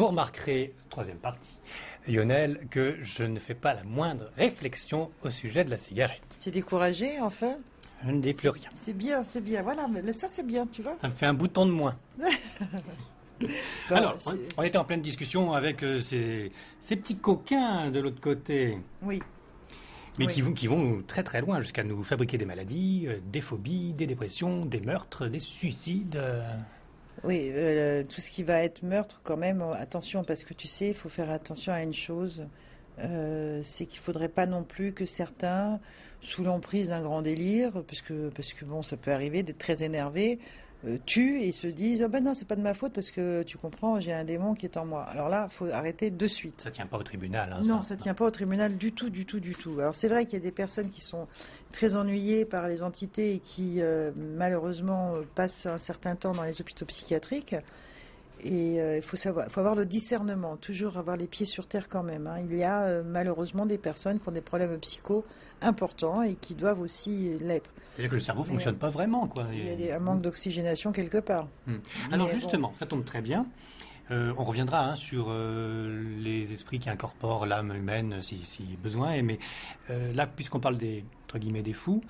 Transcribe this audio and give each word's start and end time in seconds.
Vous 0.00 0.06
remarquerez, 0.06 0.72
troisième 0.88 1.18
partie, 1.18 1.50
Lionel, 2.08 2.66
que 2.70 2.96
je 3.02 3.22
ne 3.22 3.38
fais 3.38 3.52
pas 3.52 3.74
la 3.74 3.84
moindre 3.84 4.30
réflexion 4.38 5.10
au 5.22 5.28
sujet 5.28 5.62
de 5.62 5.68
la 5.70 5.76
cigarette. 5.76 6.22
Tu 6.40 6.48
es 6.48 6.52
découragé, 6.52 7.20
enfin? 7.20 7.58
Je 8.06 8.10
ne 8.10 8.18
dis 8.22 8.32
plus 8.32 8.48
rien. 8.48 8.70
C'est 8.74 8.94
bien, 8.96 9.24
c'est 9.24 9.42
bien. 9.42 9.60
Voilà, 9.60 9.86
mais 9.88 10.10
ça 10.14 10.26
c'est 10.26 10.46
bien, 10.46 10.66
tu 10.66 10.80
vois. 10.80 10.96
Ça 11.02 11.08
me 11.08 11.12
fait 11.12 11.26
un 11.26 11.34
bouton 11.34 11.66
de 11.66 11.72
moins. 11.72 11.98
Bon, 13.90 13.96
Alors, 13.96 14.16
on, 14.26 14.38
on 14.56 14.62
était 14.62 14.78
en 14.78 14.84
pleine 14.86 15.02
discussion 15.02 15.52
avec 15.52 15.82
euh, 15.82 15.98
ces, 15.98 16.50
ces 16.80 16.96
petits 16.96 17.16
coquins 17.18 17.90
de 17.90 18.00
l'autre 18.00 18.20
côté, 18.22 18.78
Oui. 19.02 19.20
mais 20.18 20.26
Oui. 20.26 20.32
qui, 20.32 20.40
vont, 20.40 20.52
qui 20.54 20.66
vont 20.66 21.02
très 21.06 21.22
très 21.22 21.42
loin 21.42 21.60
jusqu'à 21.60 21.82
nous 21.84 22.02
fabriquer 22.04 22.38
des 22.38 22.44
maladies, 22.46 23.04
euh, 23.06 23.18
des 23.30 23.40
phobies, 23.42 23.92
des 23.92 24.06
dépressions, 24.06 24.64
des 24.64 24.80
meurtres, 24.80 25.26
des 25.26 25.40
suicides. 25.40 26.16
euh. 26.16 26.42
Oui, 27.22 27.50
euh, 27.52 28.02
tout 28.02 28.20
ce 28.20 28.30
qui 28.30 28.42
va 28.42 28.62
être 28.62 28.82
meurtre, 28.82 29.20
quand 29.22 29.36
même, 29.36 29.60
euh, 29.60 29.72
attention, 29.74 30.24
parce 30.24 30.44
que 30.44 30.54
tu 30.54 30.66
sais, 30.66 30.88
il 30.88 30.94
faut 30.94 31.10
faire 31.10 31.30
attention 31.30 31.70
à 31.72 31.82
une 31.82 31.92
chose, 31.92 32.46
euh, 33.00 33.60
c'est 33.62 33.84
qu'il 33.84 34.00
faudrait 34.00 34.30
pas 34.30 34.46
non 34.46 34.62
plus 34.62 34.92
que 34.92 35.04
certains, 35.04 35.80
sous 36.22 36.44
l'emprise 36.44 36.88
d'un 36.88 37.02
grand 37.02 37.20
délire, 37.20 37.72
parce 37.86 38.00
que, 38.00 38.30
parce 38.30 38.54
que 38.54 38.64
bon, 38.64 38.82
ça 38.82 38.96
peut 38.96 39.12
arriver 39.12 39.42
d'être 39.42 39.58
très 39.58 39.82
énervé, 39.82 40.38
tuent 41.04 41.42
et 41.42 41.52
se 41.52 41.66
disent, 41.66 42.02
oh 42.04 42.08
ben 42.08 42.24
non, 42.24 42.34
c'est 42.34 42.46
pas 42.48 42.56
de 42.56 42.62
ma 42.62 42.72
faute, 42.74 42.92
parce 42.92 43.10
que 43.10 43.42
tu 43.42 43.58
comprends, 43.58 44.00
j'ai 44.00 44.12
un 44.12 44.24
démon 44.24 44.54
qui 44.54 44.66
est 44.66 44.76
en 44.76 44.86
moi. 44.86 45.02
Alors 45.04 45.28
là, 45.28 45.48
faut 45.48 45.66
arrêter 45.66 46.10
de 46.10 46.26
suite. 46.26 46.62
Ça 46.62 46.70
tient 46.70 46.86
pas 46.86 46.96
au 46.98 47.02
tribunal. 47.02 47.52
hein, 47.52 47.60
Non, 47.64 47.82
ça 47.82 47.96
tient 47.96 48.14
pas 48.14 48.24
au 48.26 48.30
tribunal 48.30 48.76
du 48.76 48.92
tout, 48.92 49.10
du 49.10 49.26
tout, 49.26 49.40
du 49.40 49.54
tout. 49.54 49.78
Alors 49.78 49.94
c'est 49.94 50.08
vrai 50.08 50.24
qu'il 50.24 50.34
y 50.34 50.42
a 50.42 50.44
des 50.44 50.50
personnes 50.52 50.90
qui 50.90 51.00
sont 51.02 51.26
très 51.72 51.96
ennuyées 51.96 52.44
par 52.44 52.66
les 52.66 52.82
entités 52.82 53.34
et 53.34 53.38
qui 53.40 53.82
euh, 53.82 54.10
malheureusement 54.16 55.14
euh, 55.16 55.22
passent 55.34 55.66
un 55.66 55.78
certain 55.78 56.16
temps 56.16 56.32
dans 56.32 56.44
les 56.44 56.60
hôpitaux 56.60 56.86
psychiatriques. 56.86 57.54
Et 58.42 58.80
euh, 58.80 58.96
il 58.96 59.02
faut 59.02 59.16
savoir, 59.16 59.48
faut 59.50 59.60
avoir 59.60 59.74
le 59.74 59.84
discernement, 59.86 60.56
toujours 60.56 60.96
avoir 60.96 61.16
les 61.16 61.26
pieds 61.26 61.46
sur 61.46 61.66
terre 61.66 61.88
quand 61.88 62.02
même. 62.02 62.26
hein. 62.26 62.36
Il 62.48 62.56
y 62.56 62.62
a 62.64 62.82
euh, 62.84 63.02
malheureusement 63.04 63.66
des 63.66 63.78
personnes 63.78 64.18
qui 64.18 64.28
ont 64.28 64.32
des 64.32 64.40
problèmes 64.40 64.78
psycho 64.78 65.24
importants 65.62 66.22
et 66.22 66.34
qui 66.36 66.54
doivent 66.54 66.80
aussi 66.80 67.36
l'être. 67.40 67.70
C'est-à-dire 67.92 68.10
que 68.10 68.14
le 68.16 68.20
cerveau 68.20 68.42
fonctionne 68.42 68.76
pas 68.76 68.88
vraiment. 68.88 69.26
Quoi. 69.26 69.44
Il 69.52 69.66
y 69.66 69.70
a 69.70 69.76
des- 69.76 69.92
un 69.92 69.98
manque 69.98 70.22
d'oxygénation 70.22 70.90
quelque 70.92 71.18
part. 71.18 71.48
Hmm. 71.66 71.74
Alors 72.12 72.26
Mais 72.28 72.32
bon. 72.34 72.38
justement, 72.38 72.74
ça 72.74 72.86
tombe 72.86 73.04
très 73.04 73.20
bien. 73.20 73.46
Euh, 74.10 74.32
on 74.38 74.44
reviendra 74.44 74.90
hein, 74.90 74.94
sur 74.96 75.26
euh, 75.28 76.02
les 76.18 76.50
esprits 76.52 76.78
qui 76.80 76.90
incorporent 76.90 77.46
l'âme 77.46 77.72
humaine 77.76 78.20
si, 78.20 78.44
si 78.44 78.64
besoin. 78.82 79.12
est, 79.12 79.22
Mais 79.22 79.38
euh, 79.90 80.12
là, 80.14 80.26
puisqu'on 80.26 80.58
parle 80.60 80.78
des 80.78 81.04
entre 81.26 81.38
guillemets 81.38 81.62
des 81.62 81.74
fous, 81.74 82.02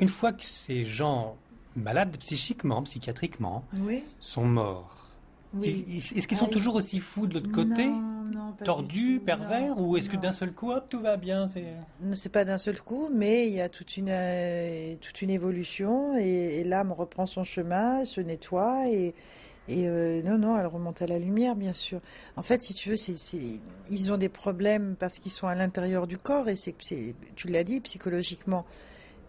une 0.00 0.08
fois 0.08 0.32
que 0.32 0.42
ces 0.44 0.84
gens 0.84 1.36
malades 1.76 2.16
psychiquement, 2.18 2.82
psychiatriquement, 2.82 3.64
Oui. 3.80 4.02
sont 4.18 4.44
morts, 4.44 5.01
Oui. 5.54 5.84
est-ce 5.96 6.26
qu'ils 6.26 6.36
sont 6.36 6.46
toujours 6.46 6.76
aussi 6.76 6.98
fous 6.98 7.26
de 7.26 7.34
l'autre 7.34 7.52
côté, 7.52 7.86
Non, 7.86 8.24
non, 8.32 8.52
tordus, 8.64 9.20
pervers, 9.24 9.76
non, 9.76 9.88
ou 9.88 9.96
est-ce 9.96 10.08
que 10.08 10.16
d'un 10.16 10.32
seul 10.32 10.52
coup, 10.52 10.70
hop, 10.70 10.86
tout 10.88 11.00
va 11.00 11.16
bien 11.16 11.46
c'est... 11.46 12.28
Pas 12.30 12.44
d'un 12.44 12.58
seul 12.58 12.80
coup, 12.80 13.10
mais 13.12 13.46
il 13.46 13.52
y 13.52 13.60
a 13.60 13.68
toute 13.68 13.96
une, 13.96 14.08
euh, 14.08 14.94
toute 15.00 15.20
une 15.20 15.30
évolution 15.30 16.16
et, 16.16 16.60
et 16.60 16.64
l'âme 16.64 16.92
reprend 16.92 17.26
son 17.26 17.44
chemin, 17.44 18.04
se 18.06 18.22
nettoie 18.22 18.88
et, 18.88 19.14
et 19.68 19.86
euh, 19.86 20.22
non, 20.22 20.38
non, 20.38 20.58
elle 20.58 20.66
remonte 20.66 21.02
à 21.02 21.06
la 21.06 21.18
lumière, 21.18 21.54
bien 21.54 21.72
sûr. 21.72 22.00
En 22.36 22.42
fait, 22.42 22.62
si 22.62 22.74
tu 22.74 22.90
veux, 22.90 22.96
c'est, 22.96 23.14
ils 23.90 24.12
ont 24.12 24.16
des 24.16 24.28
problèmes 24.28 24.96
parce 24.98 25.18
qu'ils 25.18 25.30
sont 25.30 25.46
à 25.46 25.54
l'intérieur 25.54 26.06
du 26.06 26.16
corps 26.16 26.48
et 26.48 26.56
c'est, 26.56 26.74
tu 27.36 27.48
l'as 27.48 27.64
dit, 27.64 27.80
psychologiquement. 27.80 28.64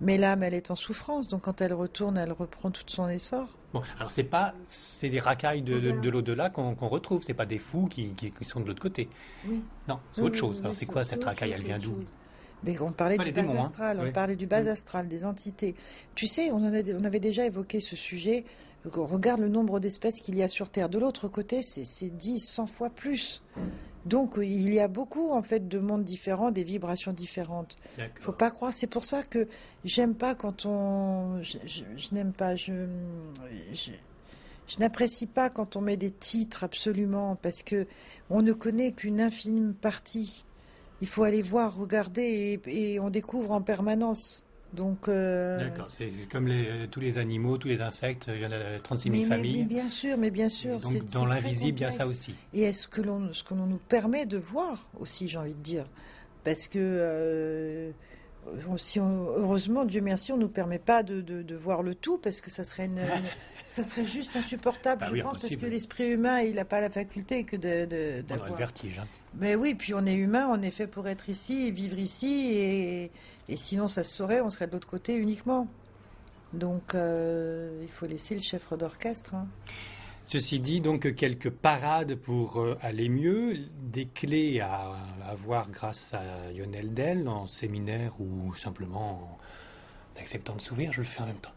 Mais 0.04 0.18
l'âme, 0.18 0.44
elle 0.44 0.54
est 0.54 0.70
en 0.70 0.76
souffrance, 0.76 1.28
donc 1.28 1.44
quand 1.44 1.62
elle 1.62 1.74
retourne, 1.74 2.18
elle 2.18 2.32
reprend 2.32 2.70
tout 2.72 2.84
son 2.86 3.08
essor. 3.10 3.48
Bon, 3.74 3.82
alors 3.98 4.12
c'est 4.12 4.24
pas, 4.24 4.54
c'est 4.66 5.10
des 5.10 5.20
racailles 5.20 5.62
de, 5.62 5.80
de, 5.80 5.92
de 5.92 6.10
l'au-delà 6.10 6.50
qu'on 6.50 6.76
qu'on 6.76 6.90
retrouve, 6.90 7.24
c'est 7.24 7.34
pas 7.34 7.46
des 7.46 7.58
fous 7.58 7.88
qui, 7.88 8.10
qui, 8.10 8.32
qui 8.32 8.46
sont 8.46 8.60
de 8.60 8.68
l'autre 8.68 8.82
côté. 8.82 9.10
Oui. 9.48 9.62
Non, 9.88 10.00
c'est 10.12 10.22
Oui, 10.22 10.28
autre 10.28 10.36
chose. 10.38 10.56
oui, 10.58 10.62
Alors 10.64 10.76
c'est 10.76 10.86
quoi 10.86 11.04
cette 11.04 11.24
racaille? 11.24 11.54
Elle 11.56 11.64
vient 11.64 11.80
d'où? 11.80 11.96
Mais 12.64 12.80
on 12.80 12.92
parlait 12.92 13.18
du 13.18 13.26
les 13.26 13.32
bas 13.32 13.42
démons, 13.42 13.62
hein. 13.62 13.66
astral, 13.66 14.00
on 14.06 14.12
parlait 14.12 14.36
du 14.36 14.46
bas 14.48 14.70
astral, 14.70 15.08
des 15.08 15.26
entités. 15.26 15.76
Tu 16.16 16.28
sais, 16.28 16.50
on, 16.52 16.58
en 16.58 16.74
a, 16.74 16.82
on 16.98 17.04
avait 17.04 17.20
déjà 17.20 17.46
évoqué 17.46 17.80
ce 17.82 17.96
sujet. 17.96 18.46
On 18.96 19.06
regarde 19.06 19.40
le 19.42 19.50
nombre 19.50 19.80
d'espèces 19.80 20.20
qu'il 20.22 20.38
y 20.38 20.44
a 20.44 20.48
sur 20.48 20.70
Terre. 20.70 20.90
De 20.90 20.98
l'autre 21.00 21.28
côté, 21.28 21.62
c'est 21.62 21.86
c'est 21.86 22.10
10, 22.10 22.40
100 22.40 22.68
fois 22.68 22.90
plus. 22.90 23.42
Donc, 24.06 24.34
il 24.38 24.74
y 24.74 24.80
a 24.82 24.88
beaucoup, 24.90 25.32
en 25.32 25.42
fait, 25.42 25.68
de 25.68 25.80
mondes 25.80 26.04
différents, 26.04 26.52
des 26.52 26.64
vibrations 26.64 27.14
différentes. 27.14 27.78
Faut 28.20 28.32
pas 28.34 28.52
croire. 28.52 28.74
C'est 28.74 28.88
pour 28.88 29.06
ça 29.06 29.24
que 29.24 29.48
j'aime 29.86 30.14
pas 30.16 30.36
quand 30.36 30.66
on. 30.66 31.42
Je, 31.42 31.58
je- 31.66 31.84
je 31.96 32.14
n'aime 32.14 32.34
pas. 32.34 32.56
Je. 32.56 32.74
je- 33.74 33.92
je 34.68 34.80
n'apprécie 34.80 35.26
pas 35.28 35.50
quand 35.50 35.76
on 35.76 35.82
met 35.82 35.98
des 35.98 36.12
titres 36.12 36.64
absolument 36.64 37.36
parce 37.36 37.64
que 37.64 37.86
on 38.30 38.42
ne 38.42 38.54
connaît 38.54 38.94
qu'une 38.94 39.20
infime 39.20 39.74
partie. 39.76 40.46
Il 41.02 41.08
faut 41.08 41.24
aller 41.24 41.42
voir, 41.42 41.76
regarder 41.76 42.60
et, 42.66 42.94
et 42.94 43.00
on 43.00 43.10
découvre 43.10 43.52
en 43.52 43.62
permanence. 43.62 44.43
Donc. 44.74 45.08
euh, 45.08 45.70
c'est 45.90 46.10
comme 46.32 46.48
les, 46.48 46.66
euh, 46.68 46.88
tous 46.90 47.00
les 47.00 47.18
animaux, 47.18 47.58
tous 47.58 47.68
les 47.68 47.82
insectes, 47.82 48.26
il 48.34 48.42
y 48.42 48.46
en 48.46 48.52
a 48.52 48.80
36 48.82 49.10
000 49.10 49.22
mais- 49.24 49.28
familles. 49.28 49.58
mais 49.60 49.64
bien 49.66 49.90
sûr, 49.90 50.18
mais 50.18 50.32
bien 50.32 50.48
Et 50.48 50.50
sûr. 50.50 50.80
donc 50.80 50.92
c'est- 50.92 51.14
dans 51.14 51.26
l'invisible, 51.26 51.80
il 51.80 51.82
y 51.82 51.86
a 51.86 51.92
ça 51.92 52.08
aussi. 52.08 52.34
Et 52.54 52.64
est-ce 52.64 52.88
que 52.88 53.02
l'on, 53.02 53.34
ce 53.34 53.44
que 53.44 53.54
l'on 53.54 53.68
nous 53.68 53.78
permet 53.90 54.26
de 54.26 54.38
voir 54.38 54.90
aussi, 55.00 55.28
j'ai 55.28 55.38
envie 55.38 55.56
de 55.56 55.62
dire, 55.62 55.86
parce 56.44 56.68
que 56.68 56.80
euh, 56.80 57.92
si 58.78 59.00
on- 59.00 59.28
heureusement, 59.38 59.86
Dieu 59.86 60.02
merci, 60.02 60.32
on 60.34 60.38
nous 60.38 60.50
permet 60.50 60.80
pas 60.80 61.04
de, 61.04 61.22
de- 61.22 61.44
de 61.44 61.56
voir 61.56 61.82
le 61.84 61.96
tout, 61.96 62.18
parce 62.18 62.42
que 62.42 62.50
ça 62.52 62.64
serait 62.64 62.86
une, 62.86 62.98
une- 63.00 63.24
ça 63.70 63.84
serait 63.84 64.06
juste 64.06 64.36
insupportable, 64.36 65.02
Bah 65.02 65.08
je 65.10 65.14
oui, 65.14 65.22
pense, 65.22 65.40
parce 65.42 65.56
que 65.56 65.66
l'esprit 65.66 66.10
humain, 66.12 66.42
il 66.42 66.56
n'a 66.56 66.66
pas 66.66 66.82
la 66.82 66.90
faculté 66.90 67.44
que 67.44 67.56
de, 67.56 67.68
a 67.70 67.86
le 68.18 68.22
d'avoir. 68.24 68.56
vertige. 68.56 69.00
hein. 69.00 69.08
Mais 69.40 69.56
oui, 69.56 69.74
puis 69.74 69.94
on 69.96 70.06
est 70.06 70.14
humain, 70.16 70.48
on 70.52 70.62
est 70.62 70.70
fait 70.72 70.86
pour 70.88 71.08
être 71.08 71.28
ici 71.30 71.68
et 71.68 71.72
vivre 71.72 71.98
ici, 71.98 72.50
et, 72.54 73.12
et 73.50 73.58
sinon 73.58 73.88
ça 73.88 74.04
se 74.04 74.14
saurait, 74.14 74.42
on 74.42 74.50
serait 74.50 74.68
de 74.68 74.72
l'autre 74.74 74.88
côté 74.88 75.16
uniquement. 75.16 75.68
Donc 76.54 76.94
euh, 76.96 77.80
il 77.82 77.90
faut 77.90 78.06
laisser 78.06 78.36
le 78.36 78.42
chef 78.42 78.72
d'orchestre. 78.74 79.34
hein. 79.36 79.48
Ceci 80.26 80.60
dit, 80.62 80.80
donc 80.80 81.14
quelques 81.16 81.50
parades 81.50 82.16
pour 82.16 82.62
euh, 82.62 82.78
aller 82.82 83.10
mieux, 83.10 83.58
des 83.92 84.06
clés 84.06 84.62
à 84.62 84.94
avoir 85.28 85.70
grâce 85.70 86.14
à 86.14 86.52
Lionel 86.54 86.94
Dell 86.94 87.28
en 87.28 87.48
séminaire 87.48 88.14
ou 88.22 88.56
simplement 88.56 89.38
en 90.16 90.20
acceptant 90.20 90.56
de 90.56 90.62
s'ouvrir, 90.62 90.94
je 90.94 91.02
le 91.02 91.08
fais 91.08 91.22
en 91.24 91.26
même 91.28 91.36
temps. 91.38 91.52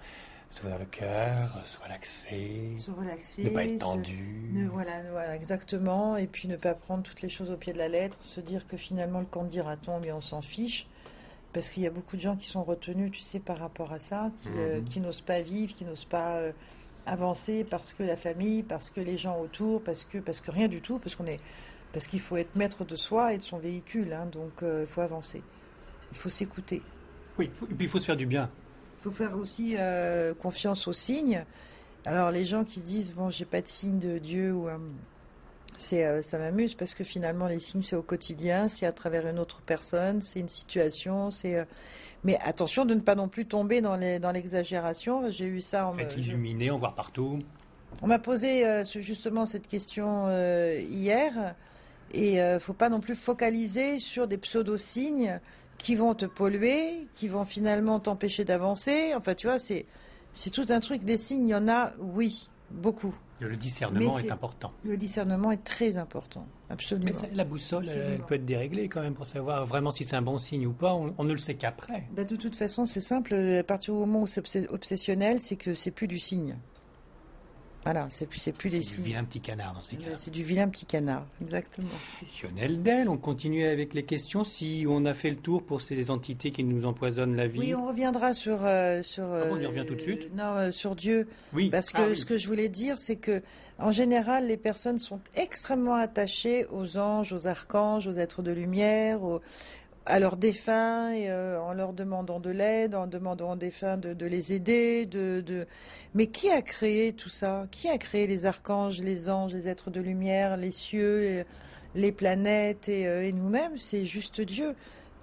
S'ouvrir 0.50 0.78
le 0.78 0.84
cœur, 0.86 1.60
se 1.66 1.78
relaxer, 1.78 2.72
Se 2.78 2.90
relaxer. 2.90 3.44
ne 3.44 3.50
pas 3.50 3.64
être 3.64 3.72
se- 3.74 3.78
tendu. 3.78 4.48
Ne- 4.52 4.68
voilà, 4.68 5.02
voilà, 5.12 5.36
exactement. 5.36 6.16
Et 6.16 6.26
puis 6.26 6.48
ne 6.48 6.56
pas 6.56 6.74
prendre 6.74 7.02
toutes 7.02 7.20
les 7.22 7.28
choses 7.28 7.50
au 7.50 7.56
pied 7.56 7.72
de 7.72 7.78
la 7.78 7.88
lettre, 7.88 8.18
se 8.22 8.40
dire 8.40 8.66
que 8.66 8.76
finalement 8.76 9.20
le 9.20 9.26
candidat 9.26 9.62
dira-t-on, 9.62 10.00
mais 10.00 10.10
on 10.12 10.20
s'en 10.20 10.40
fiche. 10.42 10.86
Parce 11.56 11.70
qu'il 11.70 11.82
y 11.84 11.86
a 11.86 11.90
beaucoup 11.90 12.16
de 12.16 12.20
gens 12.20 12.36
qui 12.36 12.46
sont 12.46 12.62
retenus, 12.62 13.10
tu 13.12 13.20
sais, 13.20 13.38
par 13.40 13.56
rapport 13.56 13.90
à 13.90 13.98
ça, 13.98 14.30
qui, 14.42 14.48
euh, 14.58 14.76
Mhm. 14.76 14.84
qui 14.84 15.00
n'osent 15.00 15.22
pas 15.22 15.40
vivre, 15.40 15.74
qui 15.74 15.86
n'osent 15.86 16.04
pas 16.04 16.36
euh, 16.36 16.52
avancer 17.06 17.64
parce 17.64 17.94
que 17.94 18.02
la 18.02 18.14
famille, 18.16 18.62
parce 18.62 18.90
que 18.90 19.00
les 19.00 19.16
gens 19.16 19.40
autour, 19.40 19.82
parce 19.82 20.04
que, 20.04 20.18
parce 20.18 20.42
que 20.42 20.50
rien 20.50 20.68
du 20.68 20.82
tout, 20.82 20.98
parce 20.98 21.14
qu'on 21.16 21.24
est, 21.24 21.40
parce 21.94 22.06
qu'il 22.08 22.20
faut 22.20 22.36
être 22.36 22.54
maître 22.56 22.84
de 22.84 22.94
soi 22.94 23.32
et 23.32 23.38
de 23.38 23.42
son 23.42 23.56
véhicule. 23.56 24.12
hein. 24.12 24.26
donc 24.30 24.62
euh, 24.62 24.82
il 24.82 24.86
faut 24.86 25.00
avancer. 25.00 25.42
Il 26.12 26.18
faut 26.18 26.28
s'écouter. 26.28 26.82
Oui, 27.38 27.50
faut- 27.54 27.64
et 27.64 27.74
puis 27.74 27.86
il 27.86 27.88
faut 27.88 27.98
se 28.00 28.04
faire 28.04 28.18
du 28.18 28.26
bien. 28.26 28.50
Il 29.00 29.02
faut 29.04 29.10
faire 29.10 29.34
aussi 29.38 29.76
confiance 30.38 30.86
aux 30.88 30.92
signes. 30.92 31.42
Alors 32.04 32.30
les 32.32 32.44
gens 32.44 32.64
qui 32.64 32.80
disent 32.82 33.14
bon 33.14 33.30
j'ai 33.30 33.46
pas 33.46 33.62
de 33.62 33.68
signe 33.68 33.98
de 33.98 34.18
Dieu 34.18 34.52
ou 34.52 34.68
c'est 35.78 36.04
euh, 36.04 36.22
ça 36.22 36.38
m'amuse 36.38 36.74
parce 36.74 36.94
que 36.94 37.04
finalement 37.04 37.46
les 37.46 37.60
signes 37.60 37.82
c'est 37.82 37.96
au 37.96 38.02
quotidien, 38.02 38.68
c'est 38.68 38.86
à 38.86 38.92
travers 38.92 39.26
une 39.26 39.38
autre 39.38 39.60
personne, 39.64 40.22
c'est 40.22 40.40
une 40.40 40.48
situation, 40.48 41.30
c'est 41.30 41.56
euh, 41.56 41.64
mais 42.24 42.38
attention 42.42 42.84
de 42.84 42.94
ne 42.94 43.00
pas 43.00 43.14
non 43.14 43.28
plus 43.28 43.46
tomber 43.46 43.80
dans 43.80 43.96
les 43.96 44.18
dans 44.18 44.32
l'exagération. 44.32 45.30
J'ai 45.30 45.44
eu 45.46 45.60
ça. 45.60 45.92
Me- 45.96 46.02
Être 46.02 46.18
illuminé, 46.18 46.70
en 46.70 46.76
voir 46.76 46.94
partout? 46.94 47.38
on 48.02 48.06
m'a 48.08 48.18
posé 48.18 48.66
euh, 48.66 48.84
justement 48.84 49.46
cette 49.46 49.66
question 49.68 50.28
hier 50.78 51.54
et 52.12 52.40
euh, 52.42 52.58
faut 52.60 52.72
pas 52.74 52.88
non 52.88 53.00
plus 53.00 53.14
focaliser 53.16 53.98
sur 53.98 54.26
des 54.28 54.38
pseudo-signes 54.38 55.40
qui 55.78 55.94
vont 55.94 56.14
te 56.14 56.24
polluer, 56.26 57.06
qui 57.14 57.28
vont 57.28 57.44
finalement 57.44 58.00
t'empêcher 58.00 58.44
d'avancer. 58.44 59.12
Enfin, 59.14 59.34
tu 59.34 59.46
vois, 59.46 59.58
c'est 59.58 59.86
c'est 60.32 60.50
tout 60.50 60.66
un 60.70 60.80
truc. 60.80 61.04
Des 61.04 61.16
signes, 61.18 61.46
il 61.48 61.50
y 61.50 61.54
en 61.54 61.68
a, 61.68 61.92
oui, 61.98 62.48
beaucoup. 62.70 63.14
Le 63.40 63.54
discernement 63.56 64.18
est 64.18 64.30
important. 64.30 64.72
Le 64.84 64.96
discernement 64.96 65.52
est 65.52 65.62
très 65.62 65.98
important, 65.98 66.46
absolument. 66.70 67.12
Mais 67.22 67.36
la 67.36 67.44
boussole, 67.44 67.86
elle, 67.88 68.20
peut 68.26 68.36
être 68.36 68.46
déréglée 68.46 68.88
quand 68.88 69.02
même 69.02 69.14
pour 69.14 69.26
savoir 69.26 69.66
vraiment 69.66 69.90
si 69.90 70.04
c'est 70.04 70.16
un 70.16 70.22
bon 70.22 70.38
signe 70.38 70.66
ou 70.66 70.72
pas. 70.72 70.94
On, 70.94 71.14
on 71.18 71.24
ne 71.24 71.32
le 71.32 71.38
sait 71.38 71.54
qu'après. 71.54 72.08
Bah, 72.12 72.24
de 72.24 72.34
toute 72.36 72.54
façon, 72.54 72.86
c'est 72.86 73.02
simple. 73.02 73.34
À 73.34 73.62
partir 73.62 73.92
du 73.92 74.00
moment 74.00 74.22
où 74.22 74.26
c'est 74.26 74.40
obs- 74.40 74.66
obsessionnel, 74.70 75.40
c'est 75.40 75.56
que 75.56 75.74
c'est 75.74 75.90
plus 75.90 76.08
du 76.08 76.18
signe. 76.18 76.56
Voilà, 77.92 78.06
c'est 78.10 78.26
plus, 78.26 78.50
plus 78.52 78.68
les 78.70 78.82
C'est 78.82 78.96
du 78.96 79.02
vilain 79.02 79.24
petit 79.24 79.40
canard 79.40 79.72
dans 79.74 79.82
ces 79.82 79.96
cas-là. 79.96 80.16
C'est 80.18 80.30
du 80.30 80.42
vilain 80.42 80.68
petit 80.68 80.86
canard, 80.86 81.24
exactement. 81.40 81.88
Lionel 82.42 82.82
Del, 82.82 83.08
on 83.08 83.16
continue 83.16 83.64
avec 83.66 83.94
les 83.94 84.02
questions. 84.02 84.44
Si 84.44 84.84
on 84.88 85.04
a 85.04 85.14
fait 85.14 85.30
le 85.30 85.36
tour 85.36 85.62
pour 85.62 85.80
ces 85.80 86.10
entités 86.10 86.50
qui 86.50 86.64
nous 86.64 86.84
empoisonnent 86.84 87.36
la 87.36 87.46
vie. 87.46 87.58
Oui, 87.60 87.74
on 87.74 87.86
reviendra 87.86 88.34
sur 88.34 88.58
euh, 88.64 89.02
sur. 89.02 89.24
Ah 89.24 89.44
bon, 89.46 89.56
on 89.56 89.60
y 89.60 89.66
revient 89.66 89.84
tout 89.86 89.94
de 89.94 90.00
suite? 90.00 90.34
Non, 90.34 90.54
euh, 90.56 90.70
sur 90.70 90.96
Dieu. 90.96 91.28
Oui. 91.52 91.70
Parce 91.70 91.90
que 91.92 92.02
Ah 92.02 92.06
oui. 92.10 92.16
ce 92.16 92.24
que 92.24 92.38
je 92.38 92.46
voulais 92.48 92.68
dire, 92.68 92.98
c'est 92.98 93.16
que 93.16 93.42
en 93.78 93.90
général, 93.90 94.46
les 94.46 94.56
personnes 94.56 94.98
sont 94.98 95.20
extrêmement 95.34 95.94
attachées 95.94 96.66
aux 96.70 96.98
anges, 96.98 97.32
aux 97.32 97.46
archanges, 97.46 98.06
aux 98.08 98.14
êtres 98.14 98.42
de 98.42 98.50
lumière, 98.50 99.22
aux- 99.22 99.40
à 100.06 100.18
leurs 100.20 100.36
défunts, 100.36 101.12
euh, 101.12 101.58
en 101.58 101.72
leur 101.74 101.92
demandant 101.92 102.40
de 102.40 102.50
l'aide, 102.50 102.94
en 102.94 103.06
demandant 103.06 103.52
aux 103.52 103.56
défunts 103.56 103.96
de, 103.96 104.14
de 104.14 104.26
les 104.26 104.52
aider. 104.52 105.06
De, 105.06 105.42
de... 105.44 105.66
Mais 106.14 106.28
qui 106.28 106.50
a 106.50 106.62
créé 106.62 107.12
tout 107.12 107.28
ça? 107.28 107.66
Qui 107.70 107.88
a 107.88 107.98
créé 107.98 108.26
les 108.26 108.46
archanges, 108.46 109.00
les 109.00 109.28
anges, 109.28 109.52
les 109.52 109.68
êtres 109.68 109.90
de 109.90 110.00
lumière, 110.00 110.56
les 110.56 110.70
cieux, 110.70 111.44
les 111.94 112.12
planètes 112.12 112.88
et, 112.88 113.06
euh, 113.06 113.26
et 113.26 113.32
nous-mêmes? 113.32 113.76
C'est 113.76 114.04
juste 114.04 114.40
Dieu. 114.40 114.74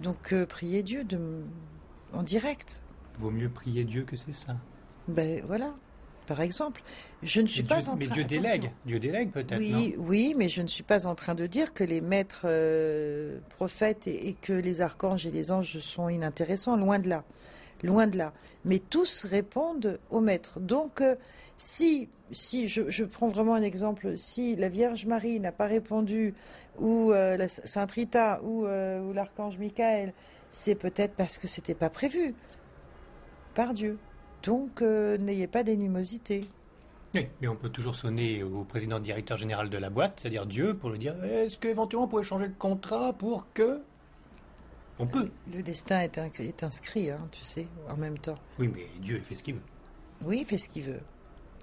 Donc 0.02 0.34
euh, 0.34 0.46
priez 0.46 0.84
Dieu 0.84 1.04
de... 1.04 1.20
en 2.14 2.24
direct. 2.24 2.82
Vaut 3.18 3.32
mieux 3.32 3.50
prier 3.50 3.86
Dieu 3.86 4.04
que 4.04 4.16
c'est 4.16 4.34
ça. 4.34 4.56
Ben 5.08 5.42
voilà, 5.46 5.76
par 6.26 6.42
exemple. 6.42 6.82
Je 7.22 7.42
ne 7.42 7.48
suis 7.48 7.62
Mais 7.62 7.68
pas 7.70 7.80
Dieu, 7.82 7.90
en 7.92 7.96
mais 7.96 8.06
train- 8.06 8.16
Dieu 8.16 8.24
délègue. 8.26 8.66
attention. 8.66 8.72
Dieu 8.86 9.00
délègue 9.00 9.32
peut-être, 9.32 9.58
Oui, 9.60 9.96
oui, 9.98 10.36
mais 10.38 10.50
je 10.50 10.62
ne 10.62 10.68
suis 10.68 10.84
pas 10.84 11.06
en 11.08 11.16
train 11.16 11.36
de 11.36 11.48
dire 11.48 11.74
que 11.74 11.84
les 11.84 12.02
maîtres 12.02 12.42
euh, 12.46 13.40
prophètes 13.50 14.08
et, 14.08 14.30
et 14.30 14.34
que 14.34 14.54
les 14.54 14.82
archanges 14.82 15.26
et 15.26 15.32
les 15.32 15.52
anges 15.52 15.80
sont 15.80 16.10
inintéressants, 16.10 16.76
loin 16.76 17.00
de 17.00 17.08
là. 17.10 17.24
Loin 17.84 18.08
de 18.08 18.18
là. 18.18 18.34
Mais 18.66 18.80
tous 18.80 19.24
répondent 19.26 20.00
au 20.10 20.20
maître. 20.22 20.60
Donc, 20.60 21.02
euh, 21.02 21.16
si, 21.58 22.10
si 22.32 22.68
je, 22.68 22.90
je 22.90 23.04
prends 23.04 23.28
vraiment 23.28 23.54
un 23.56 23.62
exemple, 23.62 24.18
si 24.18 24.56
la 24.56 24.70
Vierge 24.70 25.06
Marie 25.06 25.40
n'a 25.40 25.52
pas 25.52 25.68
répondu, 25.68 26.34
ou 26.80 27.12
euh, 27.12 27.38
la 27.38 27.48
Sainte 27.48 27.92
Rita, 27.92 28.42
ou, 28.44 28.66
ou 28.66 29.14
l'archange 29.14 29.58
Michael, 29.58 30.14
c'est 30.52 30.76
peut-être 30.76 31.14
parce 31.16 31.38
que 31.38 31.48
c'était 31.48 31.74
pas 31.76 31.90
prévu 31.90 32.34
par 33.56 33.74
Dieu. 33.74 33.98
Donc, 34.44 34.82
euh, 34.82 35.18
n'ayez 35.18 35.48
pas 35.48 35.64
d'animosité. 35.64 36.42
Oui, 37.16 37.28
mais 37.42 37.48
on 37.48 37.56
peut 37.56 37.70
toujours 37.70 37.96
sonner 37.96 38.44
au 38.44 38.64
président 38.64 39.00
directeur 39.00 39.38
général 39.38 39.70
de 39.70 39.78
la 39.78 39.90
boîte, 39.90 40.20
c'est-à-dire 40.20 40.46
Dieu, 40.46 40.74
pour 40.74 40.90
lui 40.90 40.98
dire 41.00 41.16
est-ce 41.24 41.58
qu'éventuellement 41.60 42.06
on 42.06 42.08
pourrait 42.08 42.24
changer 42.24 42.48
le 42.48 42.54
contrat 42.58 43.14
pour 43.14 43.52
que. 43.54 43.84
On 45.00 45.08
peut. 45.08 45.30
Le 45.54 45.62
destin 45.64 46.02
est, 46.02 46.18
in- 46.18 46.30
est 46.40 46.64
inscrit, 46.64 47.10
hein, 47.12 47.28
tu 47.32 47.42
sais, 47.42 47.68
en 47.90 47.98
même 47.98 48.18
temps. 48.18 48.38
Oui, 48.60 48.68
mais 48.74 48.88
Dieu 49.00 49.18
il 49.18 49.24
fait 49.24 49.36
ce 49.36 49.44
qu'il 49.44 49.56
veut. 49.56 49.62
Oui, 50.26 50.40
il 50.42 50.46
fait 50.46 50.58
ce 50.58 50.70
qu'il 50.70 50.84
veut. 50.84 51.02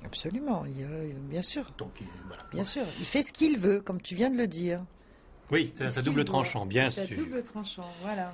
Absolument, 0.05 0.65
il, 0.67 0.85
euh, 0.85 1.13
bien 1.29 1.43
sûr, 1.43 1.71
Donc 1.79 1.91
il- 2.01 2.07
voilà. 2.27 2.43
bien 2.53 2.65
sûr. 2.65 2.83
Il 2.99 3.05
fait 3.05 3.23
ce 3.23 3.33
qu'il 3.33 3.59
veut, 3.59 3.81
comme 3.81 4.01
tu 4.01 4.15
viens 4.15 4.31
de 4.31 4.37
le 4.37 4.47
dire. 4.47 4.85
Oui, 5.51 5.73
c'est 5.75 6.03
double 6.05 6.25
tranchant, 6.25 6.65
bien 6.65 6.91
sûr. 6.91 7.17
double 7.19 7.43
tranchant, 7.43 7.91
voilà. 8.03 8.33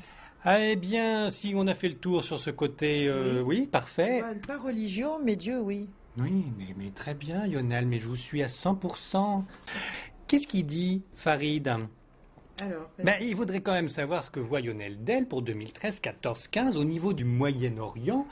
Ah, 0.48 0.60
eh 0.60 0.76
bien, 0.76 1.28
si 1.32 1.54
on 1.56 1.66
a 1.66 1.74
fait 1.74 1.88
le 1.88 1.96
tour 1.96 2.22
sur 2.22 2.38
ce 2.38 2.50
côté, 2.50 3.08
euh, 3.08 3.42
oui, 3.42 3.66
parfait. 3.66 4.22
Pas, 4.46 4.56
religion, 4.56 5.18
mais 5.20 5.34
Dieu, 5.34 5.58
oui. 5.58 5.88
Oui, 6.18 6.44
mais, 6.56 6.66
mais 6.78 6.90
très 6.90 7.14
bien, 7.14 7.48
Lionel, 7.48 7.84
mais 7.84 7.98
je 7.98 8.06
vous 8.06 8.14
suis 8.14 8.44
à 8.44 8.46
100%. 8.46 9.42
Qu'est-ce 10.28 10.46
qu'il 10.46 10.64
dit, 10.64 11.02
Farid? 11.16 11.66
Alors, 11.66 12.88
ben, 13.02 13.16
Il 13.20 13.34
voudrait 13.34 13.60
quand 13.60 13.72
même 13.72 13.88
savoir 13.88 14.22
ce 14.22 14.30
que 14.30 14.38
voit 14.38 14.60
Lionel 14.60 15.02
Del 15.02 15.26
pour 15.26 15.42
2013, 15.42 15.98
14, 15.98 16.46
15 16.46 16.76
au 16.76 16.84
niveau 16.84 17.12
du 17.12 17.24
Moyen-Orient, 17.24 18.28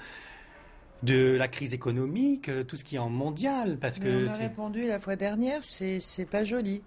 de 1.02 1.34
la 1.37 1.49
crise 1.49 1.75
économique, 1.75 2.49
euh, 2.49 2.62
tout 2.62 2.76
ce 2.76 2.84
qui 2.84 2.94
est 2.94 3.00
en 3.00 3.11
mondial, 3.11 3.76
parce 3.76 3.99
mais 3.99 4.06
que 4.06 4.26
on 4.26 4.31
a 4.31 4.37
répondu 4.37 4.87
la 4.87 5.00
fois 5.00 5.16
dernière, 5.16 5.64
c'est 5.64 5.99
c'est 5.99 6.26
pas 6.26 6.44
joli. 6.44 6.81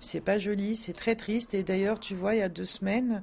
C'est 0.00 0.20
pas 0.20 0.38
joli, 0.38 0.74
c'est 0.74 0.94
très 0.94 1.14
triste. 1.14 1.54
Et 1.54 1.62
d'ailleurs, 1.62 2.00
tu 2.00 2.16
vois, 2.16 2.34
il 2.34 2.40
y 2.40 2.42
a 2.42 2.48
deux 2.48 2.64
semaines, 2.64 3.22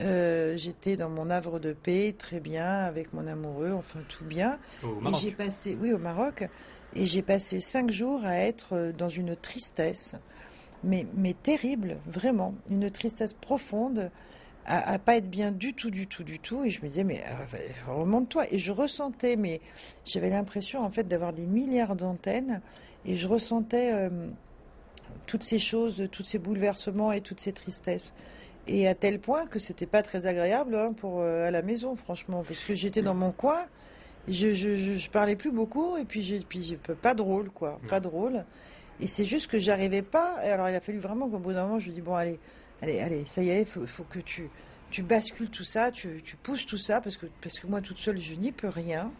euh, 0.00 0.56
j'étais 0.56 0.96
dans 0.96 1.08
mon 1.08 1.30
havre 1.30 1.58
de 1.60 1.72
paix, 1.72 2.14
très 2.16 2.40
bien, 2.40 2.66
avec 2.66 3.12
mon 3.12 3.26
amoureux, 3.26 3.72
enfin 3.72 4.00
tout 4.08 4.24
bien. 4.24 4.58
au 4.82 4.98
Et 4.98 5.02
Maroc. 5.02 5.20
j'ai 5.20 5.30
passé, 5.30 5.78
oui, 5.80 5.92
au 5.92 5.98
Maroc, 5.98 6.48
et 6.94 7.06
j'ai 7.06 7.22
passé 7.22 7.60
cinq 7.60 7.90
jours 7.90 8.24
à 8.24 8.36
être 8.36 8.74
euh, 8.74 8.92
dans 8.92 9.08
une 9.08 9.36
tristesse, 9.36 10.14
mais, 10.82 11.06
mais 11.16 11.32
terrible, 11.34 11.98
vraiment, 12.06 12.54
une 12.70 12.90
tristesse 12.90 13.34
profonde, 13.34 14.10
à, 14.66 14.92
à 14.94 14.98
pas 14.98 15.16
être 15.16 15.28
bien 15.28 15.52
du 15.52 15.74
tout, 15.74 15.90
du 15.90 16.06
tout, 16.06 16.24
du 16.24 16.38
tout. 16.38 16.64
Et 16.64 16.70
je 16.70 16.82
me 16.82 16.88
disais, 16.88 17.04
mais 17.04 17.22
euh, 17.28 17.92
remonte-toi. 17.92 18.46
Et 18.50 18.58
je 18.58 18.72
ressentais, 18.72 19.36
mais 19.36 19.60
j'avais 20.06 20.30
l'impression 20.30 20.82
en 20.84 20.90
fait 20.90 21.06
d'avoir 21.06 21.32
des 21.32 21.46
milliards 21.46 21.96
d'antennes, 21.96 22.60
et 23.06 23.14
je 23.16 23.28
ressentais 23.28 23.92
euh, 23.92 24.08
toutes 25.26 25.42
ces 25.42 25.58
choses, 25.58 26.08
tous 26.10 26.22
ces 26.24 26.38
bouleversements 26.38 27.12
et 27.12 27.20
toutes 27.20 27.40
ces 27.40 27.52
tristesses. 27.52 28.12
Et 28.66 28.88
à 28.88 28.94
tel 28.94 29.20
point 29.20 29.46
que 29.46 29.58
c'était 29.58 29.86
pas 29.86 30.02
très 30.02 30.26
agréable 30.26 30.74
hein, 30.74 30.92
pour 30.92 31.20
euh, 31.20 31.46
à 31.46 31.50
la 31.50 31.62
maison, 31.62 31.96
franchement, 31.96 32.42
parce 32.46 32.64
que 32.64 32.74
j'étais 32.74 33.02
dans 33.02 33.14
mon 33.14 33.30
coin. 33.30 33.58
Je, 34.26 34.54
je, 34.54 34.74
je, 34.74 34.94
je 34.94 35.10
parlais 35.10 35.36
plus 35.36 35.52
beaucoup 35.52 35.98
et 35.98 36.06
puis 36.06 36.22
j'ai 36.22 36.38
puis 36.38 36.78
pas 37.02 37.12
drôle 37.12 37.50
quoi, 37.50 37.78
pas 37.90 38.00
drôle. 38.00 38.44
Et 39.00 39.06
c'est 39.06 39.26
juste 39.26 39.50
que 39.50 39.58
j'arrivais 39.58 40.00
pas. 40.00 40.38
Et 40.42 40.48
alors 40.48 40.66
il 40.68 40.74
a 40.74 40.80
fallu 40.80 40.98
vraiment 40.98 41.28
qu'au 41.28 41.38
bout 41.38 41.52
d'un 41.52 41.64
moment 41.64 41.78
je 41.78 41.86
lui 41.86 41.92
dis 41.92 42.00
bon 42.00 42.14
allez, 42.14 42.38
allez, 42.80 43.00
allez, 43.00 43.24
ça 43.26 43.42
y 43.42 43.50
est, 43.50 43.66
faut, 43.66 43.84
faut 43.86 44.04
que 44.04 44.20
tu 44.20 44.48
tu 44.90 45.02
bascules 45.02 45.50
tout 45.50 45.64
ça, 45.64 45.90
tu, 45.90 46.22
tu 46.24 46.36
pousses 46.36 46.64
tout 46.64 46.78
ça 46.78 47.02
parce 47.02 47.18
que 47.18 47.26
parce 47.42 47.58
que 47.58 47.66
moi 47.66 47.82
toute 47.82 47.98
seule 47.98 48.16
je 48.16 48.34
n'y 48.34 48.50
peux 48.50 48.68
rien. 48.68 49.10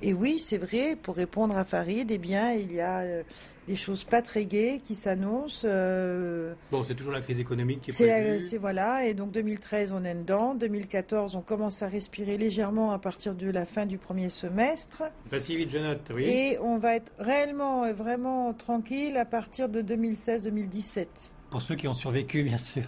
Et 0.00 0.12
oui, 0.12 0.38
c'est 0.38 0.58
vrai, 0.58 0.94
pour 0.94 1.16
répondre 1.16 1.56
à 1.56 1.64
Farid, 1.64 2.08
eh 2.12 2.18
bien, 2.18 2.52
il 2.52 2.72
y 2.72 2.80
a 2.80 3.00
euh, 3.00 3.22
des 3.66 3.74
choses 3.74 4.04
pas 4.04 4.22
très 4.22 4.44
gaies 4.46 4.80
qui 4.86 4.94
s'annoncent. 4.94 5.62
euh, 5.64 6.54
Bon, 6.70 6.84
c'est 6.86 6.94
toujours 6.94 7.12
la 7.12 7.20
crise 7.20 7.40
économique 7.40 7.80
qui 7.80 7.90
est 7.90 7.92
c'est 7.94 8.06
la- 8.06 8.20
prévue. 8.20 8.40
c'est- 8.48 8.58
voilà, 8.58 9.06
et 9.06 9.14
donc 9.14 9.32
2013 9.32 9.92
on 9.92 10.04
est 10.04 10.14
dedans, 10.14 10.54
2014 10.54 11.34
on 11.34 11.40
commence 11.42 11.82
à 11.82 11.88
respirer 11.88 12.38
légèrement 12.38 12.92
à 12.92 13.00
partir 13.00 13.34
de 13.34 13.50
la 13.50 13.64
fin 13.64 13.86
du 13.86 13.98
premier 13.98 14.30
semestre, 14.30 15.02
Pas 15.30 15.40
si 15.40 15.56
vite, 15.56 15.70
je 15.70 15.78
note, 15.78 16.12
oui. 16.14 16.24
et 16.26 16.58
on 16.60 16.78
va 16.78 16.94
être 16.94 17.12
réellement, 17.18 17.82
euh, 17.82 17.92
vraiment 17.92 18.54
tranquille 18.54 19.16
à 19.16 19.24
partir 19.24 19.68
de 19.68 19.82
2016-2017. 19.82 21.32
Pour 21.50 21.60
ceux 21.60 21.74
qui 21.74 21.88
ont 21.88 21.94
survécu, 21.94 22.44
bien 22.44 22.58
sûr. 22.58 22.82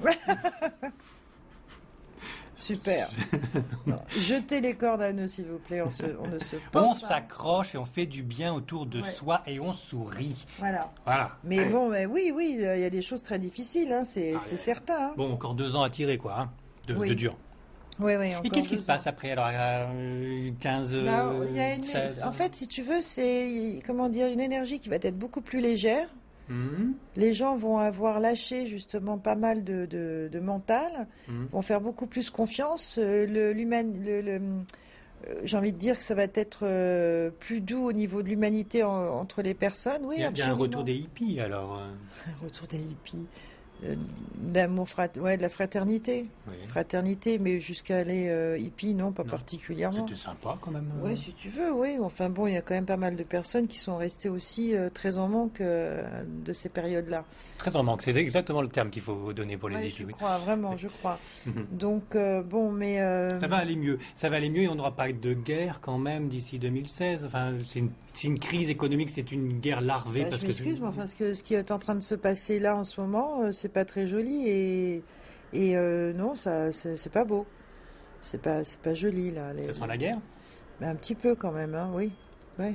Super. 2.64 3.10
Jetez 4.08 4.60
les 4.60 4.74
cordes 4.74 5.02
à 5.02 5.12
nœuds 5.12 5.28
s'il 5.28 5.44
vous 5.44 5.58
plaît, 5.58 5.82
on, 5.82 5.90
se- 5.90 6.02
on 6.22 6.28
ne 6.28 6.38
se 6.38 6.56
On 6.74 6.94
s'accroche 6.94 7.74
et 7.74 7.78
on 7.78 7.84
fait 7.84 8.06
du 8.06 8.22
bien 8.22 8.54
autour 8.54 8.86
de 8.86 9.02
Ouais. 9.02 9.10
soi 9.10 9.42
et 9.46 9.60
on 9.60 9.74
sourit. 9.74 10.46
Voilà. 10.58 10.90
Voilà. 11.04 11.32
Mais 11.44 11.58
Allez. 11.60 11.70
bon, 11.70 11.90
mais 11.90 12.06
oui, 12.06 12.32
oui, 12.34 12.54
il 12.58 12.62
y 12.62 12.84
a 12.84 12.90
des 12.90 13.02
choses 13.02 13.22
très 13.22 13.38
difficiles, 13.38 13.92
hein, 13.92 14.04
c'est 14.04 14.34
Ah, 14.36 14.56
certain. 14.56 15.08
hein. 15.08 15.14
Bon, 15.16 15.32
encore 15.32 15.54
deux 15.54 15.76
ans 15.76 15.82
à 15.82 15.90
tirer, 15.90 16.16
quoi, 16.16 16.40
hein, 16.40 16.50
de, 16.86 16.94
Oui. 16.94 17.08
de 17.10 17.14
dur. 17.14 17.36
Oui, 18.00 18.14
oui, 18.16 18.32
Et 18.42 18.50
qu'est-ce 18.50 18.68
qui 18.68 18.78
se 18.78 18.82
passe 18.82 19.06
après 19.06 19.32
Alors, 19.32 19.46
euh, 19.52 20.50
15, 20.60 20.94
Bah, 21.04 21.32
y 21.52 21.60
a 21.60 21.74
une- 21.74 21.84
16 21.84 22.22
En 22.24 22.32
fait, 22.32 22.54
si 22.56 22.66
tu 22.66 22.82
veux, 22.82 23.00
c'est 23.00 23.80
comment 23.86 24.08
dire 24.08 24.26
une 24.28 24.40
énergie 24.40 24.80
qui 24.80 24.88
va 24.88 24.96
être 24.96 25.16
beaucoup 25.18 25.42
plus 25.42 25.60
légère. 25.60 26.08
Mhm, 26.48 26.94
Les 27.16 27.32
gens 27.32 27.56
vont 27.56 27.78
avoir 27.78 28.20
lâché 28.20 28.66
justement 28.66 29.16
pas 29.18 29.34
mal 29.34 29.64
de, 29.64 29.86
de, 29.86 30.28
de 30.30 30.40
mental, 30.40 31.06
mhm. 31.28 31.48
vont 31.52 31.62
faire 31.62 31.80
beaucoup 31.80 32.06
plus 32.06 32.28
confiance. 32.30 32.98
Euh, 32.98 33.26
Le, 33.26 33.52
l'human- 33.52 33.94
le- 34.04 34.20
le- 34.20 34.40
euh, 35.28 35.40
j'ai 35.44 35.56
envie 35.56 35.72
de 35.72 35.78
dire 35.78 35.96
que 35.96 36.04
ça 36.04 36.14
va 36.14 36.24
être 36.24 36.60
euh, 36.66 37.30
plus 37.30 37.60
doux 37.62 37.82
au 37.86 37.92
niveau 37.92 38.22
de 38.22 38.28
l'humanité 38.28 38.82
en- 38.82 38.92
entre 39.20 39.40
les 39.40 39.54
personnes. 39.54 40.02
Oui, 40.04 40.16
Il 40.18 40.36
y 40.38 40.42
a, 40.42 40.48
un 40.50 40.52
retour 40.54 40.84
des 40.84 40.94
hippies, 40.96 41.40
alors. 41.40 41.78
Un 41.78 42.44
retour 42.44 42.66
des 42.66 42.76
hippies, 42.78 43.26
Euh, 43.84 43.94
d'amour, 44.36 44.88
frat... 44.88 45.08
ouais, 45.20 45.36
de 45.36 45.42
la 45.42 45.48
fraternité, 45.48 46.26
oui. 46.46 46.54
fraternité, 46.66 47.38
mais 47.38 47.58
jusqu'à 47.60 47.98
aller 47.98 48.28
euh, 48.28 48.56
hippie, 48.58 48.94
non, 48.94 49.10
pas 49.12 49.24
Non. 49.24 49.30
particulièrement. 49.30 50.06
C'était 50.06 50.18
sympa, 50.20 50.56
quand 50.60 50.70
même. 50.70 50.90
euh. 51.02 51.08
Oui, 51.08 51.18
si 51.18 51.32
tu 51.32 51.48
veux, 51.48 51.72
oui. 51.72 51.96
Enfin 52.00 52.30
bon, 52.30 52.46
il 52.46 52.54
y 52.54 52.56
a 52.56 52.62
quand 52.62 52.74
même 52.74 52.86
pas 52.86 52.96
mal 52.96 53.16
de 53.16 53.22
personnes 53.24 53.66
qui 53.66 53.78
sont 53.78 53.96
restées 53.96 54.28
aussi 54.28 54.74
euh, 54.76 54.90
très 54.90 55.18
en 55.18 55.28
manque 55.28 55.60
euh, 55.60 56.02
de 56.44 56.52
ces 56.52 56.68
périodes-là. 56.68 57.24
Très 57.58 57.74
en 57.76 57.82
manque. 57.82 58.02
C'est 58.02 58.14
exactement 58.16 58.62
le 58.62 58.68
terme 58.68 58.90
qu'il 58.90 59.02
faut 59.02 59.32
donner 59.32 59.56
pour 59.56 59.68
les 59.68 59.76
Ouais, 59.76 59.90
je 59.90 60.04
crois, 60.06 60.38
vraiment, 60.38 60.76
je 60.76 60.88
crois. 60.88 61.18
Donc, 61.72 62.14
euh, 62.14 62.42
bon, 62.42 62.70
mais... 62.70 63.00
euh, 63.00 63.38
Ça 63.40 63.46
va 63.48 63.56
aller 63.56 63.76
mieux. 63.76 63.98
Ça 64.14 64.28
va 64.28 64.36
aller 64.36 64.50
mieux 64.50 64.62
et 64.62 64.68
on 64.68 64.74
n'aura 64.76 64.94
pas 64.94 65.10
de 65.12 65.34
guerre 65.34 65.80
quand 65.82 65.98
même 65.98 66.28
d'ici 66.28 66.58
2016. 66.58 67.24
Enfin, 67.24 67.52
c'est 67.66 67.80
une, 67.80 67.90
c'est 68.12 68.28
une 68.28 68.38
crise 68.38 68.70
économique, 68.70 69.10
c'est 69.10 69.32
une 69.32 69.58
guerre 69.60 69.80
larvée. 69.80 70.22
bah, 70.22 70.28
parce 70.30 70.42
je 70.42 70.46
que 70.46 70.50
m'excuse, 70.52 70.74
c'est- 70.76 70.80
mais 70.82 70.86
enfin, 70.88 71.06
ce, 71.06 71.14
que, 71.14 71.34
ce 71.34 71.42
qui 71.42 71.54
est 71.54 71.70
en 71.70 71.78
train 71.78 71.94
de 71.94 72.00
se 72.00 72.14
passer 72.14 72.60
là 72.60 72.76
en 72.76 72.84
ce 72.84 73.00
moment, 73.00 73.42
euh, 73.42 73.52
c'est 73.64 73.70
pas 73.72 73.86
très 73.86 74.06
joli 74.06 74.46
et, 74.46 75.02
et 75.54 75.74
euh, 75.74 76.12
non, 76.12 76.34
ça, 76.34 76.70
c'est 76.70 77.08
pas 77.10 77.24
beau. 77.24 77.46
C'est 78.20 78.42
pas, 78.42 78.62
c'est 78.62 78.78
pas 78.78 78.92
joli, 78.92 79.30
là. 79.30 79.54
les- 79.54 79.64
Ça 79.64 79.72
sent 79.72 79.86
la 79.88 79.96
guerre? 79.96 80.18
Mais 80.80 80.86
un 80.86 80.94
petit 80.94 81.14
peu 81.14 81.34
quand 81.34 81.50
même, 81.50 81.74
hein, 81.74 81.88
oui. 81.94 82.12
Ouais. 82.58 82.74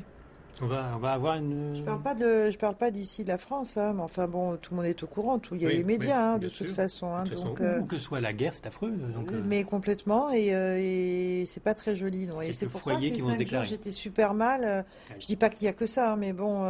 On 0.63 0.65
va, 0.65 0.93
on 0.95 0.97
va 0.97 1.11
avoir 1.13 1.35
une. 1.35 1.75
Je 1.75 1.83
parle 1.83 2.01
pas 2.01 2.15
de, 2.15 2.49
je 2.49 2.57
parle 2.57 2.73
pas 2.75 2.89
d'ici 2.89 3.23
de 3.23 3.27
la 3.29 3.37
France, 3.37 3.77
hein, 3.77 3.93
mais 3.95 4.01
enfin 4.01 4.27
bon, 4.27 4.57
tout 4.57 4.71
le 4.73 4.77
monde 4.77 4.87
est 4.87 5.03
au 5.03 5.07
courant, 5.07 5.37
tout, 5.37 5.53
il 5.53 5.61
y 5.61 5.65
a 5.65 5.69
Oui, 5.69 5.77
les 5.77 5.83
médias 5.83 6.07
oui, 6.31 6.35
hein, 6.35 6.39
de 6.39 6.49
toute 6.49 6.69
façon, 6.71 7.13
hein, 7.13 7.23
De 7.23 7.29
toute 7.29 7.37
façon, 7.37 7.49
donc. 7.49 7.61
euh, 7.61 7.79
Où 7.81 7.85
que 7.85 7.97
soit 7.99 8.19
la 8.19 8.33
guerre, 8.33 8.55
c'est 8.55 8.65
affreux. 8.65 8.89
Donc, 8.89 9.31
euh, 9.31 9.41
Mais 9.45 9.63
complètement, 9.63 10.31
et, 10.31 10.55
euh, 10.55 10.75
et 10.79 11.43
c'est 11.45 11.61
pas 11.63 11.75
très 11.75 11.95
joli. 11.95 12.25
Non. 12.25 12.41
Et 12.41 12.51
c'est 12.51 12.65
pour 12.65 12.83
ça 12.83 12.95
que 12.95 13.63
j'étais 13.63 13.91
super 13.91 14.33
mal. 14.33 14.85
Je 15.19 15.27
dis 15.27 15.35
pas 15.35 15.49
qu'il 15.51 15.65
y 15.65 15.69
a 15.69 15.73
que 15.73 15.85
ça, 15.85 16.13
hein, 16.13 16.15
mais 16.17 16.33
bon, 16.33 16.63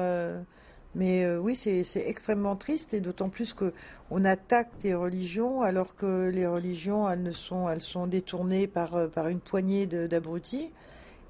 mais 0.95 1.23
euh, 1.23 1.39
oui, 1.39 1.55
c'est 1.55 1.83
extrêmement 1.95 2.55
triste, 2.55 2.93
et 2.93 2.99
d'autant 2.99 3.29
plus 3.29 3.53
que 3.53 3.73
on 4.11 4.25
attaque 4.25 4.69
des 4.81 4.93
religions, 4.95 5.61
alors 5.61 5.95
que 5.95 6.29
les 6.29 6.47
religions, 6.47 7.09
elles 7.09 7.23
ne 7.23 7.31
sont, 7.31 7.69
elles 7.69 7.81
sont 7.81 8.07
détournées 8.07 8.67
par 8.67 8.95
euh, 8.95 9.07
par 9.07 9.27
une 9.27 9.39
poignée 9.39 9.85
d'abrutis. 9.85 10.71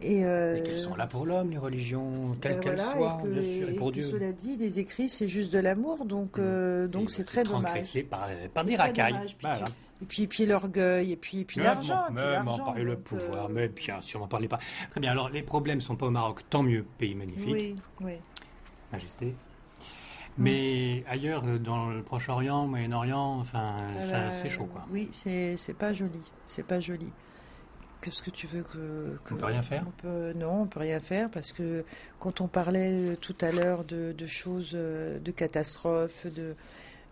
Et, 0.02 0.24
euh, 0.24 0.64
qu'elles 0.64 0.78
sont 0.78 0.96
là 0.96 1.08
pour 1.08 1.26
l'homme, 1.26 1.50
les 1.52 1.58
religions, 1.58 2.38
quelles 2.40 2.54
ben 2.54 2.60
qu'elles 2.62 2.76
voilà, 2.78 2.92
soient, 2.94 3.18
et 3.20 3.24
que- 3.28 3.34
bien 3.34 3.44
sûr, 3.44 3.68
et 3.68 3.72
et 3.72 3.76
pour 3.76 3.90
que 3.90 3.94
Dieu. 3.96 4.10
Cela 4.10 4.32
dit, 4.32 4.56
les 4.56 4.80
écrits, 4.80 5.10
c'est 5.10 5.28
juste 5.28 5.52
de 5.52 5.60
l'amour, 5.60 6.06
donc 6.06 6.40
euh, 6.40 6.88
donc 6.88 7.10
Et 7.10 7.14
c'est 7.16 7.24
très 7.26 7.44
dommage. 7.44 7.64
transgressé 7.64 8.04
par, 8.04 8.30
par 8.54 8.64
C'est 8.64 8.70
des 8.70 8.76
racailles. 8.78 9.12
dommage. 9.12 9.36
Puis 9.38 9.48
Voilà. 9.48 9.66
tu- 9.66 9.72
Et 10.02 10.06
puis, 10.06 10.24
et 10.24 10.28
puis 10.28 10.46
l'orgueil, 10.46 11.12
et 11.12 11.18
puis, 11.18 11.40
et 11.42 11.44
puis 11.44 11.60
l'argent. 11.60 12.00
et 12.10 12.14
Même 12.14 12.48
en 12.48 12.60
parler 12.60 12.84
le 12.84 12.96
pouvoir, 12.98 13.48
euh, 13.48 13.52
mais 13.52 13.68
bien 13.68 14.02
sûr, 14.02 14.22
n'en 14.22 14.30
parlez 14.30 14.48
pas. 14.48 14.60
Très 14.90 15.02
bien, 15.02 15.12
alors 15.12 15.28
les 15.30 15.42
problèmes 15.44 15.82
sont 15.82 15.98
pas 15.98 16.06
au 16.06 16.12
Maroc, 16.12 16.44
tant 16.50 16.64
mieux, 16.64 16.86
pays 16.98 17.14
magnifique, 17.16 17.54
Oui, 17.54 17.76
oui. 18.00 18.14
majesté. 18.94 19.36
Mais 20.40 21.04
ailleurs, 21.08 21.44
euh, 21.46 21.58
dans 21.60 21.90
le 21.90 22.02
Proche-Orient, 22.02 22.66
Moyen-Orient, 22.68 23.38
enfin, 23.40 23.76
ça, 24.00 24.18
Euh, 24.18 24.30
c'est 24.32 24.50
chaud, 24.50 24.66
quoi. 24.72 24.86
Oui, 24.92 25.10
c'est 25.12 25.58
c'est 25.58 25.74
pas 25.78 25.94
joli. 25.94 26.22
C'est 26.48 26.66
pas 26.66 26.80
joli. 26.80 27.12
Qu'est-ce 28.02 28.24
que 28.24 28.30
tu 28.30 28.48
veux 28.48 28.64
que, 28.64 29.18
que- 29.26 29.34
On 29.34 29.38
peut 29.38 29.46
rien 29.46 29.62
faire 29.62 29.84
on 29.86 29.92
peut- 30.02 30.32
Non, 30.34 30.62
on 30.62 30.68
peut 30.68 30.80
rien 30.80 31.02
faire 31.02 31.30
parce 31.30 31.52
que 31.52 31.84
quand 32.18 32.40
on 32.40 32.48
parlait 32.48 32.94
euh, 33.12 33.16
tout 33.18 33.36
à 33.42 33.52
l'heure 33.52 33.84
de, 33.84 34.14
de 34.18 34.26
choses, 34.26 34.72
euh, 34.74 35.20
de 35.20 35.32
catastrophes, 35.32 36.26
de 36.28 36.56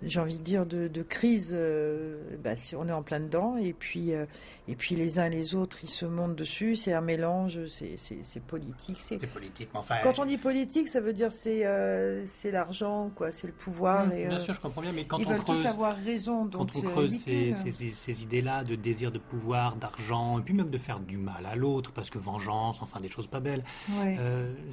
j'ai 0.03 0.19
envie 0.19 0.37
de 0.37 0.43
dire 0.43 0.65
de, 0.67 0.87
de 0.87 1.01
crise, 1.01 1.51
euh, 1.57 2.21
bah, 2.43 2.51
on 2.77 2.87
est 2.87 2.91
en 2.91 3.01
plein 3.01 3.19
dedans 3.19 3.57
et 3.57 3.73
puis 3.73 4.13
euh, 4.13 4.25
et 4.67 4.75
puis 4.75 4.95
les 4.95 5.17
uns 5.17 5.25
et 5.25 5.29
les 5.31 5.55
autres 5.55 5.79
ils 5.83 5.89
se 5.89 6.05
montent 6.05 6.35
dessus. 6.35 6.75
C'est 6.75 6.93
un 6.93 7.01
mélange, 7.01 7.59
c'est 7.67 8.43
politique. 8.45 8.97
C'est 8.99 9.17
politique, 9.25 9.69
enfin. 9.73 9.95
quand 10.03 10.19
on 10.19 10.25
dit 10.25 10.37
politique, 10.37 10.87
ça 10.87 10.99
veut 11.01 11.13
dire 11.13 11.31
c'est 11.31 11.65
euh, 11.65 12.23
c'est 12.27 12.51
l'argent, 12.51 13.09
quoi, 13.15 13.31
c'est 13.31 13.47
le 13.47 13.53
pouvoir. 13.53 14.13
Et, 14.13 14.27
bien 14.27 14.37
sûr, 14.37 14.53
je 14.53 14.61
comprends 14.61 14.81
bien, 14.81 14.91
mais 14.91 15.05
quand 15.05 15.17
ils 15.17 15.25
on 15.25 15.29
veulent 15.31 15.39
creuse, 15.41 15.61
tous 15.63 15.67
avoir 15.67 15.95
raison, 15.95 16.45
donc 16.45 16.73
quand 16.73 16.79
on 16.79 16.81
creuse 16.83 17.13
ces, 17.15 17.53
ces- 17.53 17.71
ces 17.91 18.23
idées-là 18.23 18.63
de 18.63 18.75
désir 18.75 19.11
de 19.11 19.17
pouvoir, 19.19 19.77
d'argent, 19.77 20.37
et 20.39 20.41
puis 20.43 20.53
même 20.53 20.69
de 20.69 20.77
faire 20.77 20.99
du 20.99 21.17
mal 21.17 21.45
à 21.45 21.55
l'autre, 21.55 21.91
parce 21.91 22.09
que 22.11 22.19
vengeance, 22.19 22.77
enfin 22.81 22.99
des 22.99 23.09
choses 23.09 23.27
pas 23.27 23.39
belles, 23.39 23.63
Ouais. 23.97 24.15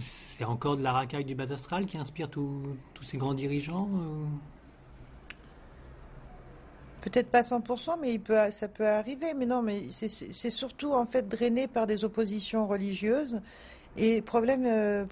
c'est 0.01 0.45
encore 0.45 0.77
de 0.77 0.83
la 0.83 0.93
racaille 0.93 1.25
du 1.25 1.35
bas 1.35 1.51
astral 1.51 1.87
qui 1.87 1.97
inspire 1.97 2.29
tous 2.29 2.63
tous 2.93 3.05
ces 3.05 3.17
grands 3.17 3.35
dirigeants 3.35 3.89
Peut-être 7.05 7.29
pas 7.31 7.43
100%, 7.43 7.99
mais 8.01 8.13
il 8.15 8.21
peut, 8.21 8.39
ça 8.51 8.67
peut 8.67 8.89
arriver. 8.89 9.35
Mais 9.37 9.45
non, 9.45 9.61
mais 9.61 9.83
c'est- 9.91 10.49
surtout 10.51 10.93
en 10.95 11.05
fait 11.05 11.29
drainé 11.29 11.69
par 11.69 11.87
des 11.87 12.03
oppositions 12.03 12.67
religieuses 12.67 13.43
et 13.99 14.23
problèmes 14.23 14.65
euh, 14.67 15.05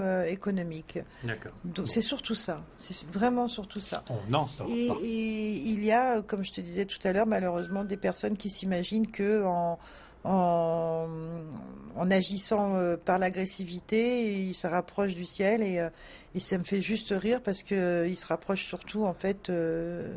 euh, 0.00 0.24
économiques. 0.26 1.00
D'accord. 1.24 1.50
Donc 1.64 1.78
Bon. 1.78 1.86
c'est 1.86 2.00
surtout 2.00 2.36
ça. 2.36 2.62
C'est 2.78 3.06
vraiment 3.10 3.48
surtout 3.48 3.80
ça. 3.80 4.04
On 4.08 4.30
n'en 4.30 4.46
sort 4.46 4.68
Et, 4.70 4.86
pas. 4.86 4.96
et 5.02 5.52
il 5.56 5.84
y 5.84 5.90
a, 5.90 6.22
comme 6.22 6.44
je 6.44 6.52
te 6.52 6.60
disais 6.60 6.84
tout 6.86 7.00
à 7.04 7.12
l'heure, 7.12 7.26
malheureusement 7.26 7.82
des 7.84 7.96
personnes 7.96 8.36
qui 8.36 8.48
s'imaginent 8.48 9.10
que 9.10 9.42
en, 9.44 9.78
en, 10.24 11.08
en 11.96 12.10
agissant 12.10 12.76
euh, 12.76 12.96
par 12.96 13.18
l'agressivité, 13.18 14.42
ils 14.42 14.54
se 14.54 14.66
rapprochent 14.66 15.14
du 15.14 15.24
ciel 15.24 15.62
et, 15.62 15.78
euh, 15.78 15.90
et 16.34 16.40
ça 16.40 16.58
me 16.58 16.64
fait 16.64 16.80
juste 16.80 17.12
rire 17.16 17.40
parce 17.42 17.62
que 17.62 17.74
euh, 17.74 18.14
se 18.14 18.26
rapprochent 18.26 18.66
surtout 18.66 19.04
en 19.04 19.14
fait 19.14 19.50
euh, 19.50 20.14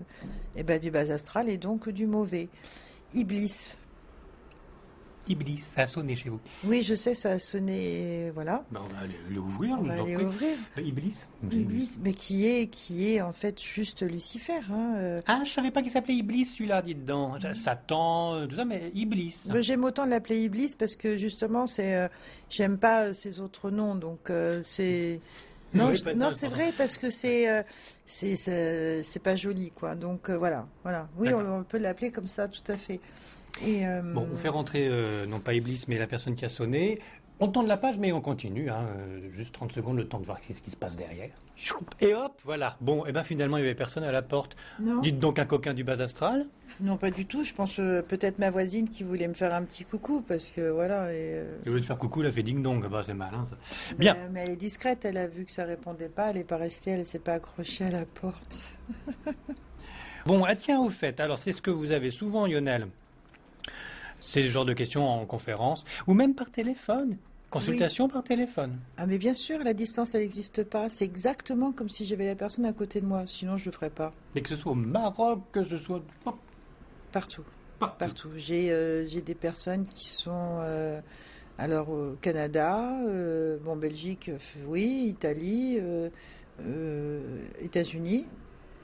eh 0.55 0.63
ben, 0.63 0.79
du 0.79 0.91
bas 0.91 1.11
astral 1.11 1.49
et 1.49 1.57
donc 1.57 1.89
du 1.89 2.05
mauvais. 2.05 2.47
Iblis. 3.13 3.77
Iblis, 5.27 5.57
ça 5.57 5.81
a 5.83 5.87
sonné 5.87 6.15
chez 6.15 6.29
vous. 6.29 6.39
Oui, 6.63 6.83
je 6.83 6.93
sais, 6.95 7.13
ça 7.13 7.31
a 7.31 7.39
sonné, 7.39 8.31
voilà. 8.33 8.63
Ben, 8.71 8.81
on 8.83 8.93
va 8.93 8.99
aller 9.01 9.15
l'ouvrir, 9.29 9.77
On 9.79 9.83
va 9.83 9.93
aller 9.93 10.15
ouvrir. 10.17 10.57
Euh, 10.77 10.81
Iblis 10.81 11.15
Iblis, 11.51 11.97
mais 12.01 12.13
qui 12.13 12.45
est, 12.47 12.67
qui 12.67 13.11
est 13.13 13.21
en 13.21 13.31
fait 13.31 13.61
juste 13.61 14.01
Lucifer. 14.03 14.53
Hein, 14.71 14.93
euh. 14.97 15.21
Ah, 15.27 15.41
je 15.45 15.51
savais 15.51 15.71
pas 15.71 15.81
qu'il 15.81 15.91
s'appelait 15.91 16.15
Iblis, 16.15 16.45
celui-là, 16.45 16.81
dites 16.81 17.05
donc. 17.05 17.37
Satan, 17.53 18.35
euh, 18.35 18.45
tout 18.47 18.55
ça, 18.55 18.65
mais 18.65 18.91
Iblis. 18.93 19.47
J'aime 19.61 19.83
autant 19.83 20.05
l'appeler 20.05 20.43
Iblis 20.43 20.75
parce 20.77 20.95
que 20.95 21.17
justement, 21.17 21.65
c'est, 21.67 21.95
euh, 21.95 22.07
j'aime 22.49 22.77
pas 22.77 23.13
ces 23.13 23.39
autres 23.39 23.71
noms, 23.71 23.95
donc 23.95 24.29
euh, 24.29 24.61
c'est. 24.63 25.19
Non, 25.73 25.89
Oui, 25.89 25.95
je- 25.97 26.03
pas- 26.05 26.13
non, 26.13 26.31
c'est 26.31 26.47
vrai 26.47 26.71
parce 26.77 26.95
que 26.97 27.09
c'est, 27.09 27.49
euh, 27.49 27.61
c'est, 28.05 29.21
pas 29.21 29.35
joli, 29.35 29.71
quoi. 29.71 29.95
Donc 29.95 30.29
voilà, 30.29 30.67
voilà. 30.83 31.09
Oui, 31.17 31.33
on, 31.33 31.59
on 31.59 31.63
peut 31.63 31.79
l'appeler 31.79 32.11
comme 32.11 32.27
ça, 32.27 32.47
tout 32.47 32.61
à 32.71 32.75
fait. 32.75 32.99
Et 33.63 33.85
euh, 33.87 34.01
Bon, 34.01 34.27
on 34.31 34.35
fait 34.35 34.49
rentrer, 34.49 34.87
euh, 34.89 35.25
non 35.25 35.39
pas 35.39 35.53
Iblis, 35.53 35.85
mais 35.87 35.97
la 35.97 36.07
personne 36.07 36.35
qui 36.35 36.45
a 36.45 36.49
sonné. 36.49 36.99
On 37.41 37.49
tourne 37.49 37.67
la 37.67 37.75
page, 37.75 37.97
mais 37.97 38.13
on 38.13 38.21
continue. 38.21 38.69
hein, 38.69 38.85
euh, 38.97 39.29
juste 39.31 39.53
30 39.53 39.71
secondes, 39.73 39.97
le 39.97 40.07
temps 40.07 40.19
de 40.21 40.25
voir 40.25 40.39
ce 40.47 40.61
qui 40.61 40.71
se 40.71 40.77
passe 40.77 40.95
derrière. 40.95 41.31
Et 41.99 42.13
hop, 42.13 42.39
voilà. 42.45 42.77
Bon, 42.79 43.05
et 43.05 43.11
ben 43.11 43.23
finalement, 43.23 43.57
il 43.57 43.61
n'y 43.61 43.67
avait 43.67 43.75
personne 43.75 44.03
à 44.05 44.11
la 44.11 44.21
porte. 44.21 44.55
non, 44.79 45.01
Dites 45.01 45.19
donc 45.19 45.37
un 45.37 45.45
coquin 45.45 45.73
du 45.73 45.83
bas 45.83 45.99
astral. 46.01 46.45
non, 46.79 46.95
pas 46.95 47.11
du 47.11 47.25
tout. 47.25 47.43
Je 47.43 47.53
pense 47.53 47.77
euh, 47.79 48.01
peut-être 48.01 48.39
ma 48.39 48.51
voisine 48.51 48.89
qui 48.89 49.03
voulait 49.03 49.27
me 49.27 49.33
faire 49.33 49.53
un 49.53 49.63
petit 49.63 49.83
coucou 49.83 50.21
parce 50.21 50.49
que 50.51 50.69
voilà. 50.69 51.11
Et, 51.13 51.33
euh, 51.35 51.57
Au 51.67 51.71
lieu 51.71 51.79
de 51.81 51.85
faire 51.85 51.97
coucou, 51.97 52.21
elle 52.21 52.27
a 52.27 52.31
fait 52.31 52.43
ding-dong. 52.43 52.87
Bah, 52.89 53.03
c'est 53.05 53.13
malin, 53.13 53.45
ça. 53.45 53.57
Bien. 53.97 54.13
Mais, 54.15 54.29
mais 54.31 54.39
elle 54.45 54.51
est 54.51 54.55
discrète. 54.55 55.03
Elle 55.03 55.17
a 55.17 55.27
vu 55.27 55.43
que 55.43 55.51
ça 55.51 55.65
répondait 55.65 56.07
pas. 56.09 56.29
Elle 56.29 56.37
est 56.37 56.43
pas 56.45 56.57
restée. 56.57 56.91
Elle 56.91 57.05
s'est 57.05 57.19
pas 57.19 57.33
accrochée 57.33 57.83
à 57.85 57.91
la 57.91 58.05
porte. 58.05 58.77
Bon, 60.25 60.43
ah 60.43 60.55
tiens, 60.55 60.79
au 60.81 60.89
fait, 60.89 61.19
alors 61.19 61.37
c'est 61.37 61.53
ce 61.53 61.61
que 61.61 61.69
vous 61.69 61.91
avez 61.91 62.09
souvent, 62.09 62.47
Lionel. 62.47 62.87
C'est 64.19 64.41
le 64.41 64.49
genre 64.49 64.65
de 64.65 64.73
questions 64.73 65.07
en 65.07 65.25
conférence, 65.25 65.83
ou 66.07 66.13
même 66.13 66.33
par 66.35 66.49
téléphone. 66.51 67.17
Consultation 67.51 68.09
par 68.09 68.23
téléphone. 68.23 68.77
Ah 68.97 69.05
mais 69.05 69.17
bien 69.17 69.33
sûr, 69.33 69.59
la 69.63 69.73
distance, 69.73 70.13
elle 70.15 70.21
n'existe 70.21 70.63
pas. 70.63 70.89
C'est 70.89 71.05
exactement 71.05 71.71
comme 71.71 71.87
si 71.87 72.05
j'avais 72.05 72.25
la 72.25 72.35
personne 72.35 72.65
à 72.65 72.73
côté 72.73 72.99
de 72.99 73.05
moi. 73.05 73.23
Sinon, 73.27 73.55
je 73.57 73.65
le 73.67 73.71
ferais 73.71 73.89
pas. 73.91 74.11
Mais 74.33 74.41
que 74.41 74.49
ce 74.49 74.55
soit 74.57 74.73
au 74.73 74.75
Maroc, 74.75 75.41
que 75.53 75.63
ce 75.63 75.77
soit 75.77 76.01
Partout, 77.13 77.43
partout. 77.79 77.97
partout. 77.97 78.29
J'ai 78.35 78.71
euh, 78.71 79.07
j'ai 79.07 79.21
des 79.21 79.35
personnes 79.35 79.87
qui 79.87 80.05
sont 80.07 80.57
euh, 80.63 80.99
alors 81.57 81.89
au 81.89 82.15
Canada, 82.19 82.99
euh, 83.07 83.57
bon 83.63 83.77
Belgique, 83.77 84.27
euh, 84.29 84.37
oui, 84.67 85.05
Italie, 85.07 85.79
États-Unis, 87.61 88.25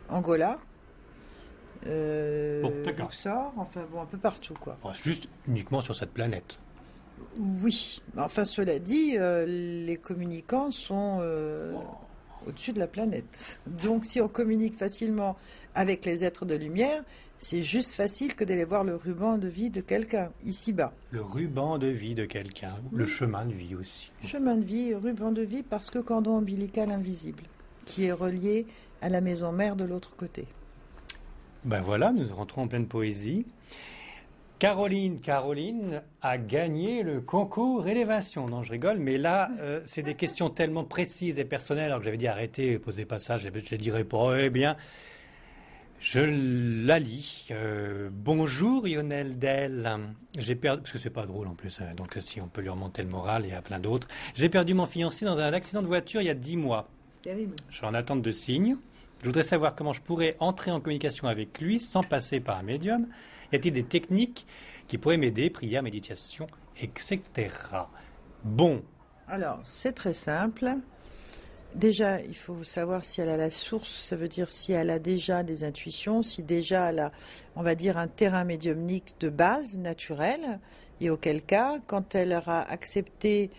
Angola, 0.10 0.60
euh, 1.88 2.62
Bon. 2.62 2.74
Luxor, 2.86 3.54
enfin 3.58 3.86
bon 3.92 4.02
un 4.02 4.06
peu 4.06 4.18
partout 4.18 4.54
quoi. 4.60 4.78
Juste 4.94 5.28
uniquement 5.48 5.82
sur 5.82 5.96
cette 5.96 6.12
planète. 6.12 6.60
Oui, 7.38 8.02
enfin 8.18 8.46
cela 8.46 8.80
dit, 8.80 9.14
euh, 9.18 9.46
les 9.46 9.98
communicants 9.98 10.72
sont 10.72 11.20
euh, 11.22 11.74
au-dessus 12.48 12.74
de 12.74 12.80
la 12.80 12.88
planète. 12.88 13.60
Donc 13.84 14.06
si 14.06 14.22
on 14.22 14.28
communique 14.28 14.76
facilement 14.76 15.38
avec 15.76 16.06
les 16.06 16.24
êtres 16.24 16.46
de 16.46 16.56
lumière, 16.56 17.04
c'est 17.38 17.64
juste 17.64 17.94
facile 17.94 18.36
que 18.36 18.44
d'aller 18.44 18.66
voir 18.66 18.84
le 18.84 18.96
ruban 18.96 19.38
de 19.40 19.48
vie 19.48 19.72
de 19.72 19.82
quelqu'un 19.82 20.32
ici-bas. 20.46 20.94
Le 21.10 21.24
ruban 21.24 21.80
de 21.80 21.88
vie 21.88 22.14
de 22.14 22.26
quelqu'un, 22.26 22.76
le 22.92 23.08
chemin 23.08 23.46
de 23.46 23.54
vie 23.54 23.74
aussi. 23.74 24.12
Chemin 24.24 24.58
de 24.58 24.64
vie, 24.64 24.94
ruban 24.94 25.32
de 25.32 25.42
vie, 25.42 25.64
parce 25.64 25.90
que 25.90 25.98
cordon 25.98 26.38
ombilical 26.38 26.92
invisible, 26.92 27.44
qui 27.86 28.06
est 28.06 28.12
relié 28.12 28.68
à 29.02 29.10
la 29.10 29.22
maison 29.22 29.52
mère 29.52 29.76
de 29.76 29.86
l'autre 29.86 30.16
côté. 30.16 30.46
Ben 31.63 31.82
voilà, 31.82 32.12
nous 32.12 32.27
rentrons 32.34 32.63
en 32.63 32.68
pleine 32.68 32.88
poésie. 32.88 33.46
Caroline, 34.58 35.20
Caroline 35.22 36.01
a 36.22 36.38
gagné 36.38 37.03
le 37.03 37.22
concours 37.22 37.88
élévation. 37.88 38.48
Non, 38.48 38.63
je 38.63 38.72
rigole, 38.72 38.98
mais 38.98 39.18
là, 39.18 39.50
euh, 39.60 39.82
c'est 39.86 40.01
des 40.01 40.15
questions 40.15 40.50
tellement 40.50 40.84
précises 40.84 41.38
et 41.38 41.46
personnelles. 41.46 41.86
Alors 41.86 42.00
que 42.00 42.06
j'avais 42.06 42.18
dit 42.18 42.27
arrêtez, 42.27 42.80
posez 42.80 43.06
pas 43.06 43.20
ça, 43.20 43.38
je 43.38 43.48
ne 43.48 43.77
dirai 43.77 44.03
pas. 44.03 44.39
Eh 44.39 44.50
bien, 44.50 44.75
je 46.00 46.22
la 46.86 46.98
lis. 46.98 47.48
Euh, 47.51 48.10
bonjour 48.12 48.88
Lionel 48.88 49.38
Del. 49.38 49.88
J'ai 50.39 50.56
perdu, 50.56 50.82
parce 50.82 50.94
que 50.94 51.00
c'est 51.00 51.12
pas 51.12 51.27
drôle 51.27 51.48
en 51.48 51.53
plus, 51.53 51.80
hein, 51.80 51.94
donc 51.96 52.18
si 52.22 52.41
on 52.41 52.48
peut 52.48 52.62
lui 52.62 52.70
remonter 52.70 53.03
le 53.03 53.10
moral, 53.10 53.44
il 53.46 53.51
y 53.51 53.53
a 53.53 53.62
plein 53.62 53.80
d'autres. 53.80 54.08
J'ai 54.34 54.50
perdu 54.50 54.74
mon 54.74 54.88
fiancé 54.88 55.25
dans 55.25 55.38
un 55.38 55.53
accident 55.53 55.84
de 55.84 55.88
voiture 55.88 56.22
il 56.22 56.25
y 56.25 56.32
a 56.32 56.36
dix 56.36 56.58
mois. 56.58 56.88
C'est 57.12 57.30
terrible. 57.30 57.56
Je 57.70 57.77
suis 57.77 57.86
en 57.86 57.94
attente 57.94 58.24
de 58.24 58.32
signes. 58.32 58.77
Je 59.22 59.28
voudrais 59.28 59.44
savoir 59.44 59.75
comment 59.75 59.94
je 59.94 60.01
pourrais 60.01 60.36
entrer 60.40 60.72
en 60.72 60.80
communication 60.80 61.28
avec 61.28 61.62
lui 61.62 61.80
sans 61.80 62.01
passer 62.01 62.40
par 62.40 62.58
un 62.58 62.63
médium. 62.63 63.08
Y 63.54 63.56
a-t-il 63.56 63.72
des 63.72 63.84
techniques 63.84 64.48
qui 64.88 64.98
pourraient 64.98 65.18
m'aider, 65.18 65.51
prière, 65.51 65.84
méditation, 65.84 66.48
etc. 66.82 67.22
Bon, 68.44 68.82
Alors, 69.28 69.60
c'est 69.63 69.94
très 69.94 70.16
simple. 70.16 70.72
Déjà, 71.75 72.20
il 72.22 72.36
faut 72.36 72.63
savoir 72.63 73.06
si 73.06 73.22
elle 73.22 73.30
a 73.30 73.38
la 73.38 73.51
source, 73.51 73.92
ça 73.92 74.16
veut 74.16 74.28
dire 74.28 74.50
si 74.50 74.72
elle 74.72 74.90
a 74.90 74.98
déjà 74.98 75.44
des 75.44 75.63
intuitions, 75.63 76.24
si 76.24 76.42
déjà 76.42 76.90
elle 76.90 77.00
a, 77.00 77.12
on 77.56 77.62
va 77.62 77.75
dire, 77.75 77.98
un 77.98 78.08
terrain 78.08 78.44
médiumnique 78.44 79.13
de 79.20 79.30
base, 79.30 79.78
naturel. 79.78 80.60
Et 81.00 81.12
auquel 81.12 81.44
cas, 81.44 81.78
quand 81.86 82.16
elle 82.16 82.34
aura 82.34 82.62
accepté 82.62 83.51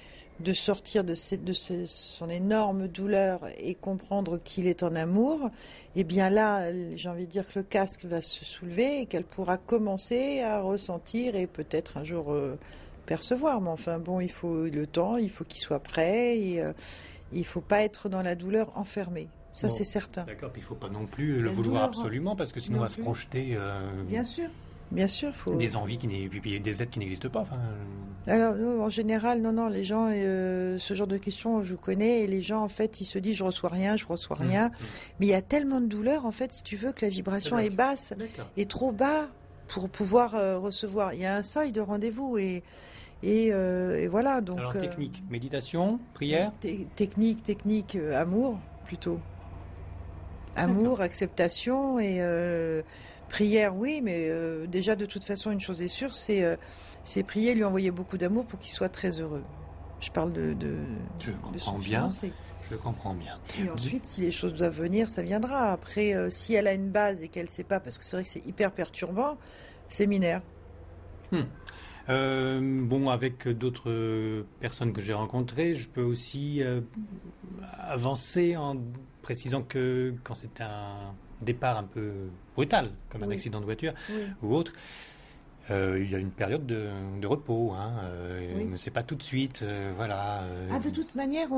de 0.42 0.52
sortir 0.52 1.04
de, 1.04 1.14
de 1.36 1.52
son 1.86 2.28
énorme 2.28 2.88
douleur 2.88 3.40
et 3.58 3.74
comprendre 3.74 4.38
qu'il 4.38 4.66
est 4.66 4.82
en 4.82 4.94
amour, 4.94 5.50
eh 5.96 6.04
bien 6.04 6.30
là, 6.30 6.72
j'ai 6.96 7.08
envie 7.08 7.26
de 7.26 7.30
dire 7.30 7.46
que 7.46 7.58
le 7.60 7.62
casque 7.62 8.04
va 8.04 8.20
se 8.20 8.44
soulever 8.44 9.00
et 9.00 9.06
qu'elle 9.06 9.24
pourra 9.24 9.56
commencer 9.56 10.40
à 10.40 10.60
ressentir 10.60 11.36
et 11.36 11.46
peut-être 11.46 11.96
un 11.96 12.04
jour 12.04 12.32
euh, 12.32 12.58
percevoir. 13.06 13.60
Mais 13.60 13.70
enfin 13.70 13.98
bon, 13.98 14.20
il 14.20 14.30
faut 14.30 14.64
le 14.64 14.86
temps, 14.86 15.16
il 15.16 15.30
faut 15.30 15.44
qu'il 15.44 15.60
soit 15.60 15.80
prêt 15.80 16.38
et 16.38 16.62
euh, 16.62 16.72
il 17.32 17.40
ne 17.40 17.44
faut 17.44 17.60
pas 17.60 17.82
être 17.82 18.08
dans 18.08 18.22
la 18.22 18.34
douleur 18.34 18.76
enfermée. 18.76 19.28
Ça, 19.52 19.68
c'est 19.68 19.84
certain. 19.84 20.24
D'accord, 20.24 20.50
puis 20.50 20.62
il 20.62 20.64
ne 20.64 20.68
faut 20.68 20.74
pas 20.74 20.88
non 20.88 21.04
plus 21.04 21.40
le 21.40 21.50
vouloir 21.50 21.84
absolument 21.84 22.34
parce 22.36 22.52
que 22.52 22.60
sinon 22.60 22.78
on 22.78 22.82
va 22.82 22.88
se 22.88 23.00
projeter. 23.00 23.54
Euh, 23.54 24.02
Bien 24.04 24.24
sûr. 24.24 24.48
Bien 24.92 25.08
sûr, 25.08 25.34
faut... 25.34 25.54
Des 25.54 25.74
envies 25.74 25.96
qui 25.96 26.06
puis 26.06 26.60
des 26.60 26.82
aides 26.82 26.90
qui 26.90 26.98
n'existent 26.98 27.30
pas. 27.30 27.40
Enfin... 27.40 27.56
Alors, 28.26 28.54
en 28.80 28.88
général, 28.88 29.40
non, 29.40 29.52
non, 29.52 29.68
les 29.68 29.84
gens, 29.84 30.08
euh, 30.10 30.76
ce 30.78 30.94
genre 30.94 31.06
de 31.06 31.16
questions, 31.16 31.62
je 31.62 31.74
connais, 31.74 32.20
et 32.20 32.26
les 32.26 32.42
gens, 32.42 32.62
en 32.62 32.68
fait, 32.68 33.00
ils 33.00 33.04
se 33.04 33.18
disent, 33.18 33.36
je 33.36 33.44
reçois 33.44 33.70
rien, 33.70 33.96
je 33.96 34.06
reçois 34.06 34.36
mmh, 34.38 34.48
rien. 34.48 34.68
Mmh. 34.68 34.72
Mais 35.18 35.26
il 35.26 35.30
y 35.30 35.34
a 35.34 35.42
tellement 35.42 35.80
de 35.80 35.86
douleur, 35.86 36.26
en 36.26 36.30
fait, 36.30 36.52
si 36.52 36.62
tu 36.62 36.76
veux, 36.76 36.92
que 36.92 37.04
la 37.04 37.10
vibration 37.10 37.58
est 37.58 37.70
basse, 37.70 38.12
est 38.56 38.70
trop 38.70 38.92
bas 38.92 39.28
pour 39.66 39.88
pouvoir 39.88 40.34
euh, 40.34 40.58
recevoir. 40.58 41.14
Il 41.14 41.20
y 41.20 41.26
a 41.26 41.36
un 41.36 41.42
seuil 41.42 41.72
de 41.72 41.80
rendez-vous 41.80 42.36
et, 42.36 42.62
et, 43.22 43.48
euh, 43.50 44.06
voilà. 44.10 44.40
Donc, 44.42 44.58
Alors, 44.58 44.72
technique, 44.74 45.24
méditation, 45.30 45.98
prière 46.14 46.52
Technique, 46.94 47.42
technique, 47.42 47.96
amour, 48.14 48.60
plutôt. 48.84 49.18
Amour, 50.54 51.00
acceptation 51.00 51.98
et 51.98 52.20
Prière, 53.32 53.74
oui, 53.74 54.02
mais 54.02 54.28
euh, 54.28 54.66
déjà 54.66 54.94
de 54.94 55.06
toute 55.06 55.24
façon, 55.24 55.50
une 55.50 55.58
chose 55.58 55.80
est 55.80 55.88
sûre, 55.88 56.12
c'est 56.12 56.44
euh, 56.44 56.56
prier, 57.26 57.54
lui 57.54 57.64
envoyer 57.64 57.90
beaucoup 57.90 58.18
d'amour 58.18 58.44
pour 58.44 58.58
qu'il 58.58 58.70
soit 58.70 58.90
très 58.90 59.20
heureux. 59.20 59.42
Je 60.00 60.10
parle 60.10 60.34
de. 60.34 60.52
de 60.52 60.76
je 61.18 61.30
comprends 61.30 61.78
bien. 61.78 62.08
Je 62.70 62.76
comprends 62.76 63.14
bien. 63.14 63.38
Et 63.58 63.70
ensuite, 63.70 64.04
si 64.04 64.20
les 64.20 64.30
choses 64.30 64.52
doivent 64.52 64.78
venir, 64.78 65.08
ça 65.08 65.22
viendra. 65.22 65.72
Après, 65.72 66.14
euh, 66.14 66.28
si 66.28 66.52
elle 66.54 66.66
a 66.66 66.74
une 66.74 66.90
base 66.90 67.22
et 67.22 67.28
qu'elle 67.28 67.46
ne 67.46 67.50
sait 67.50 67.64
pas, 67.64 67.80
parce 67.80 67.96
que 67.96 68.04
c'est 68.04 68.16
vrai 68.16 68.22
que 68.22 68.28
c'est 68.28 68.46
hyper 68.46 68.70
perturbant, 68.70 69.38
séminaire. 69.88 70.42
Hmm. 71.30 72.86
bon, 72.86 73.08
avec 73.08 73.48
d'autres 73.48 74.44
personnes 74.60 74.92
que 74.92 75.00
j'ai 75.00 75.14
rencontrées, 75.14 75.72
je 75.72 75.88
peux 75.88 76.02
aussi 76.02 76.62
avancer 77.78 78.58
en 78.58 78.76
précisant 79.22 79.62
que 79.62 80.14
quand 80.22 80.34
c'est 80.34 80.60
un 80.60 81.14
départ 81.40 81.78
un 81.78 81.84
peu 81.84 82.28
brutal, 82.54 82.90
comme 83.10 83.22
un 83.22 83.30
accident 83.30 83.60
de 83.60 83.64
voiture 83.64 83.92
ou 84.42 84.54
autre, 84.54 84.72
euh, 85.70 86.00
il 86.02 86.10
y 86.10 86.14
a 86.14 86.18
une 86.18 86.30
période 86.30 86.66
de, 86.66 87.26
repos. 87.26 87.72
Hein, 87.72 87.92
euh, 88.04 88.64
C'est 88.76 88.90
pas 88.90 89.02
tout 89.02 89.14
de 89.14 89.22
suite, 89.22 89.60
euh, 89.62 89.92
voilà. 89.96 90.42
Euh. 90.42 90.68
Ah, 90.72 90.78
de 90.78 90.90
toute 90.90 91.14
manière, 91.14 91.48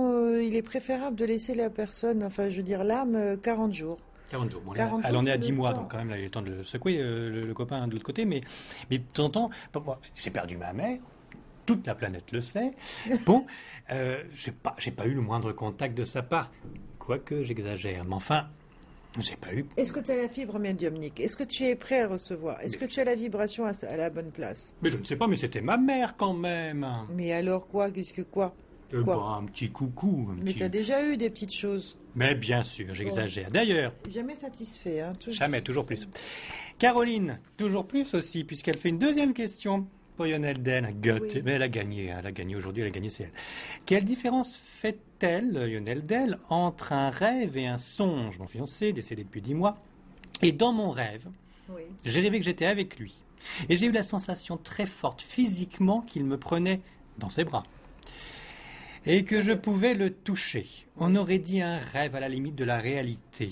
il 0.41 0.55
est 0.55 0.63
préférable 0.63 1.17
de 1.17 1.25
laisser 1.25 1.55
la 1.55 1.71
personne, 1.71 2.23
enfin, 2.23 2.49
je 2.51 2.59
veux 2.59 2.63
dire 2.63 2.85
l'âme, 2.85 3.39
40 3.43 3.73
jours. 3.73 3.99
40 4.31 4.51
jours. 4.51 4.63
Bon, 4.63 4.73
elle, 4.75 5.17
en 5.17 5.27
est 5.27 5.31
à 5.31 5.39
10 5.39 5.53
mois, 5.53 5.73
donc 5.73 5.91
quand 5.91 5.99
même, 5.99 6.11
il 6.11 6.15
a 6.15 6.19
eu 6.21 6.25
le 6.25 6.31
temps 6.31 6.43
de 6.43 6.63
secouer 6.63 6.99
le, 6.99 7.53
copain 7.55 7.87
de 7.87 7.93
l'autre 7.93 8.05
côté. 8.05 8.25
Mais, 8.25 8.41
mais 8.91 8.99
de 8.99 9.05
temps 9.05 9.25
en 9.25 9.31
temps, 9.31 9.51
j'ai 10.17 10.31
perdu 10.31 10.57
ma 10.57 10.73
mère, 10.73 10.99
toute 11.67 11.87
la 11.87 11.95
planète 11.95 12.33
le 12.33 12.41
sait. 12.41 12.73
Bon, 13.27 13.47
euh, 13.91 14.23
j'ai 14.33 14.53
pas, 14.53 14.77
pas 14.97 15.07
eu 15.07 15.15
le 15.15 15.21
moindre 15.21 15.53
contact 15.53 15.97
de 15.97 16.05
sa 16.05 16.23
part, 16.23 16.51
quoique 16.99 17.43
j'exagère. 17.43 18.05
Mais 18.05 18.15
enfin, 18.15 18.49
j'ai 19.21 19.37
pas 19.37 19.55
eu. 19.55 19.65
Est-ce 19.77 19.93
que 19.93 20.01
tu 20.01 20.11
as 20.11 20.17
la 20.17 20.29
fibre 20.29 20.59
médiumnique 20.59 21.21
Est-ce 21.21 21.37
que 21.37 21.45
tu 21.45 21.65
es 21.65 21.77
prêt 21.77 22.03
à 22.03 22.09
recevoir? 22.09 22.61
Est-ce 22.61 22.77
que 22.77 22.85
tu 22.85 23.01
as 23.01 23.05
la 23.05 23.15
vibration 23.15 23.65
à, 23.65 23.97
la 23.97 24.11
bonne 24.11 24.31
place? 24.31 24.75
Mais 24.83 24.91
je 24.91 24.97
ne 24.97 25.05
sais 25.05 25.17
pas, 25.17 25.27
mais 25.27 25.37
c'était 25.37 25.61
ma 25.61 25.77
mère 25.77 26.17
quand 26.17 26.35
même. 26.35 26.87
Mais 27.15 27.33
alors 27.33 27.69
quoi? 27.69 27.91
Qu'est-ce 27.91 28.13
que 28.13 28.23
quoi? 28.23 28.55
Euh, 28.93 29.03
bah, 29.03 29.39
un 29.39 29.45
petit 29.45 29.71
coucou. 29.71 30.29
mais 30.43 30.53
tu 30.53 30.63
as 30.63 30.69
déjà 30.69 31.07
eu 31.07 31.17
des 31.17 31.31
petites 31.31 31.55
choses. 31.55 31.97
Mais 32.15 32.35
bien 32.35 32.63
sûr, 32.63 32.95
j'exagère. 32.95 33.51
D'ailleurs. 33.51 33.95
Jamais 34.11 34.35
satisfait, 34.35 35.01
hein, 35.01 35.13
toujours. 35.19 35.35
Jamais, 35.35 35.63
toujours 35.63 35.85
plus. 35.85 36.09
Caroline, 36.79 37.39
toujours 37.57 37.87
plus 37.87 38.15
aussi, 38.15 38.45
puisqu'elle 38.45 38.79
fait 38.79 38.91
une 38.91 38.99
deuxième 38.99 39.33
question 39.33 39.87
pour 40.17 40.27
Lionel 40.27 40.63
Del. 40.63 40.95
Mais 41.45 41.53
elle 41.53 41.63
a 41.63 41.69
gagné, 41.69 42.07
elle 42.07 42.27
a 42.27 42.33
gagné 42.33 42.57
aujourd'hui, 42.57 42.83
elle 42.83 42.89
a 42.89 42.93
gagné, 42.93 43.11
c'est 43.11 43.25
elle. 43.25 43.33
Quelle 43.87 44.05
différence 44.05 44.57
fait 44.57 44.99
Lionel 45.23 46.03
Dell, 46.03 46.39
entre 46.51 46.93
un 46.93 47.09
rêve 47.09 47.57
et 47.57 47.67
un 47.67 47.79
songe? 47.79 48.39
Mon 48.39 48.47
fiancé, 48.47 48.93
décédé 48.93 49.25
depuis 49.25 49.41
dix 49.41 49.55
mois. 49.55 49.79
Et 50.43 50.53
dans 50.53 50.73
mon 50.73 50.91
rêve, 50.91 51.27
j'ai 52.05 52.21
rêvé 52.21 52.39
que 52.41 52.45
j'étais 52.45 52.67
avec 52.67 52.99
lui. 52.99 53.15
Et 53.71 53.79
j'ai 53.79 53.87
eu 53.87 53.93
la 53.93 54.03
sensation 54.03 54.59
très 54.59 54.85
forte 54.85 55.23
physiquement 55.23 56.03
qu'il 56.03 56.25
me 56.25 56.37
prenait 56.37 56.81
dans 57.17 57.31
ses 57.31 57.45
bras. 57.45 57.65
Et 59.07 59.25
que 59.25 59.41
je 59.41 59.53
pouvais 59.53 59.95
le 59.95 60.11
toucher. 60.11 60.67
On 60.99 61.15
aurait 61.17 61.39
dit 61.39 61.63
un 61.63 61.79
rêve 61.79 62.15
à 62.15 62.21
la 62.21 62.29
limite 62.29 62.55
de 62.55 62.65
la 62.65 62.79
réalité. 62.79 63.51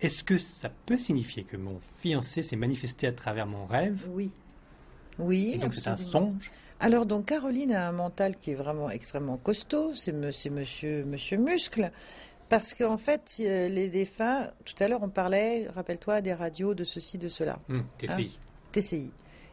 Est-ce 0.00 0.24
que 0.24 0.38
ça 0.38 0.70
peut 0.86 0.96
signifier 0.96 1.42
que 1.42 1.58
mon 1.58 1.80
fiancé 1.98 2.42
s'est 2.42 2.56
manifesté 2.56 3.06
à 3.06 3.12
travers 3.12 3.46
mon 3.46 3.66
rêve? 3.66 4.06
Oui. 4.10 4.30
Oui. 5.20 5.52
Et 5.54 5.58
donc 5.58 5.74
c'est 5.74 5.88
un 5.88 5.96
songe 5.96 6.50
alors 6.82 7.04
donc 7.04 7.26
Caroline 7.26 7.72
a 7.72 7.88
un 7.88 7.92
mental 7.92 8.36
qui 8.38 8.52
est 8.52 8.54
vraiment 8.54 8.88
extrêmement 8.88 9.36
costaud, 9.36 9.92
c'est 9.94 10.12
monsieur, 10.12 11.04
monsieur 11.04 11.36
Muscle, 11.36 11.90
parce 12.48 12.72
qu'en 12.72 12.96
fait 12.96 13.36
euh, 13.40 13.68
les 13.68 13.90
défunts, 13.90 14.50
tout 14.64 14.74
à 14.82 14.88
l'heure 14.88 15.02
on 15.02 15.10
parlait, 15.10 15.68
rappelle-toi, 15.74 16.22
des 16.22 16.32
radios, 16.32 16.72
de 16.72 16.84
ceci, 16.84 17.18
de 17.18 17.28
cela. 17.28 17.58
Hum, 17.68 17.84
TCI. 17.98 18.38
Hein, 18.38 18.72
TCI. 18.72 19.12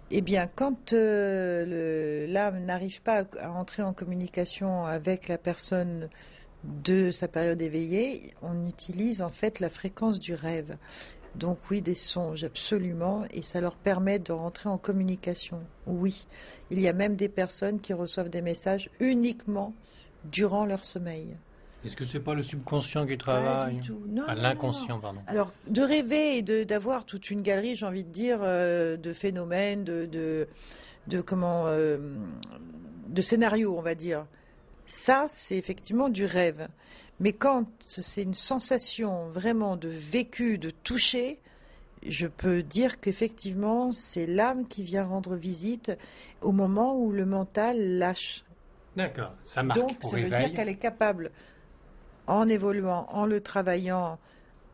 Eh 0.10 0.22
bien, 0.22 0.48
quand 0.48 0.94
euh, 0.94 2.28
l'âme 2.28 2.64
n'arrive 2.64 3.02
pas 3.02 3.26
à 3.42 3.52
entrer 3.52 3.84
en 3.84 3.92
communication 3.92 4.86
avec 4.86 5.28
la 5.28 5.38
personne 5.38 6.08
de 6.64 7.12
sa 7.12 7.28
période 7.28 7.62
éveillée, 7.62 8.34
on 8.42 8.66
utilise 8.66 9.22
en 9.22 9.30
fait 9.30 9.60
la 9.60 9.70
fréquence 9.70 10.20
du 10.20 10.34
rêve. 10.34 10.78
Donc 11.38 11.60
oui, 11.70 11.82
des 11.82 11.96
songes, 11.96 12.44
absolument, 12.44 13.26
et 13.32 13.44
ça 13.44 13.62
leur 13.62 13.76
permet 13.76 14.18
de 14.18 14.32
rentrer 14.32 14.70
en 14.70 14.78
communication. 14.78 15.62
Oui, 15.86 16.26
il 16.72 16.80
y 16.80 16.88
a 16.88 16.94
même 16.94 17.16
des 17.16 17.30
personnes 17.30 17.80
qui 17.80 17.94
reçoivent 17.94 18.30
des 18.30 18.42
messages 18.42 18.90
uniquement 19.00 19.74
durant 20.26 20.66
leur 20.66 20.84
sommeil. 20.84 21.38
Est-ce 21.86 21.96
que 21.96 22.06
ce 22.06 22.18
n'est 22.18 22.24
pas 22.24 22.34
le 22.34 22.42
subconscient 22.42 23.06
qui 23.06 23.18
travaille 23.18 23.80
Non, 24.08 24.24
l'inconscient, 24.36 25.00
pardon. 25.00 25.22
Alors, 25.28 25.54
de 25.68 25.82
rêver 25.82 26.40
et 26.40 26.42
d'avoir 26.66 27.06
toute 27.06 27.30
une 27.30 27.44
galerie, 27.44 27.76
j'ai 27.76 27.86
envie 27.86 28.04
de 28.04 28.10
dire, 28.10 28.40
euh, 28.42 28.98
de 28.98 29.14
phénomènes, 29.14 29.84
de, 29.84 30.48
de, 31.08 31.22
comment, 31.22 31.68
euh, 31.68 31.98
de 33.08 33.22
scénarios, 33.22 33.78
on 33.78 33.82
va 33.82 33.94
dire. 33.94 34.26
Ça, 34.88 35.28
c'est 35.30 35.56
effectivement 35.56 36.10
du 36.10 36.26
rêve. 36.26 36.68
Mais 37.20 37.34
quand 37.34 37.66
c'est 37.80 38.24
une 38.24 38.34
sensation 38.34 39.30
vraiment 39.30 39.76
de 39.76 39.90
vécu, 39.90 40.58
de 40.58 40.70
toucher, 40.70 41.40
je 42.06 42.28
peux 42.28 42.62
dire 42.62 43.00
qu'effectivement, 43.00 43.92
c'est 43.92 44.28
l'âme 44.28 44.68
qui 44.68 44.84
vient 44.84 45.06
rendre 45.06 45.36
visite 45.36 45.92
au 46.42 46.52
moment 46.52 46.98
où 46.98 47.12
le 47.12 47.26
mental 47.26 47.98
lâche. 47.98 48.44
D'accord, 48.96 49.34
ça 49.44 49.64
marque 49.64 49.80
Donc, 49.80 49.98
ça 50.02 50.18
veut 50.18 50.30
dire 50.30 50.54
qu'elle 50.54 50.70
est 50.70 50.76
capable, 50.76 51.32
en 52.28 52.48
évoluant, 52.48 53.08
en 53.10 53.26
le 53.26 53.42
travaillant, 53.42 54.20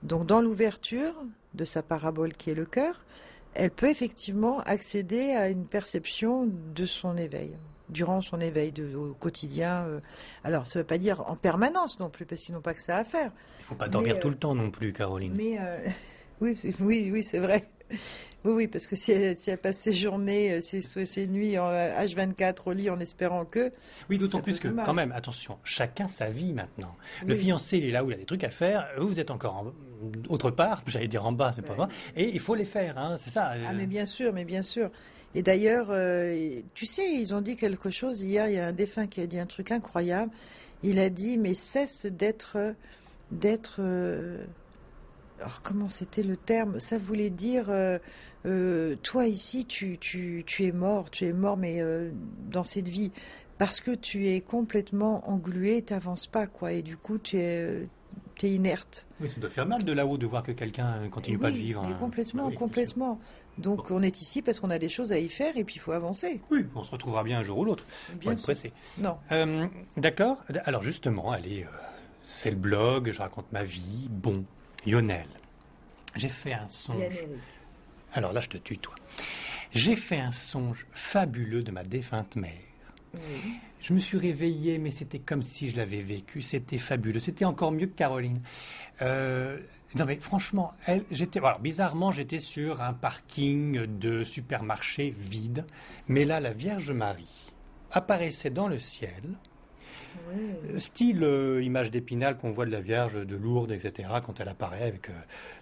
donc 0.01 0.25
dans 0.25 0.41
l'ouverture 0.41 1.13
de 1.53 1.63
sa 1.63 1.82
parabole 1.82 2.34
qui 2.34 2.49
est 2.49 2.56
le 2.56 2.65
cœur, 2.65 3.06
elle 3.53 3.71
peut 3.71 3.89
effectivement 3.89 4.60
accéder 4.62 5.32
à 5.32 5.49
une 5.49 5.65
perception 5.65 6.49
de 6.75 6.86
son 6.86 7.15
éveil 7.15 7.56
durant 7.93 8.21
son 8.21 8.41
éveil 8.41 8.71
de, 8.71 8.95
au 8.95 9.13
quotidien. 9.13 9.86
Euh. 9.88 9.99
alors, 10.43 10.67
ça 10.67 10.79
ne 10.79 10.84
veut 10.84 10.88
pas 10.88 10.97
dire 10.97 11.23
en 11.29 11.36
permanence 11.36 11.99
non 11.99 12.10
plus, 12.10 12.25
parce 12.25 12.41
qu'ils 12.41 12.53
n'ont 12.56 12.62
pas 12.62 12.73
que 12.73 12.82
ça 12.82 12.97
à 12.97 13.03
faire. 13.03 13.32
Il 13.60 13.62
ne 13.62 13.65
faut 13.67 13.75
pas 13.75 13.88
dormir 13.88 14.19
tout 14.19 14.29
le 14.29 14.36
euh, 14.36 14.38
temps 14.38 14.56
non 14.56 14.71
plus, 14.71 14.91
Caroline. 14.91 15.34
Mais 15.36 15.58
euh, 15.60 15.77
oui, 16.41 16.58
oui, 16.79 17.10
oui, 17.12 17.23
c'est 17.23 17.39
vrai. 17.39 17.69
Oui, 18.43 18.51
oui, 18.51 18.67
parce 18.67 18.88
que 18.88 18.97
si 18.97 19.12
elle, 19.12 19.58
passe 19.58 19.77
ses 19.77 19.93
journées, 19.93 20.60
ses, 20.60 20.82
ses 20.82 21.27
nuits 21.27 21.58
en 21.58 21.71
H24 21.71 22.56
au 22.65 22.73
lit 22.73 22.89
en 22.89 22.99
espérant 22.99 23.45
que. 23.45 23.71
Oui, 24.10 24.17
d'autant 24.17 24.41
plus 24.41 24.60
que, 24.60 24.67
quand 24.67 24.93
même, 24.93 25.13
attention, 25.13 25.60
chacun 25.63 26.10
sa 26.10 26.29
vie 26.29 26.51
maintenant. 26.51 26.95
Le 27.25 27.36
fiancé, 27.36 27.77
il 27.77 27.86
est 27.86 27.91
là 27.91 28.03
où 28.03 28.12
il 28.12 28.15
a 28.15 28.17
des 28.17 28.25
trucs 28.25 28.43
à 28.43 28.49
faire. 28.49 28.89
Vous, 28.97 29.08
vous 29.08 29.19
êtes 29.19 29.32
encore 29.32 29.56
en, 29.56 29.73
autre 30.29 30.51
part, 30.51 30.84
j'allais 30.88 31.08
dire 31.08 31.25
en 31.25 31.32
bas, 31.32 31.51
c'est 31.56 31.62
pas 31.62 31.73
vrai. 31.73 31.88
Et 32.15 32.29
il 32.34 32.39
faut 32.39 32.56
les 32.56 32.65
faire, 32.65 32.97
hein, 32.97 33.15
c'est 33.17 33.29
ça. 33.29 33.53
Ah, 33.67 33.73
mais 33.73 33.86
bien 33.86 34.06
sûr, 34.06 34.34
mais 34.34 34.45
bien 34.45 34.63
sûr. 34.63 34.89
Et 35.35 35.41
d'ailleurs, 35.41 35.87
euh, 35.89 36.61
tu 36.73 36.85
sais, 36.85 37.11
ils 37.13 37.33
ont 37.33 37.41
dit 37.41 37.55
quelque 37.55 37.89
chose 37.89 38.21
hier. 38.21 38.47
Il 38.49 38.55
y 38.55 38.59
a 38.59 38.67
un 38.67 38.71
défunt 38.71 39.07
qui 39.07 39.21
a 39.21 39.27
dit 39.27 39.39
un 39.39 39.45
truc 39.45 39.71
incroyable. 39.71 40.31
Il 40.83 40.99
a 40.99 41.09
dit 41.09 41.37
mais 41.37 41.53
cesse 41.53 42.05
d'être, 42.05 42.57
d'être. 43.31 43.77
Euh, 43.79 44.43
alors 45.39 45.61
comment 45.63 45.89
c'était 45.89 46.23
le 46.23 46.37
terme? 46.37 46.79
Ça 46.79 46.97
voulait 46.97 47.29
dire 47.29 47.65
euh, 47.69 48.95
toi 49.01 49.25
ici, 49.27 49.65
tu, 49.65 49.97
tu, 49.97 50.43
tu 50.45 50.65
es 50.65 50.71
mort, 50.71 51.09
tu 51.09 51.25
es 51.25 51.33
mort, 51.33 51.57
mais 51.57 51.81
dans 52.51 52.63
cette 52.63 52.87
vie 52.87 53.11
parce 53.57 53.81
que 53.81 53.91
tu 53.91 54.27
es 54.27 54.41
complètement 54.41 55.29
englué, 55.29 55.81
tu 55.83 55.93
n'avances 55.93 56.27
pas 56.27 56.47
quoi. 56.47 56.73
Et 56.73 56.81
du 56.81 56.97
coup, 56.97 57.17
tu 57.17 57.37
es 57.37 57.87
inerte. 58.41 59.07
Oui, 59.21 59.29
ça 59.29 59.39
doit 59.39 59.49
faire 59.49 59.65
mal 59.65 59.83
de 59.85 59.93
là-haut 59.93 60.17
de 60.17 60.25
voir 60.25 60.43
que 60.43 60.51
quelqu'un 60.51 61.07
continue 61.09 61.37
pas 61.37 61.51
de 61.51 61.55
vivre. 61.55 61.81
hein. 61.83 61.95
complètement, 61.99 62.47
Oui, 62.47 62.55
complètement. 62.55 63.19
Donc 63.57 63.91
on 63.91 64.01
est 64.01 64.21
ici 64.21 64.41
parce 64.41 64.59
qu'on 64.59 64.69
a 64.71 64.79
des 64.79 64.89
choses 64.89 65.11
à 65.11 65.19
y 65.19 65.29
faire 65.29 65.57
et 65.57 65.63
puis 65.63 65.75
il 65.75 65.79
faut 65.79 65.91
avancer. 65.91 66.41
Oui, 66.49 66.65
on 66.75 66.83
se 66.83 66.91
retrouvera 66.91 67.23
bien 67.23 67.39
un 67.39 67.43
jour 67.43 67.59
ou 67.59 67.65
l'autre. 67.65 67.83
Pas 68.07 68.13
Bien 68.19 68.31
être 68.31 68.41
pressé. 68.41 68.71
Non. 68.97 69.17
Euh, 69.31 69.67
D'accord. 69.97 70.37
Alors 70.65 70.81
justement, 70.83 71.31
allez, 71.31 71.63
euh, 71.63 71.67
c'est 72.23 72.49
le 72.49 72.57
blog, 72.57 73.11
je 73.11 73.19
raconte 73.19 73.51
ma 73.51 73.63
vie. 73.63 74.07
Bon, 74.09 74.43
Lionel, 74.87 75.27
j'ai 76.15 76.29
fait 76.29 76.53
un 76.53 76.67
songe. 76.67 77.23
Alors 78.13 78.33
là, 78.33 78.39
je 78.39 78.49
te 78.49 78.57
tue, 78.57 78.77
toi. 78.77 78.95
J'ai 79.71 79.95
fait 79.95 80.19
un 80.19 80.31
songe 80.31 80.85
fabuleux 80.91 81.63
de 81.63 81.71
ma 81.71 81.83
défunte 81.83 82.35
mère. 82.35 82.51
Oui. 83.13 83.19
Je 83.81 83.93
me 83.93 83.99
suis 83.99 84.17
réveillé, 84.17 84.77
mais 84.77 84.91
c'était 84.91 85.19
comme 85.19 85.41
si 85.41 85.69
je 85.69 85.75
l'avais 85.75 86.01
vécu. 86.01 86.41
C'était 86.41 86.77
fabuleux. 86.77 87.19
C'était 87.19 87.45
encore 87.45 87.71
mieux 87.71 87.87
que 87.87 87.95
Caroline. 87.95 88.39
Euh, 89.01 89.59
non, 89.97 90.06
mais 90.06 90.15
franchement, 90.15 90.73
elle, 90.86 91.03
j'étais, 91.12 91.39
alors, 91.39 91.60
bizarrement, 91.60 92.12
j'étais 92.12 92.39
sur 92.39 92.82
un 92.82 92.93
parking 92.93 93.86
de 93.86 94.23
supermarché 94.23 95.13
vide. 95.17 95.65
Mais 96.08 96.25
là, 96.25 96.39
la 96.39 96.51
Vierge 96.51 96.91
Marie 96.91 97.53
apparaissait 97.91 98.49
dans 98.49 98.67
le 98.67 98.79
ciel. 98.79 99.38
Oui. 100.32 100.79
Style 100.79 101.23
euh, 101.23 101.63
image 101.63 101.89
d'épinal 101.91 102.38
qu'on 102.38 102.51
voit 102.51 102.65
de 102.65 102.71
la 102.71 102.82
Vierge 102.82 103.25
de 103.25 103.36
Lourdes, 103.36 103.71
etc., 103.71 104.10
quand 104.25 104.39
elle 104.39 104.49
apparaît 104.49 104.84
avec 104.84 105.10
euh, 105.10 105.13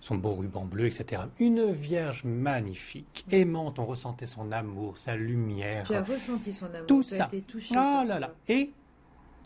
son 0.02 0.15
beau 0.15 0.34
ruban 0.34 0.65
bleu, 0.65 0.88
etc. 0.88 1.24
Une 1.39 1.72
Vierge 1.72 2.24
magnifique, 2.26 3.26
aimante, 3.32 3.80
on 3.80 3.86
ressentait 3.86 4.28
son 4.28 4.52
amour, 4.52 4.98
sa 4.98 5.15
lumière. 5.15 5.88
Tu 5.88 5.96
as 5.96 6.04
ressenti 6.04 6.52
son 6.52 6.65
amour. 6.65 6.88
Tout 6.88 7.04
tu 7.04 7.13
as 7.13 7.17
ça. 7.17 7.26
été 7.28 7.41
touché 7.41 7.76
Ah 7.78 8.04
là 8.06 8.20
là. 8.20 8.34
Et 8.48 8.72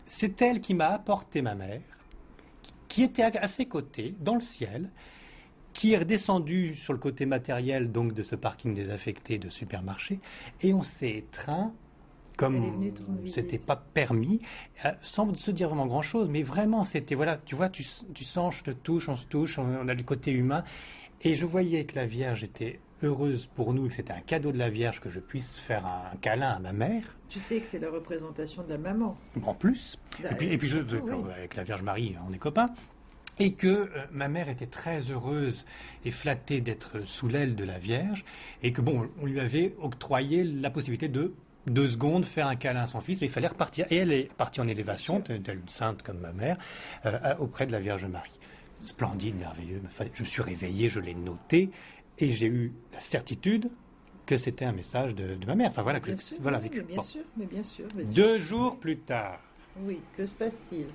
c'est 0.06 0.40
elle 0.42 0.60
qui 0.60 0.74
m'a 0.74 0.88
apporté 0.88 1.42
ma 1.42 1.54
mère, 1.54 1.82
qui- 2.96 3.02
était 3.02 3.22
à, 3.22 3.48
ses 3.48 3.66
côtés, 3.66 4.14
dans 4.20 4.34
le 4.34 4.40
ciel, 4.40 4.90
qui 5.74 5.92
est 5.92 5.98
redescendue 5.98 6.74
sur 6.74 6.94
le 6.94 6.98
côté 6.98 7.26
matériel 7.26 7.92
donc 7.92 8.14
de 8.14 8.22
ce 8.22 8.34
parking 8.34 8.72
désaffecté 8.72 9.36
de 9.36 9.50
supermarché, 9.50 10.18
et 10.62 10.72
on 10.72 10.82
s'est 10.82 11.10
étreint 11.10 11.74
comme 12.38 12.90
c'était 13.26 13.58
pas 13.58 13.76
permis, 13.76 14.40
euh, 14.84 14.92
sans 15.00 15.34
se 15.34 15.50
dire 15.50 15.68
vraiment 15.68 15.86
grand 15.86 16.02
chose, 16.02 16.28
mais 16.28 16.42
vraiment 16.42 16.84
c'était 16.84 17.14
voilà, 17.14 17.38
tu 17.44 17.54
vois, 17.54 17.68
tu, 17.68 17.84
tu 18.14 18.24
sens, 18.24 18.56
je 18.58 18.64
te 18.64 18.70
touche, 18.70 19.08
on 19.08 19.16
se 19.16 19.26
touche, 19.26 19.58
on, 19.58 19.64
on 19.64 19.88
a 19.88 19.94
le 19.94 20.02
côté 20.02 20.32
humain, 20.32 20.62
et 21.22 21.34
je 21.34 21.46
voyais 21.46 21.84
que 21.84 21.96
la 21.96 22.06
Vierge 22.06 22.44
était 22.44 22.80
heureuse 23.02 23.46
pour 23.54 23.72
nous, 23.74 23.86
et 23.86 23.88
que 23.88 23.94
c'était 23.94 24.12
un 24.12 24.20
cadeau 24.20 24.52
de 24.52 24.58
la 24.58 24.70
Vierge 24.70 25.00
que 25.00 25.08
je 25.08 25.20
puisse 25.20 25.56
faire 25.58 25.84
un 25.86 26.16
câlin 26.20 26.50
à 26.50 26.58
ma 26.58 26.72
mère. 26.72 27.16
Tu 27.28 27.38
sais 27.40 27.60
que 27.60 27.66
c'est 27.68 27.78
la 27.78 27.90
représentation 27.90 28.62
de 28.62 28.68
la 28.70 28.78
maman. 28.78 29.16
En 29.44 29.54
plus, 29.54 29.98
et 30.24 30.34
puis, 30.34 30.46
et 30.52 30.58
puis 30.58 30.68
je- 30.68 30.78
oui. 30.80 31.30
avec 31.36 31.56
la 31.56 31.62
Vierge 31.64 31.82
Marie, 31.82 32.14
on 32.28 32.32
est 32.32 32.38
copains. 32.38 32.70
Et 33.38 33.52
que 33.52 33.66
euh, 33.66 33.88
ma 34.12 34.28
mère 34.28 34.48
était 34.48 34.64
très 34.66 35.00
heureuse 35.10 35.66
et 36.06 36.10
flattée 36.10 36.62
d'être 36.62 37.04
sous 37.06 37.28
l'aile 37.28 37.54
de 37.54 37.64
la 37.64 37.78
Vierge, 37.78 38.24
et 38.62 38.72
que 38.72 38.80
bon, 38.80 39.10
on 39.20 39.26
lui 39.26 39.40
avait 39.40 39.74
octroyé 39.78 40.42
la 40.42 40.70
possibilité 40.70 41.08
de 41.08 41.34
deux 41.66 41.88
secondes 41.88 42.24
faire 42.24 42.46
un 42.46 42.56
câlin 42.56 42.82
à 42.82 42.86
son 42.86 43.00
fils, 43.02 43.20
mais 43.20 43.26
il 43.26 43.30
fallait 43.32 43.48
repartir. 43.48 43.84
Et 43.90 43.96
elle 43.96 44.12
est 44.12 44.32
partie 44.36 44.60
en 44.62 44.68
élévation, 44.68 45.20
telle 45.20 45.58
une 45.58 45.68
sainte 45.68 46.02
comme 46.02 46.18
ma 46.20 46.32
mère, 46.32 46.56
euh, 47.04 47.34
auprès 47.38 47.66
de 47.66 47.72
la 47.72 47.80
Vierge 47.80 48.06
Marie. 48.06 48.38
Splendide, 48.78 49.36
merveilleux. 49.38 49.80
Enfin, 49.86 50.04
Je 50.14 50.22
me 50.22 50.26
suis 50.28 50.42
réveillé, 50.42 50.88
je 50.88 51.00
l'ai 51.00 51.14
noté, 51.14 51.70
et 52.18 52.30
j'ai 52.30 52.46
eu 52.46 52.72
la 52.92 53.00
certitude 53.00 53.70
que 54.24 54.36
c'était 54.36 54.64
un 54.64 54.72
message 54.72 55.14
de, 55.14 55.34
de 55.36 55.46
ma 55.46 55.54
mère. 55.54 55.70
Enfin 55.70 55.82
voilà, 55.82 56.00
que, 56.00 56.06
Bien 56.06 56.16
sûr, 56.16 56.38
voilà 56.40 56.58
oui, 56.58 56.64
vécu. 56.64 56.78
mais 56.80 56.84
bien 56.86 56.96
Bon. 56.96 57.02
sûr, 57.02 57.22
mais 57.36 57.46
bien 57.46 57.62
sûr. 57.62 57.86
Deux 58.14 58.38
jours 58.38 58.78
plus 58.78 58.98
tard. 58.98 59.40
Oui, 59.80 60.00
que 60.16 60.24
se 60.26 60.34
passe-t-il? 60.34 60.86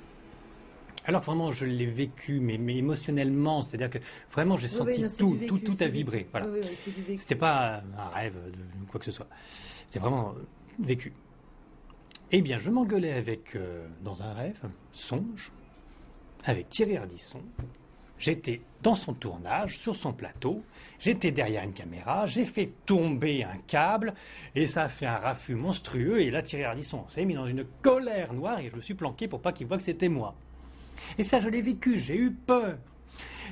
Alors 1.06 1.22
vraiment, 1.22 1.52
je 1.52 1.66
l'ai 1.66 1.86
vécu, 1.88 2.40
mais, 2.40 2.58
mais 2.58 2.76
émotionnellement, 2.78 3.64
c'est-à-dire 3.64 3.90
que 3.90 3.98
vraiment, 4.32 4.58
j'ai 4.58 4.68
Oui, 4.68 4.74
senti 4.74 5.02
non, 5.02 5.10
c'est 5.10 5.18
tout, 5.18 5.32
vécu, 5.32 5.48
tout, 5.48 5.58
tout 5.60 5.76
c'est 5.76 5.86
a 5.86 5.88
vibré. 5.88 6.28
Voilà. 6.32 6.48
Oui, 6.48 6.60
oui, 6.62 6.70
c'est. 6.78 7.18
C'était 7.18 7.36
pas 7.36 7.82
un 7.98 8.10
rêve 8.10 8.36
de 8.52 8.86
quoi 8.90 9.00
que 9.00 9.06
ce 9.06 9.12
soit. 9.12 9.28
C'était 9.88 10.00
vraiment 10.00 10.36
vécu. 10.80 11.14
Eh 12.32 12.42
bien, 12.42 12.60
je 12.60 12.70
m'engueulais 12.70 13.14
avec, 13.14 13.56
euh, 13.56 13.88
dans 14.04 14.22
un 14.24 14.34
rêve, 14.34 14.60
songe, 14.92 15.52
avec 16.46 16.70
Thierry 16.70 16.98
Ardisson. 16.98 17.42
J'étais 18.22 18.62
dans 18.84 18.94
son 18.94 19.16
tournage, 19.16 19.80
sur 19.80 19.96
son 19.96 20.14
plateau. 20.14 20.62
J'étais 21.00 21.32
derrière 21.32 21.64
une 21.64 21.74
caméra. 21.74 22.28
J'ai 22.28 22.46
fait 22.46 22.72
tomber 22.86 23.44
un 23.44 23.58
câble 23.66 24.14
et 24.54 24.68
ça 24.68 24.84
a 24.84 24.90
fait 24.90 25.08
un 25.08 25.18
raffut 25.18 25.56
monstrueux. 25.56 26.22
Et 26.22 26.30
là, 26.30 26.44
Thierry 26.44 26.66
Ardisson 26.66 27.04
s'est 27.10 27.26
mis 27.26 27.34
dans 27.34 27.48
une 27.48 27.66
colère 27.82 28.32
noire 28.34 28.60
et 28.60 28.70
je 28.70 28.76
me 28.76 28.82
suis 28.82 28.94
planqué 28.94 29.28
pour 29.28 29.42
pas 29.42 29.52
qu'il 29.52 29.66
voit 29.66 29.78
que 29.78 29.84
c'était 29.84 30.08
moi. 30.08 30.36
Et 31.18 31.24
ça, 31.24 31.40
je 31.40 31.50
l'ai 31.50 31.62
vécu. 31.62 32.00
J'ai 32.00 32.16
eu 32.16 32.32
peur. 32.32 32.78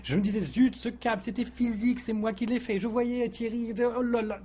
Je 0.04 0.16
me 0.16 0.22
disais, 0.22 0.40
zut, 0.40 0.76
ce 0.76 0.90
câble, 0.90 1.24
c'était 1.24 1.46
physique, 1.46 2.00
c'est 2.00 2.14
moi 2.14 2.34
qui 2.34 2.46
l'ai 2.46 2.60
fait. 2.60 2.80
Je 2.80 2.88
voyais 2.88 3.28
Thierry. 3.28 3.74
Oh 3.98 4.04
là 4.04 4.22
là. 4.22 4.40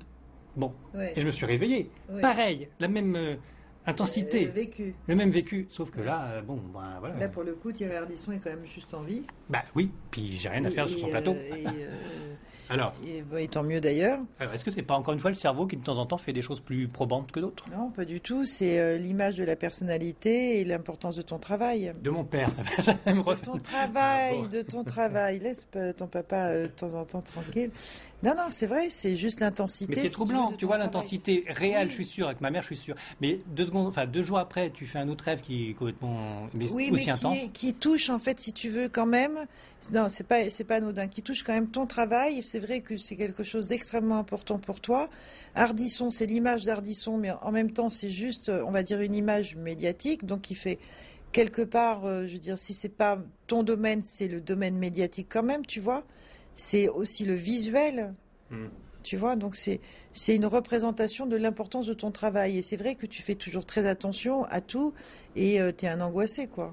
Bon. 0.56 0.72
Ouais. 0.94 1.12
Et 1.14 1.20
je 1.20 1.26
me 1.26 1.32
suis 1.32 1.44
réveillé. 1.44 1.90
Ouais. 2.08 2.22
Pareil, 2.22 2.68
la 2.80 2.88
même 2.88 3.14
euh, 3.14 3.37
intensité, 3.86 4.46
Euh, 4.46 4.50
vécu. 4.50 4.94
le 5.06 5.14
même 5.14 5.30
vécu. 5.30 5.66
Sauf 5.70 5.90
que 5.90 6.00
là, 6.00 6.26
euh, 6.32 6.42
bon, 6.42 6.58
ben 6.72 6.96
voilà. 7.00 7.16
Là, 7.16 7.28
pour 7.28 7.42
le 7.42 7.52
coup, 7.54 7.72
Thierry 7.72 7.96
Ardisson 7.96 8.32
est 8.32 8.38
quand 8.38 8.50
même 8.50 8.64
juste 8.66 8.92
en 8.94 9.02
vie. 9.02 9.22
Bah 9.48 9.62
oui, 9.74 9.90
puis 10.10 10.32
j'ai 10.38 10.48
rien 10.48 10.64
à 10.64 10.70
faire 10.70 10.86
Et- 10.86 10.88
sur 10.88 10.98
son 11.00 11.08
et, 11.08 11.10
plateau. 11.10 11.32
euh, 11.32 11.56
et, 11.56 11.66
euh, 11.66 11.88
Alors, 12.70 12.94
et, 13.06 13.20
bon, 13.20 13.36
et 13.36 13.46
tant 13.46 13.62
mieux 13.62 13.78
d'ailleurs. 13.82 14.20
alors, 14.40 14.54
est-ce 14.54 14.64
que 14.64 14.70
c'est 14.70 14.80
pas 14.82 14.94
encore 14.94 15.12
une 15.12 15.20
fois 15.20 15.28
le 15.30 15.34
cerveau 15.34 15.66
qui 15.66 15.76
de 15.76 15.82
temps 15.84 15.98
en 15.98 16.06
temps 16.06 16.16
fait 16.16 16.32
des 16.32 16.40
choses 16.40 16.60
plus 16.60 16.88
probantes 16.88 17.30
que 17.30 17.38
d'autres? 17.40 17.66
Non, 17.70 17.90
pas 17.90 18.06
du 18.06 18.22
tout. 18.22 18.46
C'est 18.46 18.78
euh, 18.78 18.96
l'image 18.96 19.36
de 19.36 19.44
la 19.44 19.54
personnalité 19.54 20.60
et 20.60 20.64
l'importance 20.64 21.16
de 21.16 21.22
ton 21.22 21.38
travail. 21.38 21.92
De 22.02 22.08
mon 22.08 22.24
père, 22.24 22.50
ça, 22.50 22.62
va- 22.62 22.82
ça 22.82 22.94
me 23.12 23.22
De 23.22 23.34
ton 23.44 23.58
travail, 23.58 24.36
Ah, 24.44 24.48
de 24.48 24.62
ton 24.62 24.82
travail. 24.82 25.40
Laisse 25.40 25.68
ton 25.98 26.06
papa 26.06 26.46
euh, 26.46 26.66
de 26.68 26.72
temps 26.72 26.94
en 26.94 27.04
temps 27.04 27.20
tranquille. 27.20 27.70
Non, 28.24 28.34
non, 28.34 28.46
c'est 28.50 28.66
vrai, 28.66 28.88
c'est 28.90 29.16
juste 29.16 29.40
l'intensité. 29.40 29.92
Mais 29.94 30.00
c'est 30.00 30.08
si 30.08 30.14
troublant, 30.14 30.52
tu 30.56 30.64
vois 30.64 30.78
l'intensité 30.78 31.44
réelle, 31.46 31.84
Oui. 31.87 31.90
je 31.90 31.94
suis 31.96 32.04
sûr, 32.06 32.26
avec 32.26 32.40
ma 32.40 32.50
mère, 32.50 32.62
je 32.62 32.68
suis 32.68 32.76
sûr. 32.76 32.94
Mais 33.20 33.38
deux 33.48 33.66
secondes, 33.66 33.87
enfin 33.87 34.06
deux 34.06 34.22
jours 34.22 34.38
après, 34.38 34.70
tu 34.70 34.87
fais 34.87 34.98
un 34.98 35.08
autre 35.08 35.24
rêve 35.24 35.40
qui 35.40 35.70
est 35.70 35.74
complètement 35.74 36.48
mais 36.54 36.70
Oui, 36.72 36.90
aussi 36.90 37.06
mais 37.06 37.12
intense. 37.12 37.38
qui, 37.38 37.50
qui 37.50 37.74
touche 37.74 38.08
en 38.08 38.18
fait, 38.18 38.40
si 38.40 38.52
tu 38.52 38.70
veux, 38.70 38.88
quand 38.88 39.04
même. 39.06 39.46
Non, 39.92 40.08
c'est 40.08 40.26
pas, 40.26 40.48
c'est 40.48 40.64
pas 40.64 40.76
anodin. 40.76 41.06
Qui 41.06 41.22
touche 41.22 41.42
quand 41.42 41.52
même 41.52 41.68
ton 41.68 41.87
travail. 41.87 42.42
C'est 42.42 42.60
vrai 42.60 42.80
que 42.80 42.96
c'est 42.96 43.16
quelque 43.16 43.44
chose 43.44 43.68
d'extrêmement 43.68 44.18
important 44.18 44.58
pour 44.58 44.80
toi. 44.80 45.10
Ardisson, 45.54 46.10
c'est 46.10 46.26
l'image 46.26 46.64
d'Ardisson, 46.64 47.18
mais 47.18 47.30
en 47.30 47.52
même 47.52 47.70
temps, 47.72 47.90
c'est 47.90 48.08
juste, 48.10 48.48
on 48.48 48.70
va 48.70 48.82
dire, 48.82 49.00
une 49.02 49.14
image 49.14 49.54
médiatique. 49.56 50.24
Donc, 50.24 50.50
il 50.50 50.54
fait 50.56 50.78
quelque 51.32 51.62
part, 51.62 52.06
euh, 52.06 52.26
je 52.26 52.32
veux 52.34 52.38
dire, 52.38 52.56
si 52.56 52.72
c'est 52.72 52.88
pas 52.88 53.18
ton 53.48 53.62
domaine, 53.62 54.02
c'est 54.02 54.28
le 54.28 54.40
domaine 54.40 54.76
médiatique 54.78 55.26
quand 55.30 55.42
même, 55.42 55.66
tu 55.66 55.80
vois. 55.80 56.04
C'est 56.54 56.88
aussi 56.88 57.24
le 57.24 57.34
visuel. 57.34 58.14
Hmm. 58.50 58.66
Tu 59.02 59.16
vois, 59.16 59.36
donc 59.36 59.54
c'est 59.56 59.80
c'est 60.12 60.34
une 60.36 60.46
représentation 60.46 61.26
de 61.26 61.36
l'importance 61.36 61.86
de 61.86 61.94
ton 61.94 62.10
travail. 62.10 62.58
Et 62.58 62.62
c'est 62.62 62.76
vrai 62.76 62.94
que 62.94 63.06
tu 63.06 63.20
fais 63.22 63.34
toujours 63.34 63.66
très 63.66 63.86
attention 63.86 64.44
à 64.44 64.60
tout 64.60 64.94
et 65.36 65.58
tu 65.76 65.86
es 65.86 65.88
un 65.88 66.00
angoissé, 66.00 66.46
quoi. 66.46 66.72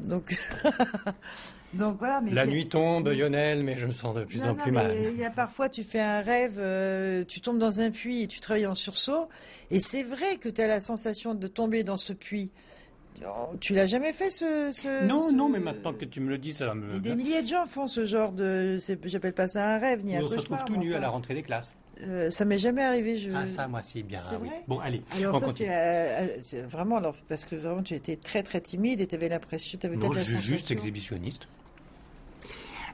Donc, 0.00 0.36
donc 1.74 1.98
voilà. 1.98 2.20
Mais 2.20 2.32
La 2.32 2.42
a- 2.42 2.46
nuit 2.46 2.68
tombe, 2.68 3.08
Lionel, 3.08 3.62
mais 3.62 3.76
je 3.76 3.86
me 3.86 3.90
sens 3.92 4.14
de 4.14 4.24
plus 4.24 4.38
Non, 4.40 4.50
en 4.50 4.54
non, 4.54 4.62
plus 4.62 4.72
mal. 4.72 4.94
Il 5.12 5.18
y 5.18 5.24
a 5.24 5.30
parfois, 5.30 5.68
tu 5.68 5.82
fais 5.82 6.00
un 6.00 6.20
rêve, 6.20 6.58
euh, 6.58 7.24
tu 7.24 7.40
tombes 7.40 7.58
dans 7.58 7.80
un 7.80 7.90
puits 7.90 8.22
et 8.22 8.26
tu 8.26 8.40
travailles 8.40 8.66
en 8.66 8.74
sursaut. 8.74 9.28
Et 9.70 9.80
c'est 9.80 10.02
vrai 10.02 10.36
que 10.36 10.48
tu 10.48 10.60
as 10.60 10.66
la 10.66 10.80
sensation 10.80 11.34
de 11.34 11.46
tomber 11.46 11.82
dans 11.82 11.96
ce 11.96 12.12
puits. 12.12 12.50
Oh, 13.24 13.54
Tu 13.60 13.72
l'as 13.74 13.86
jamais 13.86 14.12
fait, 14.12 14.30
ce. 14.30 14.70
ce- 14.72 15.06
Non, 15.06 15.28
ce- 15.28 15.32
non, 15.32 15.48
mais 15.48 15.58
maintenant 15.58 15.92
que 15.94 16.04
tu 16.04 16.20
me 16.20 16.28
le 16.28 16.38
dis, 16.38 16.52
ça 16.52 16.74
me. 16.74 16.96
Et 16.96 17.00
des 17.00 17.14
milliers 17.14 17.42
de 17.42 17.46
gens 17.46 17.66
font 17.66 17.86
ce 17.86 18.04
genre 18.04 18.32
de. 18.32 18.78
J'appelle 19.04 19.32
pas 19.32 19.48
ça 19.48 19.74
un 19.74 19.78
rêve 19.78 20.04
ni 20.04 20.16
un 20.16 20.22
on 20.22 20.28
se 20.28 20.34
cauchemar. 20.36 20.60
retrouve 20.60 20.74
tout 20.76 20.80
nu 20.82 20.94
à 20.94 20.98
la 20.98 21.08
rentrée 21.08 21.34
des 21.34 21.42
classes. 21.42 21.74
euh, 22.02 22.30
ça 22.30 22.44
m'est 22.44 22.58
jamais 22.58 22.82
arrivé. 22.82 23.16
Je... 23.16 23.30
Ah, 23.34 23.46
ça, 23.46 23.66
moi, 23.68 23.80
c'est 23.82 24.02
bien. 24.02 24.20
Ah 24.30 24.34
oui. 24.40 24.50
Bon, 24.68 24.78
allez, 24.80 25.02
Alors 25.16 25.36
on 25.36 25.40
ça 25.40 25.46
c'est 25.56 25.68
euh, 25.70 25.72
euh, 25.72 26.26
c'est 26.40 26.62
vraiment 26.62 26.96
alors 26.96 27.16
parce 27.28 27.44
que 27.46 27.56
vraiment 27.56 27.82
tu 27.82 27.94
étais 27.94 28.16
très 28.16 28.42
très 28.42 28.60
timide 28.60 29.00
et 29.00 29.06
tu 29.06 29.14
avais 29.14 29.28
l'impression 29.30 29.78
tu 29.80 29.86
avais 29.86 29.96
peut-être 29.96 30.14
la 30.14 30.20
je 30.20 30.24
suis 30.26 30.34
sensation. 30.36 30.54
juste 30.56 30.70
exhibitionniste. 30.70 31.48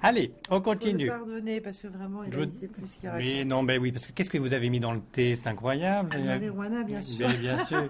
Allez, 0.02 0.32
on 0.50 0.56
le 0.56 0.60
continue. 0.60 1.06
pardonner 1.06 1.60
parce 1.60 1.78
que 1.80 1.86
vraiment 1.86 2.24
il 2.24 2.32
Je- 2.32 2.40
ne 2.40 2.50
sait 2.50 2.66
plus 2.68 2.88
ce 2.88 2.96
qu'il 2.96 3.08
raconte. 3.08 3.24
Mais 3.24 3.44
non, 3.44 3.62
ben 3.62 3.80
oui, 3.80 3.92
parce 3.92 4.06
que 4.06 4.12
qu'est-ce 4.12 4.30
que 4.30 4.38
vous 4.38 4.52
avez 4.52 4.68
mis 4.68 4.80
dans 4.80 4.92
le 4.92 5.00
thé? 5.00 5.36
C'est 5.36 5.46
incroyable. 5.48 6.10
La 6.16 6.24
marijuana 6.38 6.82
bien 6.82 7.00
sûr. 7.00 7.28
Bien, 7.28 7.38
bien 7.38 7.64
sûr. 7.64 7.84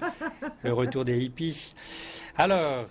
Le 0.63 0.73
retour 0.73 1.05
des 1.07 1.19
hippies. 1.23 1.73
Alors, 2.37 2.87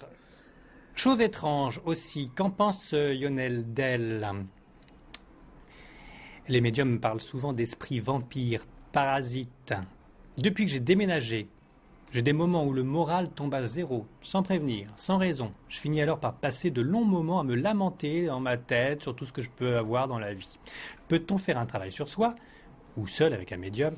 chose 0.96 1.22
étrange 1.22 1.82
aussi, 1.86 2.30
qu'en 2.36 2.50
pense 2.50 2.94
euh, 2.94 3.14
Lionel 3.14 3.72
Dell? 3.74 4.28
Les 6.48 6.62
médiums 6.62 7.00
parlent 7.00 7.22
souvent 7.22 7.54
d'esprits 7.54 8.00
vampires, 8.00 8.66
parasites. 8.92 9.74
Depuis 10.40 10.66
que 10.66 10.72
j'ai 10.72 10.80
déménagé, 10.80 11.48
j'ai 12.12 12.22
des 12.22 12.34
moments 12.34 12.66
où 12.66 12.74
le 12.74 12.84
moral 12.84 13.30
tombe 13.30 13.54
à 13.54 13.66
zéro, 13.66 14.06
sans 14.22 14.44
prévenir, 14.44 14.90
sans 14.98 15.18
raison. 15.18 15.54
Je 15.70 15.80
finis 15.80 16.02
alors 16.02 16.20
par 16.20 16.34
passer 16.34 16.70
de 16.70 16.82
longs 16.82 17.06
moments 17.06 17.40
à 17.40 17.44
me 17.44 17.56
lamenter 17.56 18.26
dans 18.26 18.42
ma 18.42 18.58
tête 18.58 19.02
sur 19.02 19.16
tout 19.16 19.26
ce 19.26 19.32
que 19.32 19.42
je 19.42 19.50
peux 19.50 19.78
avoir 19.78 20.10
dans 20.10 20.20
la 20.20 20.34
vie. 20.34 20.60
Peut-on 21.08 21.38
faire 21.38 21.58
un 21.58 21.66
travail 21.66 21.92
sur 21.92 22.10
soi, 22.10 22.36
ou 22.98 23.08
seul 23.08 23.34
avec 23.34 23.54
un 23.54 23.58
médium, 23.58 23.96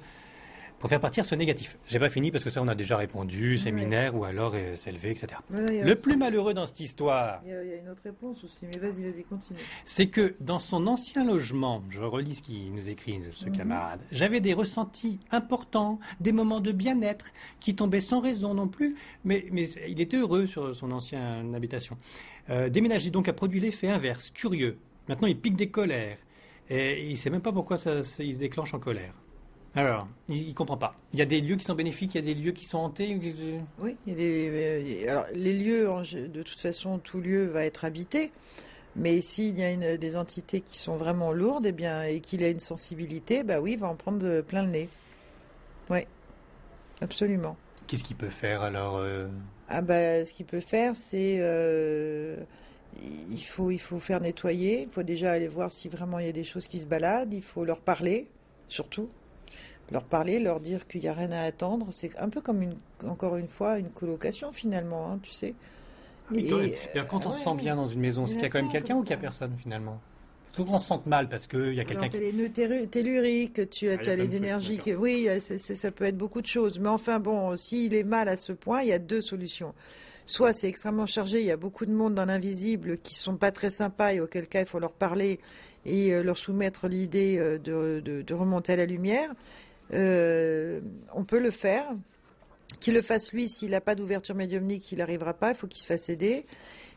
pour 0.84 0.89
faire 0.89 1.00
partir 1.00 1.24
ce 1.24 1.34
négatif. 1.34 1.78
J'ai 1.88 1.98
pas 1.98 2.10
fini 2.10 2.30
parce 2.30 2.43
que 2.43 2.50
ça 2.50 2.62
on 2.62 2.67
a 2.67 2.76
déjà 2.76 2.98
répondu, 2.98 3.58
séminaire 3.58 4.17
ou 4.17 4.26
alors 4.26 4.52
euh, 4.54 4.76
s'élever, 4.76 5.12
etc. 5.12 5.28
Ouais, 5.50 5.82
Le 5.82 5.96
plus 5.96 6.17
malheureux 6.17 6.54
dans 6.54 6.65
cette 6.65 6.82
histoire, 6.82 7.39
Il 7.46 7.52
y, 7.52 7.56
a, 7.56 7.63
il 7.63 7.69
y 7.69 7.72
a 7.72 7.76
une 7.78 7.88
autre 7.88 8.02
réponse 8.04 8.43
aussi, 8.43 8.58
mais 8.63 8.78
vas-y, 8.80 9.02
vas-y, 9.02 9.24
continue. 9.24 9.60
c'est 9.86 10.08
que 10.08 10.36
dans 10.41 10.60
son 10.60 10.86
ancien 10.88 11.24
logement, 11.24 11.82
je 11.89 12.02
relis 12.02 12.36
ce 12.36 12.41
qu'il 12.41 12.74
nous 12.76 12.89
écrit, 12.89 13.22
ce 13.32 13.46
Mhm. 13.48 13.56
camarade, 13.56 14.02
j'avais 14.12 14.41
des 14.41 14.54
ressentis 14.54 15.22
importants, 15.32 16.00
des 16.19 16.34
moments 16.34 16.60
de 16.60 16.74
bien-être 16.74 17.28
qui 17.62 17.76
tombaient 17.76 18.02
sans 18.02 18.19
raison 18.19 18.54
non 18.54 18.67
plus, 18.67 18.98
mais, 19.24 19.46
mais 19.54 19.69
il 19.88 20.02
était 20.02 20.17
heureux 20.17 20.48
sur 20.48 20.76
son 20.76 20.91
ancienne 20.91 21.56
habitation. 21.56 21.98
Euh, 22.50 22.67
déménager 22.67 23.10
donc 23.10 23.30
a 23.30 23.34
produit 23.34 23.62
l'effet 23.62 23.88
inverse, 23.88 24.32
curieux. 24.32 24.78
Maintenant, 25.08 25.30
il 25.30 25.38
pique 25.38 25.56
des 25.56 25.69
colères. 25.69 26.17
Et 26.69 27.06
il 27.06 27.12
ne 27.12 27.15
sait 27.15 27.30
même 27.30 27.39
pas 27.41 27.54
pourquoi 27.54 27.78
ça, 27.78 28.04
ça- 28.04 28.22
il 28.22 28.34
se 28.34 28.39
déclenche 28.39 28.74
en 28.74 28.80
colère. 28.80 29.13
Alors, 29.75 30.07
il 30.29 30.49
ne 30.49 30.53
comprend 30.53 30.77
pas. 30.77 30.95
Il 31.13 31.19
y 31.19 31.21
a 31.21 31.25
des 31.25 31.41
lieux 31.41 31.55
qui 31.55 31.63
sont 31.63 31.73
bénéfiques, 31.73 32.13
il 32.13 32.17
y 32.17 32.31
a 32.31 32.33
des 32.33 32.39
lieux 32.39 32.51
qui 32.51 32.65
sont 32.65 32.77
hantés. 32.77 33.19
Oui, 33.79 33.97
il 34.05 34.13
y 34.13 34.15
a 34.15 34.17
des- 34.17 35.05
euh, 35.07 35.12
alors, 35.12 35.25
les 35.33 35.53
lieux, 35.57 35.88
de 35.88 36.43
toute 36.43 36.59
façon, 36.59 36.99
tout 36.99 37.19
lieu 37.19 37.45
va 37.47 37.65
être 37.65 37.83
habité. 37.86 38.31
Mais 38.95 39.21
s'il 39.21 39.57
y 39.57 39.63
a 39.63 39.71
une- 39.71 39.97
des 39.97 40.15
entités 40.15 40.62
qui 40.62 40.77
sont 40.77 40.95
vraiment 40.95 41.31
lourdes, 41.31 41.65
eh 41.65 41.71
bien, 41.71 42.03
et 42.03 42.19
qu'il 42.19 42.43
a 42.43 42.49
une 42.49 42.59
sensibilité, 42.59 43.43
bah 43.43 43.59
oui, 43.59 43.71
il 43.73 43.79
va 43.79 43.88
en 43.88 43.95
prendre 43.95 44.41
plein 44.41 44.62
le 44.62 44.69
nez. 44.69 44.89
Oui, 45.89 46.01
absolument. 47.01 47.57
Qu'est-ce 47.88 48.03
qu'il 48.03 48.15
peut 48.15 48.29
faire 48.29 48.62
alors 48.62 48.97
euh, 48.97 49.27
Ah 49.69 49.81
bah, 49.81 50.23
ce 50.23 50.33
qu'il 50.33 50.45
peut 50.45 50.59
faire, 50.59 50.95
c'est 50.95 51.38
euh, 51.39 52.38
il 53.31 53.43
faut 53.43 53.71
il 53.71 53.79
faut 53.79 53.97
faire 53.99 54.21
nettoyer. 54.21 54.83
Il 54.83 54.89
faut 54.89 55.01
déjà 55.03 55.31
aller 55.31 55.47
voir 55.47 55.73
si 55.73 55.89
vraiment 55.89 56.19
il 56.19 56.27
y 56.27 56.29
a 56.29 56.33
des 56.33 56.43
choses 56.43 56.67
qui 56.67 56.77
se 56.79 56.86
baladent. 56.86 57.33
Il 57.33 57.41
faut 57.41 57.65
leur 57.65 57.81
parler, 57.81 58.27
surtout 58.67 59.09
leur 59.91 60.04
parler, 60.04 60.39
leur 60.39 60.60
dire 60.60 60.88
qu'il 60.88 61.02
n'y 61.02 61.08
a 61.08 61.13
rien 61.13 61.32
à 61.32 61.41
attendre. 61.41 61.88
C'est 61.91 62.17
un 62.17 62.30
peu 62.30 62.41
comme 62.41 62.62
une 62.62 62.76
encore 63.08 63.38
une 63.38 63.48
fois 63.48 63.78
une 63.78 63.89
colocation 63.89 64.52
finalement, 64.52 65.12
hein, 65.12 65.19
tu 65.22 65.32
sais. 65.32 65.54
Oui, 66.32 66.48
quand 66.48 67.19
Et, 67.19 67.28
on 67.28 67.32
se 67.32 67.43
sent 67.43 67.56
bien 67.56 67.76
dans 67.76 67.88
une 67.88 68.00
maison, 68.00 68.26
c'est 68.28 68.36
qu'il 68.36 68.43
y 68.43 68.46
a 68.46 68.50
quand 68.50 68.62
même 68.62 68.72
quelqu'un 68.72 68.96
ou 68.96 69.02
qu'il 69.02 69.10
n'y 69.10 69.13
a 69.15 69.17
personne 69.17 69.56
finalement? 69.62 70.00
Faut 70.54 70.63
qu'on 70.65 70.80
se 70.80 70.88
sente 70.88 71.06
mal 71.08 71.28
parce 71.30 71.48
qu'il 71.48 71.74
y 71.74 71.80
a 71.80 71.84
quelqu'un 71.84 72.10
qui. 72.10 72.17
t'as 72.17 72.19
les 72.19 72.32
nœuds 72.32 72.48
tellu- 72.48 72.88
telluriques, 72.88 73.69
tu 73.72 73.89
as, 73.89 73.93
Ah, 73.93 73.98
tu 73.98 74.10
as 74.12 74.15
les 74.15 74.36
énergies. 74.36 74.78
qui- 74.78 74.93
oui, 74.93 75.28
ça 75.39 75.91
peut 75.91 76.06
être 76.06 76.17
beaucoup 76.17 76.41
de 76.41 76.46
choses. 76.48 76.80
Mais 76.80 76.89
enfin, 76.89 77.19
bon, 77.19 77.56
s'il 77.58 77.93
est 77.96 78.04
mal 78.04 78.30
à 78.30 78.38
ce 78.38 78.54
point, 78.54 78.82
il 78.84 78.89
y 78.89 78.93
a 78.93 79.00
deux 79.00 79.22
solutions. 79.22 79.74
Soit 80.26 80.54
c'est 80.54 80.69
extrêmement 80.69 81.06
chargé, 81.08 81.41
il 81.41 81.46
y 81.48 81.52
a 81.52 81.58
beaucoup 81.58 81.86
de 81.86 81.91
monde 81.91 82.13
dans 82.13 82.26
l'invisible 82.26 82.98
qui 83.00 83.15
sont 83.15 83.36
pas 83.36 83.52
très 83.52 83.72
sympas 83.72 84.13
et 84.13 84.22
auquel 84.22 84.48
cas 84.48 84.62
il 84.62 84.65
faut 84.67 84.80
leur 84.80 84.93
parler 84.93 85.39
et 85.86 86.13
euh, 86.13 86.24
leur 86.24 86.38
soumettre 86.38 86.88
l'idée 86.88 87.38
euh, 87.39 87.58
de, 87.58 88.00
de- 88.00 88.22
de 88.22 88.34
remonter 88.34 88.74
à 88.74 88.76
la 88.78 88.86
lumière. 88.86 89.30
Euh, 89.93 90.82
on 91.13 91.23
peut 91.23 91.39
le 91.39 91.51
faire. 91.51 91.86
Qu'il 92.79 92.93
le 92.95 93.01
fasse 93.01 93.32
lui, 93.32 93.49
s'il 93.49 93.71
n'a 93.71 93.82
pas 93.82 93.95
d'ouverture 93.95 94.36
médiumnique, 94.36 94.91
il 94.91 94.97
n'arrivera 94.97 95.34
pas, 95.34 95.51
il 95.51 95.56
faut 95.56 95.67
qu'il 95.67 95.82
se 95.82 95.86
fasse 95.86 96.10
aider. 96.10 96.45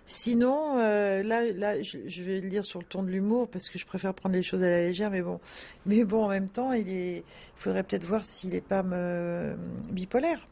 Sinon, 0.07 0.79
euh, 0.79 1.23
là, 1.23 1.53
là 1.53 1.83
je, 1.83 2.23
vais 2.23 2.41
le 2.41 2.49
dire 2.49 2.65
sur 2.65 2.79
le 2.79 2.85
ton 2.85 3.03
de 3.03 3.11
l'humour 3.11 3.49
parce 3.49 3.69
que 3.69 3.79
je 3.79 3.85
préfère 3.85 4.15
prendre 4.15 4.35
les 4.35 4.43
choses 4.43 4.63
à 4.63 4.69
la 4.69 4.81
légère, 4.83 5.11
mais 5.11 5.23
bon, 5.23 5.41
mais 5.85 6.05
bon, 6.05 6.25
en 6.25 6.29
même 6.29 6.49
temps, 6.49 6.73
il 6.73 6.89
est, 6.89 7.25
faudrait 7.57 7.83
peut-être 7.83 8.05
voir 8.05 8.25
s'il 8.25 8.51
n'est 8.51 8.61
pas 8.61 8.83
me- 8.83 9.57
bipolaire. 9.91 10.47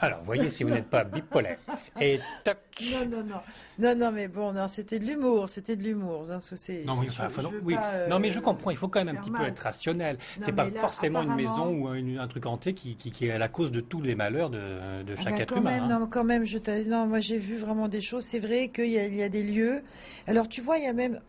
Alors, 0.00 0.22
voyez 0.22 0.50
si 0.50 0.62
vous 0.62 0.70
n'êtes 0.70 0.90
pas 0.90 1.04
bipolaire. 1.04 1.58
Et 2.00 2.20
toc 2.44 2.58
Non, 2.92 3.06
non, 3.06 3.24
non, 3.24 3.40
non, 3.78 3.94
non, 3.96 4.12
mais 4.12 4.28
bon, 4.28 4.52
non, 4.52 4.68
c'était 4.68 4.98
de 4.98 5.06
l'humour, 5.06 5.48
c'était 5.48 5.74
de 5.76 5.82
l'humour. 5.82 6.26
hein, 6.30 6.38
Non, 6.84 6.94
oui, 6.98 7.06
je- 7.06 7.10
enfin, 7.10 7.28
faut- 7.30 7.40
je 7.42 7.48
veux 7.48 7.60
oui. 7.64 7.74
pas, 7.74 7.84
euh, 7.94 8.08
non, 8.08 8.18
mais 8.18 8.30
je 8.30 8.40
comprends, 8.40 8.70
il 8.70 8.76
faut 8.76 8.88
quand 8.88 9.02
même 9.02 9.16
un 9.16 9.18
petit 9.18 9.30
mal. 9.30 9.42
peu 9.42 9.48
être 9.48 9.58
rationnel. 9.60 10.18
C'est 10.40 10.52
pas 10.52 10.64
là, 10.68 10.80
forcément 10.80 11.22
une 11.22 11.34
maison 11.34 11.68
ou 11.74 11.88
un, 11.88 12.18
un 12.18 12.28
truc 12.28 12.44
hanté 12.46 12.74
qui, 12.74 12.96
qui, 12.96 13.10
qui 13.10 13.26
est 13.26 13.30
à 13.32 13.38
la 13.38 13.48
cause 13.48 13.72
de 13.72 13.80
tous 13.80 14.02
les 14.02 14.14
malheurs 14.14 14.50
de, 14.50 15.02
de 15.02 15.14
Ah 15.16 15.22
chaque 15.22 15.32
bah, 15.36 15.40
être 15.40 15.54
quand 15.54 15.60
humain. 15.60 15.70
Même, 15.80 15.90
hein. 15.90 15.98
non, 16.00 16.06
quand 16.06 16.24
même, 16.24 16.44
je 16.44 16.58
non, 16.88 17.06
moi 17.06 17.20
j'ai 17.20 17.38
vu 17.38 17.56
vraiment 17.56 17.88
des 17.88 18.00
choses. 18.02 18.24
C'est 18.24 18.38
vrai 18.38 18.68
qu'il 18.68 18.88
y, 18.90 18.98
a- 18.98 19.06
il 19.06 19.14
y 19.16 19.22
a 19.22 19.28
des 19.30 19.42
lieux. 19.42 19.82
Alors 20.26 20.48
tu 20.48 20.60
vois, 20.60 20.76
il 20.78 20.84
y 20.84 20.88
a 20.88 20.92
même, 20.92 21.20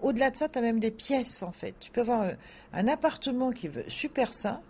au-delà 0.00 0.30
de 0.30 0.36
ça, 0.36 0.48
tu 0.48 0.58
as 0.58 0.62
même 0.62 0.78
des 0.78 0.90
pièces 0.92 1.42
en 1.42 1.50
fait. 1.52 1.74
Tu 1.80 1.90
peux 1.90 2.02
avoir 2.02 2.22
un, 2.22 2.30
un 2.74 2.86
appartement 2.88 3.50
qui 3.50 3.66
est 3.66 3.88
super 3.90 4.32
sain 4.32 4.60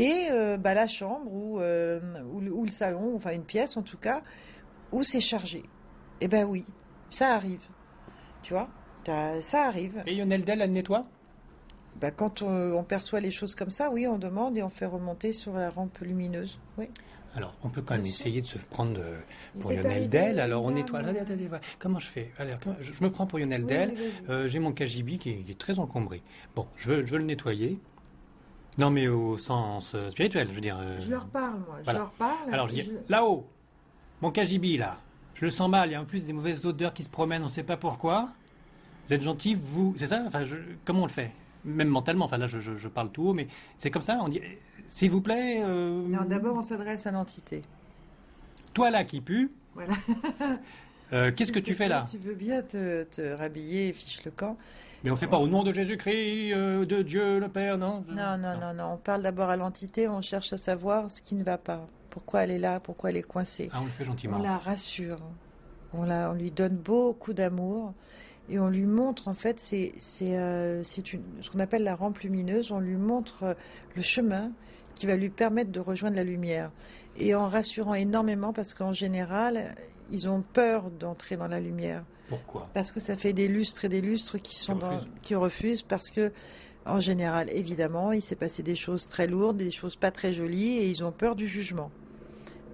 et 0.00 0.28
euh, 0.30 0.56
bah, 0.56 0.74
la 0.74 0.86
chambre 0.86 1.32
ou, 1.32 1.60
euh, 1.60 2.00
ou, 2.32 2.40
le- 2.40 2.52
ou 2.52 2.64
le 2.64 2.70
salon, 2.70 3.14
enfin 3.16 3.32
une 3.32 3.44
pièce 3.44 3.76
en 3.76 3.82
tout 3.82 3.98
cas, 3.98 4.22
où 4.92 5.02
c'est 5.04 5.20
chargé. 5.20 5.62
Eh 6.20 6.28
ben 6.28 6.44
oui, 6.44 6.64
ça 7.08 7.34
arrive. 7.34 7.62
Tu 8.42 8.52
vois, 8.54 8.68
ça 9.42 9.64
arrive. 9.66 10.02
Et 10.06 10.14
Lionel 10.14 10.44
Del, 10.44 10.60
elle 10.62 10.72
nettoie? 10.72 11.06
Bah, 12.00 12.10
quand 12.10 12.42
on, 12.42 12.72
on 12.72 12.82
perçoit 12.84 13.20
les 13.20 13.30
choses 13.30 13.54
comme 13.54 13.70
ça, 13.70 13.90
oui, 13.90 14.06
on 14.06 14.16
demande 14.18 14.56
et 14.56 14.62
on 14.62 14.68
fait 14.68 14.86
remonter 14.86 15.32
sur 15.32 15.52
la 15.54 15.68
rampe 15.70 15.98
lumineuse. 15.98 16.58
Oui. 16.78 16.88
Alors, 17.36 17.54
on 17.62 17.68
peut 17.68 17.82
quand 17.82 17.94
même 17.94 18.06
essayer 18.06 18.40
de 18.40 18.46
se 18.46 18.58
prendre 18.58 18.94
de- 18.94 19.60
pour 19.60 19.70
Lionel 19.70 19.86
arrivé, 19.86 20.06
Del. 20.08 20.40
Alors, 20.40 20.62
on 20.62 20.66
madame. 20.70 20.78
nettoie. 20.82 20.98
Attendez, 21.00 21.18
attendez, 21.20 21.46
voilà. 21.48 21.62
Comment 21.78 21.98
je 21.98 22.06
fais? 22.08 22.32
Allez, 22.38 22.54
comment- 22.62 22.76
je, 22.80 22.92
je 22.92 23.04
me 23.04 23.10
prends 23.10 23.26
pour 23.26 23.38
Lionel 23.38 23.60
Oui, 23.62 23.66
Del. 23.68 23.88
vas-y. 23.94 24.30
Euh, 24.30 24.48
J'ai 24.48 24.58
mon 24.58 24.72
KGB 24.72 25.18
qui 25.18 25.30
est, 25.30 25.36
qui 25.42 25.52
est 25.52 25.58
très 25.58 25.78
encombré. 25.78 26.22
Bon, 26.56 26.66
je 26.76 26.92
veux, 26.92 27.06
je 27.06 27.12
veux 27.12 27.18
le 27.18 27.24
nettoyer. 27.24 27.78
Non, 28.80 28.90
mais 28.90 29.08
au 29.08 29.36
sens 29.36 29.92
euh, 29.94 30.08
spirituel, 30.10 30.48
je 30.48 30.54
veux 30.54 30.60
dire. 30.60 30.78
euh, 30.80 30.98
Je 30.98 31.10
leur 31.10 31.26
parle, 31.26 31.58
moi. 31.66 31.76
Je 31.80 31.84
Voilà. 31.84 31.98
leur 32.00 32.10
parle. 32.12 32.52
Alors, 32.52 32.68
je 32.68 32.74
dis, 32.74 32.90
là-haut, 33.08 33.46
mon 34.22 34.30
KGB, 34.30 34.78
là, 34.78 34.96
je 35.34 35.44
le 35.44 35.50
sens 35.50 35.68
mal. 35.68 35.90
Il 35.90 35.92
y 35.92 35.94
a 35.94 36.00
en 36.00 36.04
plus 36.06 36.24
des 36.24 36.32
mauvaises 36.32 36.64
odeurs 36.64 36.94
qui 36.94 37.02
se 37.02 37.10
promènent, 37.10 37.42
on 37.42 37.46
ne 37.46 37.50
sait 37.50 37.62
pas 37.62 37.76
pourquoi. 37.76 38.30
Vous 39.06 39.14
êtes 39.14 39.22
gentil, 39.22 39.54
vous. 39.54 39.94
C'est 39.98 40.06
ça? 40.06 40.22
Enfin, 40.26 40.44
je- 40.44 40.56
Comment 40.84 41.02
on 41.02 41.06
le 41.06 41.12
fait? 41.12 41.30
Même 41.64 41.88
mentalement, 41.88 42.24
enfin 42.24 42.38
là, 42.38 42.46
je, 42.46 42.58
je- 42.60 42.76
je 42.76 42.88
parle 42.88 43.10
tout 43.10 43.28
haut, 43.28 43.32
mais 43.34 43.48
c'est 43.76 43.90
comme 43.90 44.00
ça. 44.02 44.18
On 44.22 44.28
dit, 44.28 44.40
s'il 44.86 45.10
vous 45.10 45.20
plaît. 45.20 45.62
euh, 45.62 46.02
Non, 46.08 46.24
d'abord, 46.26 46.56
on 46.56 46.62
s'adresse 46.62 47.06
à 47.06 47.10
l'entité. 47.10 47.62
Toi, 48.72 48.90
là, 48.90 49.04
qui 49.04 49.20
pue, 49.20 49.50
Voilà. 49.74 49.92
euh, 51.12 51.32
qu'est-ce 51.32 51.52
que 51.52 51.58
tu 51.58 51.74
fais 51.74 51.88
là? 51.88 52.06
Tu 52.10 52.16
veux 52.18 52.34
bien 52.34 52.62
te, 52.62 53.02
te 53.04 53.20
rhabiller 53.34 53.88
et 53.88 53.92
fiche 53.92 54.24
le 54.24 54.30
camp 54.30 54.56
Mais 55.02 55.10
on 55.10 55.16
fait 55.16 55.26
pas 55.26 55.38
au 55.38 55.46
nom 55.48 55.62
de 55.62 55.72
Jésus-Christ, 55.72 56.52
euh, 56.52 56.84
de 56.84 57.02
Dieu 57.02 57.38
le 57.38 57.48
Père, 57.48 57.78
non 57.78 58.04
Non, 58.08 58.36
non, 58.36 58.58
non, 58.60 58.74
non. 58.74 58.92
On 58.94 58.96
parle 58.98 59.22
d'abord 59.22 59.48
à 59.48 59.56
l'entité, 59.56 60.08
on 60.08 60.20
cherche 60.20 60.52
à 60.52 60.58
savoir 60.58 61.10
ce 61.10 61.22
qui 61.22 61.34
ne 61.34 61.42
va 61.42 61.56
pas. 61.56 61.86
Pourquoi 62.10 62.42
elle 62.42 62.50
est 62.50 62.58
là, 62.58 62.80
pourquoi 62.80 63.10
elle 63.10 63.16
est 63.16 63.22
coincée. 63.22 63.70
Ah, 63.72 63.78
on 63.80 63.84
le 63.84 63.90
fait 63.90 64.04
gentiment. 64.04 64.36
On 64.38 64.42
la 64.42 64.58
rassure. 64.58 65.20
On, 65.94 66.02
la, 66.02 66.30
on 66.30 66.34
lui 66.34 66.50
donne 66.50 66.76
beaucoup 66.76 67.32
d'amour. 67.32 67.94
Et 68.50 68.58
on 68.58 68.68
lui 68.68 68.84
montre, 68.84 69.28
en 69.28 69.32
fait, 69.32 69.58
c'est 69.58 69.92
c'est, 69.96 70.36
euh, 70.36 70.82
ce 70.82 71.50
qu'on 71.50 71.60
appelle 71.60 71.84
la 71.84 71.94
rampe 71.94 72.18
lumineuse. 72.18 72.70
On 72.70 72.80
lui 72.80 72.96
montre 72.96 73.44
euh, 73.44 73.54
le 73.96 74.02
chemin 74.02 74.50
qui 74.96 75.06
va 75.06 75.16
lui 75.16 75.30
permettre 75.30 75.70
de 75.70 75.80
rejoindre 75.80 76.16
la 76.16 76.24
lumière. 76.24 76.70
Et 77.16 77.34
en 77.34 77.48
rassurant 77.48 77.94
énormément, 77.94 78.52
parce 78.52 78.74
qu'en 78.74 78.92
général, 78.92 79.74
ils 80.12 80.28
ont 80.28 80.42
peur 80.42 80.90
d'entrer 80.90 81.36
dans 81.36 81.48
la 81.48 81.60
lumière. 81.60 82.04
Pourquoi 82.30 82.70
Parce 82.72 82.90
que 82.92 83.00
ça 83.00 83.14
fait 83.16 83.34
des 83.34 83.46
lustres 83.48 83.84
et 83.84 83.88
des 83.90 84.00
lustres 84.00 84.38
qui 84.38 84.56
sont 84.58 84.76
dans- 84.76 84.88
refusent. 84.92 85.08
qui 85.22 85.34
refusent 85.34 85.82
parce 85.82 86.08
que 86.10 86.32
en 86.86 86.98
général, 86.98 87.50
évidemment, 87.52 88.12
il 88.12 88.22
s'est 88.22 88.36
passé 88.36 88.62
des 88.62 88.74
choses 88.74 89.06
très 89.08 89.26
lourdes, 89.26 89.58
des 89.58 89.70
choses 89.70 89.96
pas 89.96 90.10
très 90.10 90.32
jolies 90.32 90.78
et 90.78 90.88
ils 90.88 91.04
ont 91.04 91.12
peur 91.12 91.36
du 91.36 91.46
jugement. 91.46 91.90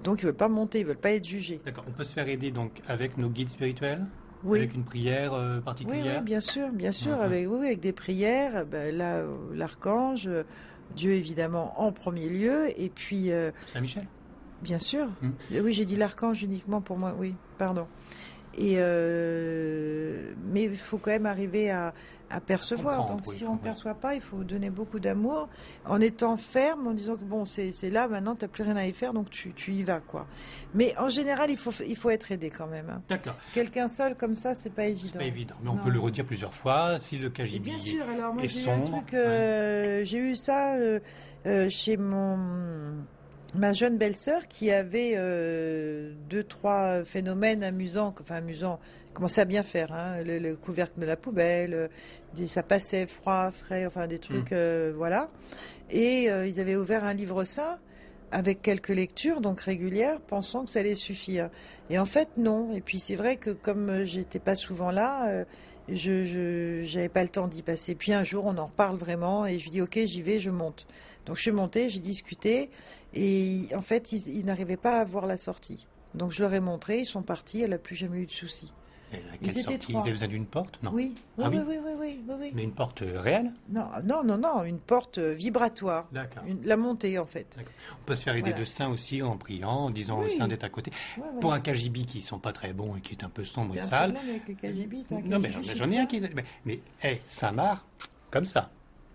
Donc 0.05 0.21
ils 0.21 0.27
veulent 0.27 0.35
pas 0.35 0.49
monter, 0.49 0.79
ils 0.81 0.87
veulent 0.87 0.97
pas 0.97 1.11
être 1.11 1.25
jugés. 1.25 1.61
D'accord, 1.65 1.85
on 1.89 1.91
peut 1.91 2.05
se 2.05 2.13
faire 2.13 2.29
aider 2.29 2.53
donc 2.53 2.71
avec 2.87 3.19
nos 3.19 3.29
guides 3.29 3.49
spirituels 3.49 4.07
Oui. 4.45 4.59
Avec 4.59 4.75
une 4.75 4.85
prière 4.85 5.33
euh, 5.35 5.57
Oui, 5.57 5.63
particulière 5.65 6.19
oui, 6.21 6.25
bien 6.25 6.41
sûr, 6.41 6.69
bien 6.71 6.93
sûr, 6.93 7.21
avec, 7.21 7.49
oui, 7.49 7.57
oui, 7.59 7.67
avec 7.67 7.81
des 7.81 7.93
prières. 7.93 8.65
ben, 8.67 8.95
là, 8.97 9.17
euh, 9.17 9.35
l'archange, 9.55 10.29
Dieu 10.95 11.13
évidemment 11.13 11.75
en 11.81 11.91
premier 11.91 12.29
lieu, 12.29 12.69
et 12.81 12.89
puis 12.91 13.33
euh, 13.33 13.51
Saint-Michel 13.67 14.07
Bien 14.63 14.79
sûr. 14.79 15.07
Mm. 15.21 15.29
Euh, 15.53 15.61
Oui, 15.63 15.73
j'ai 15.75 15.85
dit 15.85 15.97
l'archange 15.97 16.43
uniquement 16.45 16.81
pour 16.81 16.97
moi. 16.97 17.15
Oui, 17.19 17.35
pardon. 17.59 17.87
Et 18.59 18.77
euh, 18.79 20.33
mais 20.53 20.65
il 20.65 20.77
faut 20.77 20.99
quand 20.99 21.11
même 21.11 21.27
arriver 21.27 21.71
à, 21.71 21.93
à 22.31 22.41
percevoir. 22.41 22.99
Comprendre, 22.99 23.19
Donc 23.23 23.29
oui, 23.29 23.37
si 23.37 23.45
on 23.45 23.51
ne 23.53 23.57
oui. 23.57 23.63
perçoit 23.63 23.95
pas, 23.95 24.15
il 24.15 24.21
faut 24.23 24.45
donner 24.45 24.71
beaucoup 24.71 24.99
d'amour 24.99 25.49
en 25.85 26.01
étant 26.01 26.37
ferme, 26.39 26.87
en 26.87 26.93
disant 26.93 27.17
que 27.17 27.25
bon, 27.25 27.45
c'est 27.45 27.73
là 27.91 28.09
maintenant, 28.09 28.35
tu 28.35 28.45
n'as 28.45 28.49
plus 28.49 28.63
rien 28.65 28.77
à 28.77 28.87
y 28.87 28.93
faire, 28.93 29.13
donc 29.13 29.29
tu, 29.31 29.53
tu 29.53 29.73
y 29.73 29.83
vas 29.83 30.01
quoi. 30.01 30.27
Mais 30.75 30.95
en 30.99 31.09
général, 31.11 31.51
il 31.51 31.59
faut 31.59 31.73
il 31.87 31.97
faut 31.97 32.09
être 32.11 32.33
aidé 32.33 32.49
quand 32.51 32.67
même. 32.67 32.89
hein. 32.89 33.03
D'accord, 33.09 33.37
Quelqu'un 33.53 33.89
seul 33.91 34.17
comme 34.17 34.37
ça, 34.37 34.55
c'est 34.55 34.73
pas 34.73 34.87
évident. 34.87 35.19
pas 35.19 35.25
évident. 35.27 35.55
Mais 35.63 35.69
on 35.69 35.75
Non. 35.75 35.83
peut 35.83 35.91
le 35.91 36.01
redire 36.01 36.25
plusieurs 36.25 36.55
fois 36.55 36.99
si 36.99 37.19
le 37.19 37.29
KGB 37.29 37.59
bien 37.71 37.79
sûr, 37.81 38.05
alors 38.09 38.33
moi 38.33 38.43
j'ai 38.47 38.61
eu 38.65 39.15
euh, 39.15 40.05
j'ai 40.05 40.19
eu 40.19 40.35
ça 40.37 40.77
euh, 40.77 40.99
chez 41.69 41.97
mon 41.99 42.39
ma 43.55 43.73
jeune 43.73 43.97
belle-sœur 43.97 44.49
qui 44.49 44.71
avait 44.71 45.13
euh, 45.17 46.13
deux 46.29 46.45
trois 46.45 47.03
phénomènes 47.05 47.63
amusants, 47.65 48.15
enfin 48.21 48.37
amusants, 48.37 48.79
commençait 49.15 49.41
à 49.41 49.45
bien 49.47 49.63
faire, 49.63 49.93
hein, 49.93 50.23
le, 50.25 50.39
le 50.39 50.57
couvercle 50.57 51.01
de 51.01 51.07
la 51.07 51.17
poubelle, 51.17 51.73
euh, 51.75 51.89
des- 52.35 52.49
ça 52.49 52.63
passait 52.63 53.07
froid, 53.07 53.51
frais, 53.51 53.87
enfin 53.87 54.07
des 54.07 54.19
trucs, 54.19 54.51
Mm. 54.51 54.55
euh, 54.55 54.93
voilà. 54.97 55.31
Et 55.91 56.31
euh, 56.31 56.47
ils 56.47 56.61
avaient 56.61 56.77
ouvert 56.77 57.05
un 57.05 57.15
livre 57.15 57.45
saint 57.45 57.79
avec 58.33 58.61
quelques 58.61 58.89
lectures, 58.91 59.41
donc 59.41 59.61
régulières, 59.61 60.21
pensant 60.21 60.65
que 60.65 60.71
ça 60.71 60.81
allait 60.81 60.97
suffire. 60.97 61.49
Et 61.89 61.99
en 61.99 62.05
fait, 62.07 62.29
non. 62.37 62.75
Et 62.75 62.81
puis 62.81 62.99
c'est 62.99 63.15
vrai 63.15 63.37
que 63.37 63.51
comme 63.51 64.05
j'étais 64.05 64.41
pas 64.41 64.57
souvent 64.57 64.91
là, 64.91 65.29
euh, 65.29 65.45
je 65.89 66.93
n'avais 66.97 67.09
pas 67.09 67.23
le 67.23 67.29
temps 67.29 67.47
d'y 67.47 67.63
passer. 67.63 67.95
Puis 67.95 68.13
un 68.13 68.25
jour, 68.25 68.45
on 68.47 68.59
en 68.59 68.67
reparle 68.67 68.97
vraiment 68.97 69.47
et 69.47 69.59
je 69.59 69.65
lui 69.65 69.71
dis 69.71 69.81
ok, 69.81 69.99
j'y 70.05 70.21
vais, 70.23 70.41
je 70.41 70.51
monte. 70.51 70.87
Donc 71.25 71.37
je 71.37 71.43
suis 71.43 71.53
montée, 71.53 71.89
j'ai 71.89 72.01
discuté 72.01 72.71
et 73.17 73.75
en 73.75 73.81
fait, 73.81 74.13
ils, 74.13 74.29
ils 74.39 74.45
n'arrivaient 74.45 74.77
pas 74.77 75.01
à 75.01 75.05
voir 75.05 75.27
la 75.27 75.37
sortie. 75.39 75.87
Donc 76.15 76.33
je 76.33 76.43
leur 76.43 76.53
ai 76.55 76.61
montré, 76.61 77.01
ils 77.01 77.07
sont 77.07 77.23
partis, 77.23 77.61
elle 77.63 77.71
n'a 77.71 77.79
plus 77.79 77.97
jamais 77.97 78.19
eu 78.19 78.27
de 78.27 78.31
soucis. 78.31 78.73
Ils 79.41 79.57
étaient 79.59 79.79
trois. 79.79 79.95
Ils 80.01 80.03
avaient 80.03 80.11
besoin 80.11 80.29
d'une 80.29 80.47
porte 80.47 80.83
Non. 80.83 80.91
Oui, 80.93 81.15
oui, 81.39 81.45
Ah 81.47 81.49
oui, 81.49 81.59
oui 81.67 81.77
oui, 81.81 81.93
oui, 81.99 82.21
oui, 82.29 82.35
oui. 82.41 82.53
Mais 82.55 82.65
une 82.65 82.73
porte 82.73 83.03
euh, 83.03 83.21
réelle 83.21 83.53
Non, 83.69 83.87
non, 84.05 84.25
non, 84.25 84.37
non, 84.37 84.65
une 84.65 84.81
porte 84.81 85.19
euh, 85.19 85.33
vibratoire. 85.33 86.09
D'accord. 86.11 86.43
Une- 86.47 86.65
la 86.65 86.77
montée, 86.77 87.17
en 87.19 87.25
fait. 87.25 87.57
On 87.93 88.05
peut 88.05 88.17
se 88.17 88.25
faire 88.25 88.35
aider 88.35 88.51
Voilà. 88.51 88.59
de 88.61 88.65
saints 88.65 88.89
aussi 88.91 89.23
en 89.23 89.37
priant, 89.37 89.71
en 89.71 89.91
disant 89.91 90.19
au 90.21 90.25
Oui. 90.25 90.33
saint 90.33 90.49
d'être 90.49 90.65
à 90.65 90.69
côté. 90.71 90.91
Pour 91.41 91.53
un 91.53 91.61
KGB 91.61 92.05
qui 92.05 92.21
sont 92.21 92.41
pas 92.41 92.53
très 92.53 92.73
bons 92.73 92.97
et 92.97 93.01
qui 93.01 93.15
est 93.15 93.23
un 93.25 93.29
peu 93.31 93.45
sombre 93.45 93.77
et 93.77 93.81
sale. 93.81 94.15
problème 94.15 94.35
avec 94.35 94.49
les 94.49 94.55
KGB, 94.55 95.05
t'as 95.09 95.17
un 95.17 95.21
Non, 95.21 95.39
mais 95.39 95.51
j'en 95.53 95.91
ai 95.93 95.99
un 95.99 96.07
qui. 96.07 96.21
Mais, 96.21 96.45
mais 96.65 96.81
hey, 97.01 97.21
Saint-Marc, 97.29 97.85
comme 98.31 98.45
ça. 98.47 98.71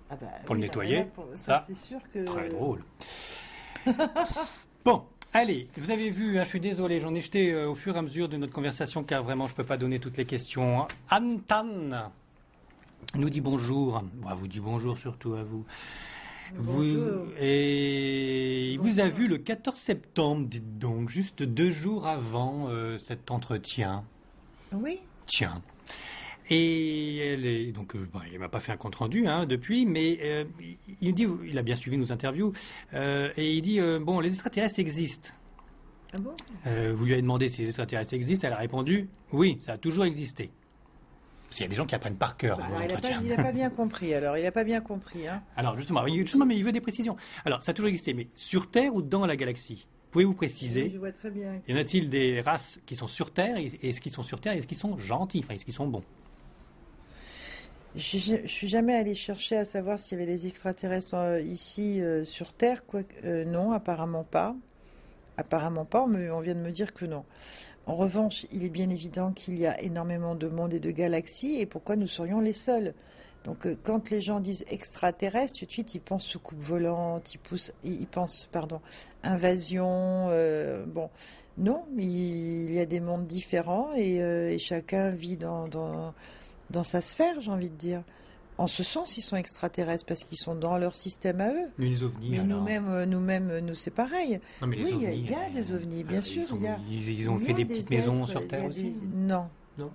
Ah 0.09 0.15
bah, 0.19 0.27
pour 0.45 0.55
le 0.55 0.61
nettoyer, 0.61 0.95
alors 0.97 1.07
là, 1.07 1.11
pour- 1.15 1.27
ça, 1.35 1.37
ça, 1.37 1.65
c'est 1.67 1.77
sûr 1.77 1.99
que. 2.13 2.23
Très 2.23 2.47
drôle. 2.49 2.81
Bon, 4.85 5.03
allez, 5.33 5.67
vous 5.77 5.91
avez 5.91 6.09
vu, 6.09 6.39
hein, 6.39 6.43
je 6.43 6.49
suis 6.49 6.59
désolé, 6.59 6.99
j'en 6.99 7.13
ai 7.15 7.21
jeté 7.21 7.51
euh, 7.51 7.69
au 7.69 7.75
fur 7.75 7.95
et 7.95 7.99
à 7.99 8.01
mesure 8.01 8.29
de 8.29 8.37
notre 8.37 8.53
conversation 8.53 9.03
car 9.03 9.23
vraiment 9.23 9.47
je 9.47 9.53
ne 9.53 9.57
peux 9.57 9.63
pas 9.65 9.77
donner 9.77 9.99
toutes 9.99 10.17
les 10.17 10.25
questions. 10.25 10.87
Antan 11.09 12.11
nous 13.15 13.29
dit 13.29 13.41
bonjour. 13.41 14.03
Bon, 14.15 14.35
vous 14.35 14.47
dit 14.47 14.59
bonjour 14.59 14.97
surtout 14.97 15.33
à 15.33 15.43
vous. 15.43 15.65
Vous, 16.55 16.79
Bonjour. 16.79 17.27
et 17.39 18.71
il 18.73 18.79
vous 18.79 18.99
a 18.99 19.07
vu 19.07 19.29
le 19.29 19.37
14 19.37 19.77
septembre, 19.77 20.47
dites 20.47 20.77
donc, 20.79 21.07
juste 21.09 21.43
deux 21.43 21.71
jours 21.71 22.07
avant 22.07 22.67
euh, 22.67 22.97
cet 22.97 23.31
entretien. 23.31 24.03
Oui. 24.73 24.99
Tiens. 25.27 25.61
Et 26.53 27.17
elle 27.19 27.45
est 27.45 27.71
donc 27.71 27.95
euh, 27.95 28.05
bon, 28.11 28.19
il 28.31 28.37
m'a 28.37 28.49
pas 28.49 28.59
fait 28.59 28.73
un 28.73 28.77
compte 28.77 28.95
rendu 28.95 29.25
hein, 29.25 29.45
depuis, 29.45 29.85
mais 29.85 30.19
euh, 30.21 30.43
il- 31.01 31.13
dit 31.13 31.25
il 31.45 31.57
a 31.57 31.63
bien 31.63 31.77
suivi 31.77 31.97
nos 31.97 32.11
interviews 32.11 32.51
euh, 32.93 33.31
et 33.37 33.53
il 33.53 33.61
dit 33.61 33.79
euh, 33.79 33.99
bon 33.99 34.19
les 34.19 34.29
extraterrestres 34.29 34.79
existent. 34.79 35.29
Ah 36.13 36.17
bon? 36.17 36.33
Vous 36.93 37.05
lui 37.05 37.13
avez 37.13 37.21
demandé 37.21 37.47
si 37.47 37.61
les 37.61 37.67
extraterrestres 37.67 38.13
existent, 38.13 38.47
elle 38.47 38.53
a 38.53 38.57
répondu 38.57 39.07
oui 39.31 39.59
ça 39.61 39.73
a 39.73 39.77
toujours 39.77 40.03
existé. 40.03 40.51
Parce 41.47 41.57
qu'il 41.57 41.65
y 41.65 41.67
a 41.67 41.69
des 41.69 41.75
gens 41.75 41.85
qui 41.85 41.95
apprennent 41.95 42.15
par 42.17 42.35
cœur 42.37 42.57
Bah, 42.57 42.65
alors, 42.65 42.81
il 42.81 42.87
n'a 43.29 43.35
pas, 43.35 43.51
bien 43.51 43.69
compris, 43.69 44.13
alors. 44.13 44.37
Il 44.37 44.43
n'a 44.43 44.51
pas 44.53 44.63
bien 44.63 44.79
compris, 44.79 45.27
hein. 45.27 45.43
Alors 45.57 45.77
justement, 45.77 46.05
il- 46.05 46.15
justement 46.19 46.45
mais 46.45 46.55
il 46.57 46.63
veut 46.65 46.71
des 46.73 46.79
précisions. 46.81 47.15
Alors 47.45 47.63
ça 47.63 47.71
a 47.71 47.73
toujours 47.73 47.89
existé, 47.89 48.13
mais 48.13 48.27
sur 48.35 48.69
Terre 48.69 48.93
ou 48.93 49.01
dans 49.01 49.25
la 49.25 49.35
galaxie? 49.37 49.87
Pouvez-vous 50.11 50.31
Oui, 50.31 50.37
préciser 50.37 50.89
je 50.89 50.97
vois 50.97 51.13
très 51.13 51.31
bien. 51.31 51.61
Y 51.67 51.73
en 51.73 51.77
a-t-il 51.77 52.09
des 52.09 52.41
races 52.41 52.79
qui 52.85 52.97
sont 52.97 53.07
sur 53.07 53.31
Terre 53.31 53.55
et 53.57 53.71
est-ce 53.83 54.01
qu'ils 54.01 54.11
sont 54.11 54.21
sur 54.23 54.41
Terre 54.41 54.51
et 54.53 54.57
est-ce 54.57 54.67
qu'ils 54.67 54.77
sont 54.77 54.97
gentils, 54.97 55.39
enfin 55.43 55.53
est-ce 55.53 55.63
qu'ils 55.63 55.73
sont 55.73 55.87
bons? 55.87 56.03
Je 57.95 58.17
je 58.17 58.47
suis 58.47 58.69
jamais 58.69 58.95
allée 58.95 59.15
chercher 59.15 59.57
à 59.57 59.65
savoir 59.65 59.99
s'il 59.99 60.17
y 60.17 60.21
avait 60.21 60.31
des 60.31 60.47
extraterrestres 60.47 61.15
euh, 61.15 61.41
ici 61.41 62.01
euh, 62.01 62.23
sur 62.23 62.53
Terre. 62.53 62.85
Quoi, 62.85 63.01
euh, 63.25 63.43
non, 63.43 63.73
apparemment 63.73 64.23
pas. 64.23 64.55
Apparemment 65.37 65.83
pas. 65.85 66.03
On, 66.03 66.07
me- 66.07 66.33
on 66.33 66.39
vient 66.39 66.55
de 66.55 66.61
me 66.61 66.71
dire 66.71 66.93
que 66.93 67.05
non. 67.05 67.25
En 67.85 67.95
revanche, 67.95 68.45
il 68.53 68.63
est 68.63 68.69
bien 68.69 68.89
évident 68.89 69.33
qu'il 69.33 69.59
y 69.59 69.65
a 69.65 69.81
énormément 69.81 70.35
de 70.35 70.47
mondes 70.47 70.73
et 70.73 70.79
de 70.79 70.91
galaxies. 70.91 71.59
Et 71.59 71.65
pourquoi 71.65 71.97
nous 71.97 72.07
serions 72.07 72.39
les 72.39 72.53
seuls? 72.53 72.93
Donc, 73.43 73.67
quand 73.83 74.11
les 74.11 74.21
gens 74.21 74.39
disent 74.39 74.63
extraterrestres, 74.69 75.59
tout 75.59 75.65
de 75.65 75.71
suite, 75.71 75.95
ils 75.95 75.99
pensent 75.99 76.25
soucoupe 76.25 76.61
volante, 76.61 77.33
ils, 77.33 77.39
ils 77.83 78.07
pensent, 78.07 78.47
pardon, 78.51 78.81
invasion. 79.23 80.27
bon, 80.85 81.09
non, 81.57 81.85
il 81.97 82.71
y 82.71 82.79
a 82.79 82.85
des 82.85 82.99
mondes 82.99 83.25
différents 83.25 83.91
et, 83.93 84.57
chacun 84.59 85.09
vit 85.09 85.37
dans, 85.37 85.67
dans 86.71 86.83
sa 86.83 87.01
sphère, 87.01 87.39
j'ai 87.41 87.51
envie 87.51 87.69
de 87.69 87.75
dire. 87.75 88.03
En 88.57 88.67
ce 88.67 88.83
sens, 88.83 89.17
ils 89.17 89.21
sont 89.21 89.37
extraterrestres 89.37 90.05
parce 90.05 90.23
qu'ils 90.23 90.37
sont 90.37 90.53
dans 90.53 90.77
leur 90.77 90.93
système 90.93 91.41
à 91.41 91.49
eux. 91.51 91.67
Les 91.79 92.03
ovnis 92.03 92.31
Mais 92.31 92.43
nous-mêmes, 92.43 92.89
euh, 92.89 93.05
nous-mêmes, 93.07 93.49
euh, 93.49 93.61
nous, 93.61 93.73
c'est 93.73 93.89
pareil. 93.91 94.39
Non, 94.61 94.67
mais 94.67 94.75
les 94.75 94.83
Oui, 94.83 94.91
il 94.93 95.01
y 95.01 95.05
a- 95.05 95.09
ovnis, 95.09 95.21
il 95.25 95.31
y 95.31 95.33
a 95.35 95.49
des 95.61 95.73
ovnis, 95.73 96.03
bien 96.03 96.19
euh, 96.19 96.21
sûr, 96.21 96.41
Ils, 96.43 96.45
sont- 96.45 96.57
il 96.57 96.63
y 96.63 96.67
a- 96.67 96.77
ils- 96.89 97.19
ils 97.21 97.29
ont 97.29 97.37
Il 97.39 97.45
fait 97.45 97.53
des 97.53 97.65
petites 97.65 97.89
maisons 97.89 98.17
êtres, 98.23 98.27
sur 98.29 98.47
Terre 98.47 98.65
aussi 98.65 98.83
des- 98.91 99.07
Non, 99.15 99.47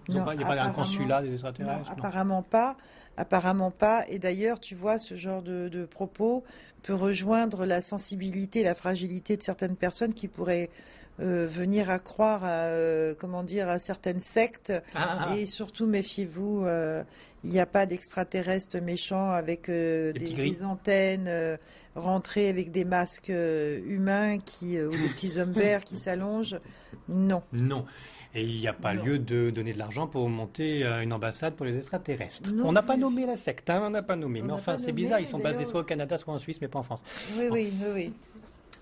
Il 0.09 0.15
n'y 0.15 0.19
a 0.21 0.25
pas 0.25 0.63
un 0.63 0.71
consulat 0.71 1.21
des 1.23 1.29
non, 1.29 1.35
extraterrestres 1.35 1.91
non 1.91 1.99
apparemment 1.99 2.43
pas. 2.43 2.77
Apparemment 3.19 3.71
pas. 3.71 4.05
Et 4.09 4.19
d'ailleurs, 4.19 4.59
tu 4.59 4.75
vois, 4.75 4.99
ce 4.99 5.15
genre 5.15 5.43
de, 5.43 5.69
de 5.69 5.85
propos 5.85 6.43
peut 6.83 6.95
rejoindre 6.95 7.67
la 7.67 7.81
sensibilité, 7.83 8.65
la 8.65 8.75
fragilité 8.75 9.37
de 9.37 9.43
certaines 9.43 9.77
personnes 9.77 10.13
qui 10.15 10.27
pourraient 10.29 10.71
euh, 11.19 11.47
venir 11.47 11.91
à 11.91 11.99
croire 11.99 12.45
à, 12.45 12.67
euh, 12.67 13.15
comment 13.19 13.43
dire, 13.43 13.71
à 13.71 13.79
certaines 13.79 14.21
sectes. 14.21 14.73
Ah, 14.95 15.29
ah. 15.31 15.37
Et 15.37 15.47
surtout, 15.47 15.87
méfiez-vous, 15.87 16.65
euh, 16.67 17.03
il 17.43 17.51
n'y 17.51 17.59
a 17.61 17.65
pas 17.67 17.87
d'extraterrestres 17.87 18.81
méchants 18.83 19.31
avec 19.31 19.67
Des 19.69 20.13
des, 20.13 20.63
antennes 20.63 21.59
rentrées 21.95 22.49
avec 22.49 22.71
des 22.71 22.85
masques 22.85 23.33
humains 23.33 24.39
qui, 24.39 24.81
ou 24.81 24.91
des 24.91 25.09
petits 25.09 25.39
hommes 25.39 25.53
verts 25.53 25.85
qui 25.85 25.97
s'allongent. 25.97 26.61
Non. 27.09 27.43
Non. 27.53 27.87
Et 28.35 28.43
il 28.43 28.61
n'y 28.61 28.69
a 28.69 28.75
pas 28.75 28.93
Non. 28.93 29.03
lieu 29.03 29.19
de 29.19 29.49
donner 29.49 29.73
de 29.73 29.79
l'argent 29.79 30.07
pour 30.07 30.29
monter 30.29 30.85
une 30.85 31.15
ambassade 31.15 31.55
pour 31.55 31.65
les 31.65 31.79
extraterrestres. 31.79 32.53
Non 32.53 32.69
on 32.69 32.73
n'a 32.73 32.83
pas 32.83 32.99
nommé 32.99 33.25
la 33.25 33.39
secte, 33.39 33.71
hein, 33.71 33.81
on 33.83 33.91
n'a 33.91 34.03
pas 34.03 34.17
nommé. 34.17 34.43
Mais 34.43 34.53
enfin, 34.53 34.77
c'est 34.77 34.93
bizarre, 34.93 35.21
ils 35.21 35.27
sont 35.29 35.39
basés 35.39 35.65
soit 35.65 35.81
au 35.81 35.85
Canada, 35.85 36.19
soit 36.19 36.35
en 36.35 36.39
Suisse, 36.39 36.61
mais 36.61 36.69
pas 36.69 36.81
en 36.81 36.83
France. 36.83 37.03
Oui, 37.39 37.47
oui, 37.51 37.73
oui, 37.81 37.89
oui. 37.95 38.13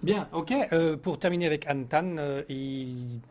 Bien, 0.02 0.28
ok. 0.33 0.52
euh, 0.72 0.96
pour 0.96 1.18
terminer 1.18 1.46
avec 1.46 1.66
Antan, 1.68 2.16
euh, 2.18 2.42
il 2.48 3.22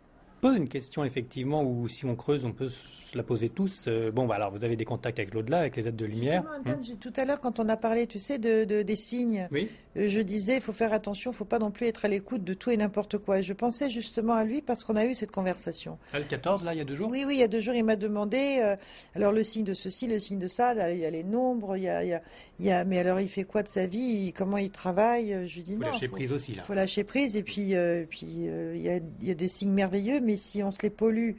pose 0.43 0.57
une 0.57 0.67
question 0.69 1.03
effectivement 1.03 1.63
où 1.63 1.87
si 1.87 2.05
on 2.05 2.15
creuse, 2.15 2.45
on 2.45 2.51
peut 2.51 2.69
se 2.69 3.17
la 3.17 3.23
poser 3.23 3.49
tous. 3.49 3.85
Euh, 3.87 4.11
bon, 4.11 4.25
bah, 4.25 4.35
alors 4.35 4.51
vous 4.51 4.63
avez 4.65 4.75
des 4.75 4.85
contacts 4.85 5.19
avec 5.19 5.33
l'au-delà, 5.33 5.59
avec 5.59 5.75
les 5.75 5.87
aides 5.87 5.95
de 5.95 6.05
lumière. 6.05 6.43
J'ai- 6.81 6.95
tout 6.95 7.13
à 7.15 7.25
l'heure, 7.25 7.39
quand 7.39 7.59
on 7.59 7.69
a 7.69 7.77
parlé, 7.77 8.07
tu 8.07 8.17
sais, 8.19 8.39
de, 8.39 8.63
de- 8.65 8.81
des 8.81 8.95
signes, 8.95 9.47
Oui. 9.51 9.69
euh, 9.97 10.07
je 10.09 10.19
disais, 10.19 10.55
il 10.55 10.61
faut 10.61 10.71
faire 10.71 10.93
attention, 10.93 11.29
il 11.31 11.35
faut 11.35 11.45
pas 11.45 11.59
non 11.59 11.69
plus 11.71 11.85
être 11.85 12.05
à 12.05 12.07
l'écoute 12.07 12.43
de 12.43 12.53
tout 12.55 12.71
et 12.71 12.77
n'importe 12.77 13.19
quoi. 13.19 13.39
Et 13.39 13.43
je 13.43 13.53
pensais 13.53 13.89
justement 13.91 14.33
à 14.33 14.43
lui 14.43 14.61
parce 14.63 14.83
qu'on 14.83 14.95
a 14.95 15.05
eu 15.05 15.13
cette 15.13 15.29
conversation. 15.31 15.99
Là, 16.11 16.19
le 16.19 16.25
14, 16.25 16.63
là, 16.63 16.73
il 16.73 16.77
y 16.77 16.81
a 16.81 16.85
deux 16.85 16.95
jours? 16.95 17.09
Oui, 17.11 17.23
oui, 17.27 17.35
il 17.35 17.39
y 17.39 17.43
a 17.43 17.47
deux 17.47 17.59
jours, 17.59 17.75
il 17.75 17.83
m'a 17.83 17.95
demandé, 17.95 18.59
euh, 18.63 18.75
alors 19.15 19.31
le 19.31 19.43
signe 19.43 19.63
de 19.63 19.73
ceci, 19.73 20.07
le 20.07 20.17
signe 20.17 20.39
de 20.39 20.47
ça, 20.47 20.73
là, 20.73 20.91
il 20.91 20.99
y 20.99 21.05
a 21.05 21.11
les 21.11 21.23
nombres, 21.23 21.77
il 21.77 21.83
y 21.83 21.89
a, 21.89 22.03
il 22.03 22.09
y 22.09 22.13
a, 22.13 22.21
il 22.59 22.65
y 22.65 22.71
a- 22.71 22.83
mais 22.83 22.97
alors 22.97 23.19
il 23.19 23.29
fait 23.29 23.43
quoi 23.43 23.61
de 23.61 23.67
sa 23.67 23.85
vie, 23.85 23.99
il- 24.27 24.33
comment 24.33 24.57
il 24.57 24.71
travaille? 24.71 25.47
Je 25.47 25.55
lui 25.55 25.63
dis 25.63 25.73
Il 25.73 25.77
faut 25.77 25.83
non. 25.85 25.91
lâcher 25.91 26.07
faut- 26.07 26.15
prise 26.15 26.31
aussi, 26.33 26.55
là. 26.55 26.63
faut 26.63 26.73
lâcher 26.73 27.03
prise 27.03 27.37
et 27.37 27.43
puis 27.43 27.75
euh, 27.75 28.05
puis 28.09 28.47
euh, 28.47 28.73
il 28.75 28.81
y, 28.81 28.89
a, 28.89 28.97
il 29.21 29.27
y 29.27 29.31
a 29.31 29.35
des 29.35 29.47
signes 29.47 29.71
merveilleux 29.71 30.19
mais 30.19 30.32
si 30.37 30.63
on 30.63 30.71
se 30.71 30.81
les 30.81 30.89
pollue 30.89 31.31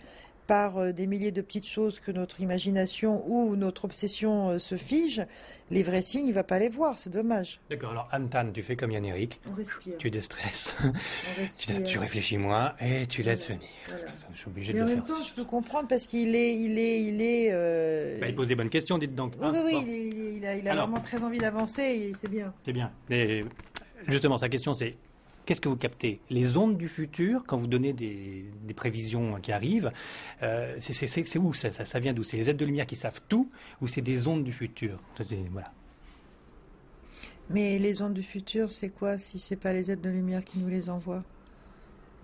par 0.46 0.76
euh, 0.76 0.92
des 0.92 1.06
milliers 1.06 1.32
de 1.32 1.40
petites 1.40 1.66
choses 1.66 2.00
que 2.00 2.10
notre 2.12 2.42
imagination 2.42 3.24
ou 3.26 3.56
notre 3.56 3.86
obsession 3.86 4.50
euh, 4.50 4.58
se 4.58 4.76
fige, 4.76 5.22
les 5.70 5.82
vrais 5.82 6.02
signes, 6.02 6.26
il 6.26 6.34
va 6.34 6.44
pas 6.44 6.58
les 6.58 6.68
voir, 6.68 6.98
c'est 6.98 7.08
dommage. 7.08 7.60
D'accord, 7.70 7.92
alors 7.92 8.08
Antan, 8.12 8.50
tu 8.52 8.62
fais 8.62 8.76
comme 8.76 8.90
Yann 8.90 9.06
Eric, 9.06 9.40
On 9.50 9.54
respire. 9.54 9.96
tu 9.96 10.10
déstresses, 10.10 10.74
on 10.84 10.92
tu, 10.92 11.40
respire. 11.40 11.82
tu 11.84 11.98
réfléchis 11.98 12.36
moins 12.36 12.74
et 12.78 13.06
tu 13.06 13.22
laisses 13.22 13.46
Voilà. 13.46 13.54
venir. 13.60 13.70
Voilà. 13.88 14.04
Je 14.34 14.38
suis 14.38 14.48
obligé 14.48 14.72
Mais 14.74 14.78
de 14.80 14.84
en 14.84 14.88
le 14.88 14.94
même 14.96 15.06
faire. 15.06 15.16
temps, 15.16 15.24
je 15.24 15.32
peux 15.32 15.44
comprendre 15.44 15.88
parce 15.88 16.06
qu'il 16.06 16.34
est, 16.36 16.54
il 16.54 16.78
est, 16.78 17.02
il 17.04 17.22
est. 17.22 17.48
euh, 17.50 18.20
Bah, 18.20 18.28
il 18.28 18.34
pose 18.36 18.48
des 18.48 18.54
bonnes 18.54 18.68
questions, 18.68 18.98
dites 18.98 19.14
donc. 19.14 19.32
Oui, 19.40 19.46
hein. 19.46 19.62
oui, 19.64 19.72
Bon, 19.72 19.82
il, 19.86 19.88
est- 19.88 20.06
il 20.08 20.18
est- 20.26 20.36
il 20.36 20.46
a, 20.46 20.56
il 20.56 20.68
a 20.68 20.72
Alors. 20.72 20.88
vraiment 20.88 21.02
très 21.02 21.24
envie 21.24 21.38
d'avancer 21.38 21.82
et 21.82 22.12
c'est 22.20 22.28
bien. 22.28 22.52
C'est 22.66 22.74
bien. 22.74 22.92
Et 23.08 23.46
justement, 24.08 24.36
sa 24.36 24.50
question, 24.50 24.74
c'est 24.74 24.94
qu'est-ce 25.44 25.60
que 25.60 25.68
vous 25.68 25.76
captez 25.76 26.20
Les 26.30 26.56
ondes 26.56 26.76
du 26.76 26.88
futur, 26.88 27.44
quand 27.46 27.56
vous 27.56 27.66
donnez 27.66 27.92
des, 27.92 28.46
prévisions 28.74 29.40
qui 29.40 29.52
arrivent, 29.52 29.92
euh, 30.42 30.74
c'est- 30.78 31.38
où 31.38 31.52
ça, 31.52 31.98
vient 32.00 32.12
d'où? 32.12 32.24
C'est 32.24 32.36
les 32.36 32.50
aides 32.50 32.56
de 32.56 32.64
lumière 32.64 32.86
qui 32.86 32.96
savent 32.96 33.20
tout 33.28 33.50
ou 33.80 33.88
c'est 33.88 34.02
des 34.02 34.26
ondes 34.26 34.44
du 34.44 34.52
futur? 34.52 35.00
Voilà. 35.50 35.72
Mais 37.50 37.78
les 37.78 38.02
ondes 38.02 38.14
du 38.14 38.22
futur, 38.22 38.70
c'est 38.70 38.90
quoi 38.90 39.18
si 39.18 39.38
c'est 39.38 39.56
pas 39.56 39.72
les 39.72 39.90
aides 39.90 40.00
de 40.00 40.10
lumière 40.10 40.44
qui 40.44 40.58
nous 40.58 40.68
les 40.68 40.88
envoient? 40.88 41.24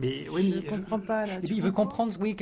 Mais 0.00 0.24
Je 0.26 0.48
ne 0.56 0.60
comprends 0.60 0.98
pas 0.98 1.26
là. 1.26 1.32
Il 1.42 1.62
veut 1.62 1.72
comprendre, 1.72 2.12
oui, 2.20 2.34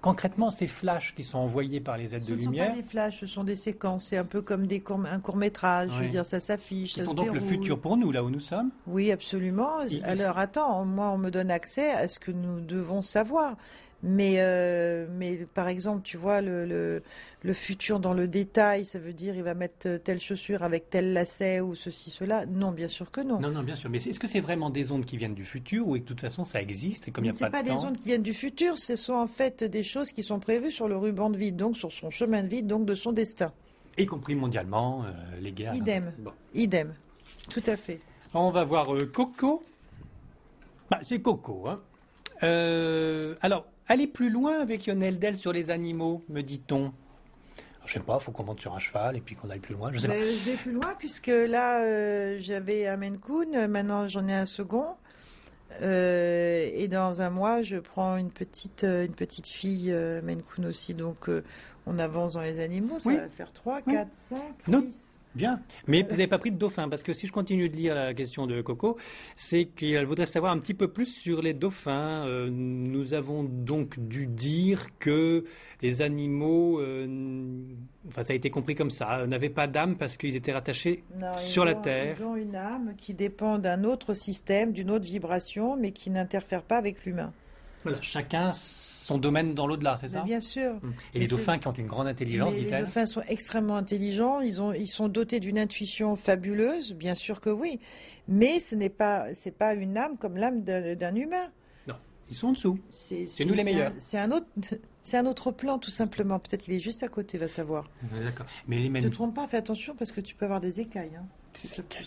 concrètement, 0.00 0.50
ces 0.50 0.66
flashs 0.66 1.14
qui 1.14 1.22
sont 1.24 1.38
envoyés 1.38 1.80
par 1.80 1.96
les 1.96 2.14
aides 2.14 2.22
Ce 2.22 2.30
de 2.30 2.36
ne 2.36 2.40
sont 2.42 2.50
lumière, 2.50 2.70
pas 2.70 2.76
des 2.76 2.82
flashs, 2.82 3.20
ce 3.20 3.26
sont 3.26 3.44
des 3.44 3.56
séquences. 3.56 4.06
C'est 4.06 4.16
un 4.16 4.24
peu 4.24 4.42
comme 4.42 4.66
des 4.66 4.82
un 5.10 5.20
court 5.20 5.36
métrage. 5.36 5.90
Je 5.96 6.02
veux 6.02 6.08
dire, 6.08 6.26
ça 6.26 6.40
s'affiche. 6.40 6.94
ça 6.94 7.04
sont 7.04 7.12
se 7.12 7.16
donc 7.16 7.32
le 7.32 7.40
futur 7.40 7.78
pour 7.80 7.96
nous, 7.96 8.10
là 8.12 8.24
où 8.24 8.30
nous 8.30 8.40
sommes. 8.40 8.70
Oui, 8.86 9.12
absolument. 9.12 9.82
Il- 9.88 10.02
Alors 10.04 10.38
attends, 10.38 10.84
moi 10.84 11.10
on 11.10 11.18
me 11.18 11.30
donne 11.30 11.50
accès 11.50 11.90
à 11.92 12.08
ce 12.08 12.18
que 12.18 12.32
nous 12.32 12.60
devons 12.60 13.02
savoir. 13.02 13.56
Mais, 14.04 14.34
euh, 14.38 15.06
mais 15.16 15.46
par 15.54 15.68
exemple, 15.68 16.02
tu 16.02 16.16
vois, 16.16 16.40
le, 16.40 16.66
le, 16.66 17.02
le 17.42 17.52
futur 17.52 18.00
dans 18.00 18.14
le 18.14 18.26
détail, 18.26 18.84
ça 18.84 18.98
veut 18.98 19.12
dire 19.12 19.36
il 19.36 19.44
va 19.44 19.54
mettre 19.54 19.96
telle 19.98 20.18
chaussure 20.20 20.64
avec 20.64 20.90
tel 20.90 21.12
lacet 21.12 21.60
ou 21.60 21.76
ceci, 21.76 22.10
cela. 22.10 22.44
Non, 22.46 22.72
bien 22.72 22.88
sûr 22.88 23.12
que 23.12 23.20
non. 23.20 23.38
Non, 23.38 23.50
non, 23.52 23.62
bien 23.62 23.76
sûr. 23.76 23.90
Mais 23.90 23.98
est-ce 23.98 24.18
que 24.18 24.26
c'est 24.26 24.40
vraiment 24.40 24.70
des 24.70 24.90
ondes 24.90 25.04
qui 25.04 25.16
viennent 25.16 25.34
du 25.34 25.44
futur 25.44 25.86
ou 25.86 25.92
que 25.94 25.98
de 25.98 26.04
toute 26.04 26.20
façon 26.20 26.44
ça 26.44 26.60
existe 26.60 27.06
et 27.06 27.10
comme 27.12 27.24
il 27.24 27.30
n'y 27.30 27.36
ce 27.36 27.44
a 27.44 27.50
pas 27.50 27.58
pas 27.58 27.62
de 27.62 27.68
des 27.68 27.74
temps 27.76 27.86
ondes 27.86 27.96
qui 27.98 28.04
viennent 28.06 28.22
du 28.22 28.34
futur, 28.34 28.76
ce 28.76 28.96
sont 28.96 29.14
en 29.14 29.28
fait 29.28 29.62
des 29.62 29.84
choses 29.84 30.10
qui 30.10 30.24
sont 30.24 30.40
prévues 30.40 30.72
sur 30.72 30.88
le 30.88 30.96
ruban 30.96 31.30
de 31.30 31.36
vie, 31.38 31.52
donc 31.52 31.76
sur 31.76 31.92
son 31.92 32.10
chemin 32.10 32.42
de 32.42 32.48
vie, 32.48 32.64
donc 32.64 32.84
de 32.86 32.96
son 32.96 33.12
destin. 33.12 33.52
y 33.96 34.06
compris 34.06 34.34
mondialement, 34.34 35.04
euh, 35.04 35.12
les 35.40 35.52
guerres. 35.52 35.76
Idem. 35.76 36.12
Bon. 36.18 36.32
Idem. 36.54 36.92
Tout 37.50 37.62
à 37.66 37.76
fait. 37.76 38.00
On 38.34 38.50
va 38.50 38.64
voir 38.64 38.92
euh, 38.94 39.06
Coco. 39.06 39.62
Bah, 40.90 40.98
c'est 41.04 41.20
Coco. 41.20 41.68
Hein. 41.68 41.80
Euh, 42.42 43.36
alors, 43.40 43.66
aller 43.92 44.06
plus 44.06 44.30
loin 44.30 44.60
avec 44.60 44.86
Lionel 44.86 45.18
Del 45.18 45.36
sur 45.36 45.52
les 45.52 45.70
animaux, 45.70 46.24
me 46.28 46.42
dit-on. 46.42 46.92
Je 47.84 47.94
sais 47.94 48.00
pas, 48.00 48.18
il 48.20 48.24
faut 48.24 48.32
qu'on 48.32 48.44
monte 48.44 48.60
sur 48.60 48.74
un 48.74 48.78
cheval 48.78 49.16
et 49.16 49.20
puis 49.20 49.34
qu'on 49.34 49.50
aille 49.50 49.58
plus 49.60 49.74
loin. 49.74 49.92
Je, 49.92 49.98
sais 49.98 50.08
pas. 50.08 50.14
je 50.14 50.50
vais 50.50 50.56
plus 50.56 50.72
loin 50.72 50.94
puisque 50.98 51.26
là, 51.26 51.82
euh, 51.82 52.36
j'avais 52.38 52.86
un 52.86 52.96
Maine 52.96 53.18
Coon, 53.18 53.68
maintenant 53.68 54.06
j'en 54.08 54.26
ai 54.28 54.34
un 54.34 54.46
second. 54.46 54.96
Euh, 55.80 56.70
et 56.72 56.86
dans 56.88 57.22
un 57.22 57.30
mois, 57.30 57.62
je 57.62 57.76
prends 57.76 58.16
une 58.16 58.30
petite, 58.30 58.84
une 58.84 59.14
petite 59.14 59.48
fille 59.48 59.92
Maine 60.22 60.42
Coon 60.42 60.64
aussi. 60.64 60.94
Donc, 60.94 61.28
on 61.86 61.98
avance 61.98 62.34
dans 62.34 62.42
les 62.42 62.60
animaux. 62.60 62.98
Ça 63.00 63.10
va 63.10 63.28
faire 63.28 63.52
3, 63.52 63.82
4, 63.82 64.08
5, 64.14 64.38
6. 64.64 65.11
Bien. 65.34 65.60
Mais 65.86 66.02
vous 66.02 66.10
n'avez 66.10 66.26
pas 66.26 66.38
pris 66.38 66.50
de 66.50 66.58
dauphin, 66.58 66.88
parce 66.88 67.02
que 67.02 67.12
si 67.12 67.26
je 67.26 67.32
continue 67.32 67.68
de 67.68 67.76
lire 67.76 67.94
la 67.94 68.12
question 68.12 68.46
de 68.46 68.60
Coco, 68.60 68.98
c'est 69.34 69.64
qu'elle 69.64 70.04
voudrait 70.04 70.26
savoir 70.26 70.52
un 70.52 70.58
petit 70.58 70.74
peu 70.74 70.88
plus 70.88 71.06
sur 71.06 71.40
les 71.40 71.54
dauphins. 71.54 72.26
Euh, 72.26 72.50
nous 72.50 73.14
avons 73.14 73.42
donc 73.44 73.98
dû 73.98 74.26
dire 74.26 74.86
que 74.98 75.44
les 75.80 76.02
animaux, 76.02 76.80
euh, 76.80 77.06
enfin 78.08 78.22
ça 78.22 78.34
a 78.34 78.36
été 78.36 78.50
compris 78.50 78.74
comme 78.74 78.90
ça, 78.90 79.26
n'avaient 79.26 79.48
pas 79.48 79.66
d'âme 79.66 79.96
parce 79.96 80.16
qu'ils 80.16 80.36
étaient 80.36 80.52
rattachés 80.52 81.02
sur 81.38 81.64
la 81.64 81.74
Terre. 81.74 82.16
Ils 82.18 82.24
ont 82.24 82.36
une 82.36 82.56
âme 82.56 82.94
qui 82.98 83.14
dépend 83.14 83.58
d'un 83.58 83.84
autre 83.84 84.14
système, 84.14 84.72
d'une 84.72 84.90
autre 84.90 85.06
vibration, 85.06 85.76
mais 85.76 85.92
qui 85.92 86.10
n'interfère 86.10 86.62
pas 86.62 86.76
avec 86.76 87.04
l'humain. 87.04 87.32
Voilà, 87.82 88.00
chacun 88.00 88.52
son 88.52 89.18
domaine 89.18 89.54
dans 89.54 89.66
l'au-delà, 89.66 89.96
c'est 89.96 90.08
ça? 90.08 90.22
Bien 90.22 90.40
sûr. 90.40 90.72
Hum. 90.82 90.94
Et 91.14 91.18
les 91.18 91.26
dauphins 91.26 91.58
qui 91.58 91.68
ont 91.68 91.72
une 91.72 91.86
grande 91.86 92.06
intelligence, 92.06 92.54
dit-elle 92.54 92.72
Les 92.72 92.80
dauphins 92.82 93.06
sont 93.06 93.22
extrêmement 93.28 93.76
intelligents, 93.76 94.40
ils, 94.40 94.62
ont, 94.62 94.72
ils 94.72 94.88
sont 94.88 95.08
dotés 95.08 95.40
d'une 95.40 95.58
intuition 95.58 96.16
fabuleuse, 96.16 96.94
bien 96.94 97.14
sûr 97.14 97.40
que 97.40 97.50
oui. 97.50 97.80
Mais 98.28 98.60
ce 98.60 98.74
n'est 98.74 98.88
pas, 98.88 99.26
pas 99.58 99.74
une 99.74 99.98
âme 99.98 100.16
comme 100.16 100.36
l'âme 100.36 100.62
d'un 100.62 101.14
humain. 101.14 101.50
Non, 101.88 101.96
ils 102.30 102.36
sont 102.36 102.48
en 102.48 102.52
dessous. 102.52 102.78
C'est 102.90 103.44
nous 103.44 103.54
les 103.54 103.64
meilleurs. 103.64 103.92
C'est 103.98 104.18
un 104.18 104.30
autre. 104.30 104.46
C'est 105.04 105.16
un 105.16 105.26
autre 105.26 105.50
plan, 105.50 105.80
tout 105.80 105.90
simplement. 105.90 106.38
Peut-être 106.38 106.68
il 106.68 106.74
est 106.74 106.80
juste 106.80 107.02
à 107.02 107.08
côté, 107.08 107.36
va 107.36 107.48
savoir. 107.48 107.90
D'accord. 108.22 108.46
Mais 108.68 108.78
les 108.78 108.88
Ne 108.88 109.00
te 109.00 109.08
trompe 109.08 109.34
pas, 109.34 109.48
fais 109.48 109.56
attention 109.56 109.96
parce 109.96 110.12
que 110.12 110.20
tu 110.20 110.36
peux 110.36 110.44
avoir 110.44 110.60
des 110.60 110.78
écailles. 110.78 111.16
Hein. 111.18 111.24
Des 111.60 111.80
écailles. 111.80 112.06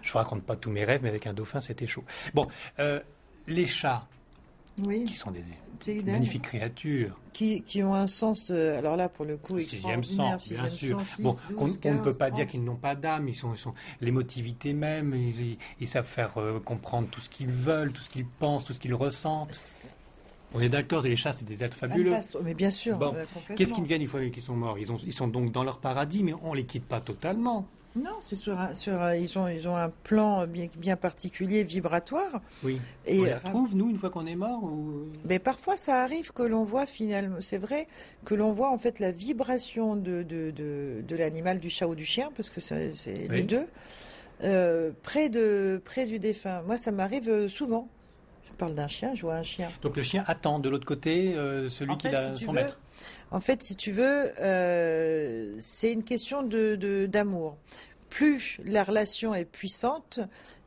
Je 0.00 0.08
ne 0.08 0.14
raconte 0.14 0.42
pas 0.42 0.56
tous 0.56 0.70
mes 0.70 0.84
rêves, 0.84 1.00
mais 1.02 1.10
avec 1.10 1.26
un 1.26 1.34
dauphin, 1.34 1.60
c'était 1.60 1.86
chaud. 1.86 2.04
Bon, 2.32 2.48
euh, 2.78 3.00
les 3.46 3.66
chats, 3.66 4.08
qui 5.06 5.14
sont 5.14 5.30
des, 5.30 6.02
magnifiques 6.02 6.42
créatures. 6.42 7.18
Qui, 7.32 7.62
qui, 7.62 7.82
ont 7.82 7.94
un 7.94 8.06
sens, 8.06 8.50
euh, 8.50 8.78
alors 8.78 8.96
là 8.96 9.08
pour 9.08 9.24
le 9.24 9.36
coup, 9.36 9.58
sixième 9.60 10.04
sens, 10.04 10.48
bien 10.48 10.68
sûr. 10.68 10.98
bon, 11.18 11.36
on, 11.56 11.66
ne 11.66 12.02
peut 12.02 12.14
pas 12.14 12.30
dire 12.30 12.46
qu'ils 12.46 12.62
n'ont 12.62 12.76
pas 12.76 12.94
d'âme, 12.94 13.28
ils 13.28 13.34
sont, 13.34 13.54
ils 13.54 13.58
sont 13.58 13.74
l'émotivité 14.00 14.74
même, 14.74 15.14
ils, 15.14 15.86
savent 15.86 16.06
faire 16.06 16.38
euh, 16.38 16.60
comprendre 16.60 17.08
tout 17.10 17.20
ce 17.20 17.30
qu'ils 17.30 17.50
veulent, 17.50 17.92
tout 17.92 18.02
ce 18.02 18.10
qu'ils 18.10 18.26
pensent, 18.26 18.64
tout 18.64 18.74
ce 18.74 18.80
qu'ils 18.80 18.94
ressentent. 18.94 19.74
On 20.54 20.60
est 20.60 20.68
d'accord, 20.68 21.02
les 21.02 21.16
chats, 21.16 21.32
c'est 21.32 21.46
des 21.46 21.64
êtres 21.64 21.76
fabuleux. 21.76 22.12
Mais 22.42 22.52
bien 22.54 22.70
sûr. 22.70 22.98
Bon. 22.98 23.14
Qu'est-ce 23.56 23.72
qu'ils 23.72 23.84
deviennent 23.84 24.02
une 24.02 24.08
fois 24.08 24.20
qu'ils 24.28 24.42
sont 24.42 24.54
morts? 24.54 24.78
Ils, 24.78 24.92
ont, 24.92 24.98
ils 24.98 25.12
sont 25.14 25.28
donc 25.28 25.50
dans 25.50 25.64
leur 25.64 25.78
paradis, 25.78 26.22
mais 26.22 26.34
on 26.42 26.52
ne 26.52 26.56
les 26.56 26.66
quitte 26.66 26.84
pas 26.84 27.00
totalement. 27.00 27.66
Non, 27.94 28.16
c'est 28.20 28.36
sur, 28.36 28.58
sur 28.72 29.12
ils 29.12 29.38
ont 29.38 29.48
ils 29.48 29.68
ont 29.68 29.76
un 29.76 29.90
plan 29.90 30.46
bien, 30.46 30.66
bien 30.78 30.96
particulier 30.96 31.62
vibratoire. 31.62 32.40
Oui. 32.62 32.80
Et 33.06 33.20
on 33.20 33.24
les 33.24 33.34
retrouve 33.34 33.76
nous 33.76 33.90
une 33.90 33.98
fois 33.98 34.08
qu'on 34.08 34.26
est 34.26 34.34
mort 34.34 34.62
Mais 35.24 35.38
parfois 35.38 35.76
ça 35.76 36.02
arrive 36.02 36.32
que 36.32 36.42
l'on 36.42 36.64
voit 36.64 36.86
finalement, 36.86 37.36
c'est 37.40 37.58
vrai 37.58 37.86
que 38.24 38.34
l'on 38.34 38.52
voit 38.52 38.70
en 38.70 38.78
fait 38.78 38.98
la 38.98 39.12
vibration 39.12 39.96
de 39.96 40.22
de, 40.22 40.50
de, 40.50 41.04
de 41.06 41.16
l'animal, 41.16 41.58
du 41.58 41.68
chat 41.68 41.86
ou 41.86 41.94
du 41.94 42.04
chien, 42.04 42.30
parce 42.34 42.48
que 42.48 42.60
c'est 42.60 42.92
les 43.28 43.42
deux, 43.42 43.66
euh, 44.44 44.90
près 45.02 45.28
de 45.28 45.80
près 45.84 46.06
du 46.06 46.18
défunt. 46.18 46.62
Moi, 46.62 46.76
ça 46.76 46.90
m'arrive 46.90 47.28
euh, 47.28 47.48
souvent. 47.48 47.88
Je 48.48 48.54
parle 48.54 48.74
d'un 48.74 48.88
chien, 48.88 49.14
je 49.14 49.22
vois 49.22 49.34
un 49.36 49.42
chien. 49.42 49.70
Donc 49.82 49.96
le 49.96 50.02
chien 50.02 50.24
attend 50.26 50.58
de 50.58 50.68
l'autre 50.68 50.84
côté 50.86 51.34
euh, 51.34 51.68
celui 51.68 51.96
qui 51.96 52.08
a 52.08 52.36
son 52.36 52.52
maître. 52.52 52.80
En 53.30 53.40
fait, 53.40 53.62
si 53.62 53.76
tu 53.76 53.92
veux, 53.92 54.32
euh, 54.40 55.54
c'est 55.58 55.92
une 55.92 56.04
question 56.04 56.42
de 56.42 57.06
d'amour. 57.06 57.56
Plus 58.08 58.60
la 58.64 58.84
relation 58.84 59.34
est 59.34 59.44
puissante, 59.44 60.20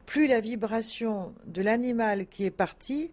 plus 0.06 0.28
la 0.28 0.40
vibration 0.40 1.34
de 1.46 1.62
l'animal 1.62 2.26
qui 2.28 2.46
est 2.46 2.52
parti 2.52 3.12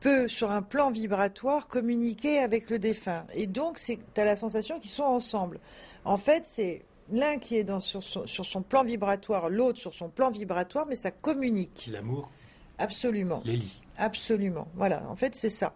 peut, 0.00 0.28
sur 0.28 0.50
un 0.50 0.62
plan 0.62 0.90
vibratoire, 0.90 1.66
communiquer 1.66 2.38
avec 2.38 2.68
le 2.68 2.78
défunt. 2.78 3.24
Et 3.34 3.46
donc, 3.46 3.78
tu 3.78 3.98
as 4.20 4.24
la 4.24 4.36
sensation 4.36 4.78
qu'ils 4.78 4.90
sont 4.90 5.04
ensemble. 5.04 5.60
En 6.04 6.18
fait, 6.18 6.44
c'est 6.44 6.82
l'un 7.10 7.38
qui 7.38 7.56
est 7.56 7.64
dans, 7.64 7.80
sur, 7.80 8.02
son, 8.02 8.26
sur 8.26 8.44
son 8.44 8.62
plan 8.62 8.84
vibratoire, 8.84 9.48
l'autre 9.48 9.78
sur 9.78 9.94
son 9.94 10.08
plan 10.08 10.30
vibratoire, 10.30 10.86
mais 10.88 10.96
ça 10.96 11.10
communique. 11.10 11.88
L'amour 11.90 12.30
Absolument. 12.78 13.40
Les 13.44 13.60
Absolument. 13.96 14.68
Voilà, 14.74 15.08
en 15.08 15.16
fait, 15.16 15.34
c'est 15.34 15.50
ça 15.50 15.72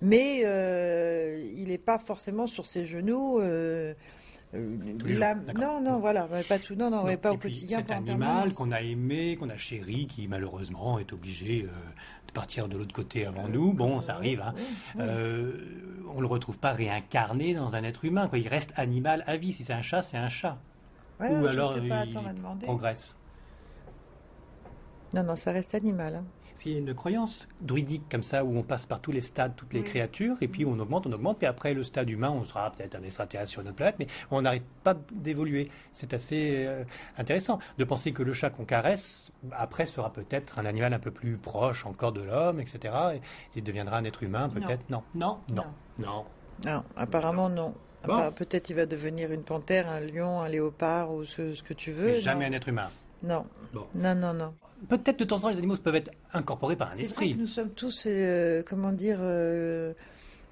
mais 0.00 0.42
euh, 0.44 1.42
il 1.54 1.68
n'est 1.68 1.78
pas 1.78 1.98
forcément 1.98 2.46
sur 2.46 2.66
ses 2.66 2.84
genoux. 2.84 3.38
Euh, 3.40 3.94
euh 4.54 4.76
non, 5.58 5.80
non, 5.80 5.98
voilà, 5.98 6.26
pas 6.48 6.58
tout, 6.58 6.74
non, 6.74 6.90
non, 6.90 7.04
pas 7.16 7.32
au 7.32 7.36
quotidien. 7.36 7.78
Cet 7.78 7.90
animal 7.90 8.52
qu'on 8.54 8.72
a 8.72 8.80
aimé, 8.80 9.36
qu'on 9.36 9.48
a 9.48 9.56
chéri, 9.56 10.06
qui 10.06 10.26
malheureusement 10.26 10.98
est 10.98 11.12
obligé 11.12 11.62
de 11.62 12.32
partir 12.32 12.68
de 12.68 12.76
l'autre 12.76 12.94
côté 12.94 13.26
avant 13.26 13.48
nous. 13.48 13.72
Bon, 13.72 14.00
ça 14.00 14.14
arrive. 14.14 14.42
Hein. 14.42 14.54
on 14.98 16.20
le 16.20 16.26
retrouve 16.26 16.58
pas 16.58 16.72
réincarné 16.72 17.54
dans 17.54 17.76
un 17.76 17.84
être 17.84 18.04
humain. 18.04 18.26
Quoi. 18.28 18.38
Il 18.38 18.48
reste 18.48 18.72
animal 18.76 19.22
à 19.26 19.36
vie. 19.36 19.52
Si 19.52 19.64
c'est 19.64 19.72
un 19.72 19.82
chat, 19.82 20.02
c'est 20.02 20.16
un 20.16 20.28
chat. 20.28 20.58
Ou 21.20 21.46
alors 21.46 21.76
il 21.78 21.92
progresse. 22.62 23.16
Non, 25.14 25.24
non, 25.24 25.36
ça 25.36 25.52
reste 25.52 25.74
animal. 25.74 26.16
Hein 26.16 26.24
a 26.68 26.78
une 26.78 26.94
croyance 26.94 27.48
druidique 27.60 28.04
comme 28.10 28.22
ça 28.22 28.44
où 28.44 28.56
on 28.56 28.62
passe 28.62 28.86
par 28.86 29.00
tous 29.00 29.12
les 29.12 29.20
stades, 29.20 29.54
toutes 29.56 29.72
les 29.72 29.82
créatures, 29.82 30.36
et 30.40 30.48
puis 30.48 30.64
on 30.64 30.78
augmente, 30.78 31.06
on 31.06 31.12
augmente, 31.12 31.38
puis 31.38 31.46
après 31.46 31.74
le 31.74 31.82
stade 31.82 32.08
humain, 32.10 32.30
on 32.30 32.44
sera 32.44 32.70
peut-être 32.70 32.94
un 32.94 33.02
extraterrestre 33.02 33.50
sur 33.50 33.62
notre 33.62 33.76
planète, 33.76 33.96
mais 33.98 34.06
on 34.30 34.42
n'arrête 34.42 34.64
pas 34.84 34.94
d'évoluer. 35.12 35.70
C'est 35.92 36.12
assez 36.12 36.66
euh, 36.66 36.84
intéressant 37.18 37.58
de 37.78 37.84
penser 37.84 38.12
que 38.12 38.22
le 38.22 38.32
chat 38.32 38.50
qu'on 38.50 38.64
caresse, 38.64 39.32
après 39.52 39.86
sera 39.86 40.12
peut-être 40.12 40.58
un 40.58 40.66
animal 40.66 40.92
un 40.92 40.98
peu 40.98 41.10
plus 41.10 41.36
proche 41.36 41.86
encore 41.86 42.12
de 42.12 42.22
l'homme, 42.22 42.60
etc., 42.60 42.94
et, 43.54 43.60
deviendra 43.60 43.98
un 43.98 44.04
être 44.04 44.22
humain, 44.22 44.48
peut-être. 44.48 44.88
Non. 44.88 45.02
Non. 45.14 45.38
non. 45.52 45.64
Non. 45.98 46.24
Non. 46.64 46.84
apparemment 46.96 47.48
non. 47.48 47.74
Peut-être 48.36 48.70
il 48.70 48.76
va 48.76 48.86
devenir 48.86 49.30
une 49.30 49.42
panthère, 49.42 49.88
un 49.90 50.00
lion, 50.00 50.40
un 50.40 50.48
léopard 50.48 51.12
ou 51.12 51.24
ce, 51.24 51.62
que 51.62 51.74
tu 51.74 51.92
veux. 51.92 52.12
Mais 52.12 52.20
jamais 52.20 52.46
un 52.46 52.52
être 52.52 52.68
humain. 52.68 52.88
Non. 53.22 53.46
Non, 53.94 54.14
non, 54.14 54.32
non 54.32 54.54
peut-être 54.88 55.18
de 55.18 55.24
temps 55.24 55.36
en 55.36 55.40
temps 55.40 55.48
les 55.50 55.58
animaux 55.58 55.76
peuvent 55.76 55.94
être 55.94 56.10
incorporés 56.32 56.76
par 56.76 56.92
un 56.92 56.96
esprit. 56.96 57.34
nous 57.34 57.46
sommes 57.46 57.70
tous, 57.70 58.04
euh, 58.06 58.62
comment 58.66 58.92
dire, 58.92 59.18
euh, 59.20 59.92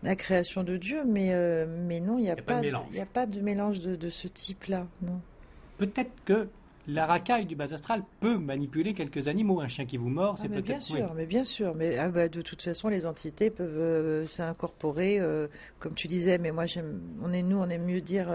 la 0.02 0.16
création 0.16 0.62
de 0.62 0.76
Dieu, 0.76 1.04
mais, 1.06 1.32
euh, 1.32 1.66
mais 1.66 2.00
non, 2.00 2.18
il 2.18 2.22
n'y 2.22 2.30
a, 2.30 2.36
pas 2.36 2.58
a, 2.58 3.06
pas 3.06 3.26
de 3.26 3.40
mélange 3.40 3.80
de, 3.80 4.10
ce 4.10 4.28
type-là, 4.28 4.86
non. 5.02 5.20
Peut-être 5.78 6.12
que 6.24 6.48
la 6.88 7.06
racaille 7.06 7.46
du 7.46 7.54
bas 7.54 7.72
astral 7.72 8.02
peut 8.20 8.38
manipuler 8.38 8.94
quelques 8.94 9.28
animaux. 9.28 9.60
Un 9.60 9.68
chien 9.68 9.86
qui 9.86 9.96
vous 9.96 10.08
mord, 10.08 10.34
ah, 10.36 10.40
c'est 10.42 10.48
peut-être. 10.48 10.64
Bien 10.64 10.80
sûr, 10.80 11.14
mais 11.14 11.26
bien 11.26 11.44
sûr. 11.44 11.74
Mais 11.74 11.96
ah, 11.98 12.08
bah, 12.08 12.28
de 12.28 12.42
toute 12.42 12.62
façon, 12.62 12.88
les 12.88 13.06
entités 13.06 13.50
peuvent 13.50 14.26
s'incorporer, 14.26 15.20
comme 15.78 15.94
tu 15.94 16.08
disais. 16.08 16.38
Mais 16.38 16.50
moi, 16.50 16.64
on 17.22 17.32
est 17.32 17.42
nous, 17.42 17.58
on 17.58 17.68
aime 17.68 17.84
mieux 17.84 18.00
dire 18.00 18.28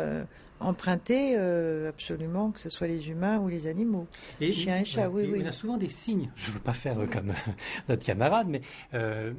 emprunter 0.63 1.35
euh, 1.37 1.89
absolument, 1.89 2.51
que 2.51 2.59
ce 2.59 2.69
soit 2.69 2.87
les 2.87 3.09
humains 3.09 3.39
ou 3.39 3.49
les 3.49 3.67
animaux. 3.67 4.07
Et, 4.41 4.51
Chiens 4.51 4.79
et 4.79 4.85
chats, 4.85 5.09
oui, 5.09 5.27
oui. 5.31 5.41
On 5.43 5.47
a 5.47 5.51
souvent 5.51 5.77
des 5.77 5.89
signes. 5.89 6.31
Je 6.35 6.49
ne 6.49 6.53
veux 6.55 6.61
pas 6.61 6.73
faire 6.73 6.99
euh, 6.99 7.05
comme 7.05 7.33
notre 7.89 8.03
camarade, 8.03 8.47
mais 8.49 8.61
euh, 8.93 9.33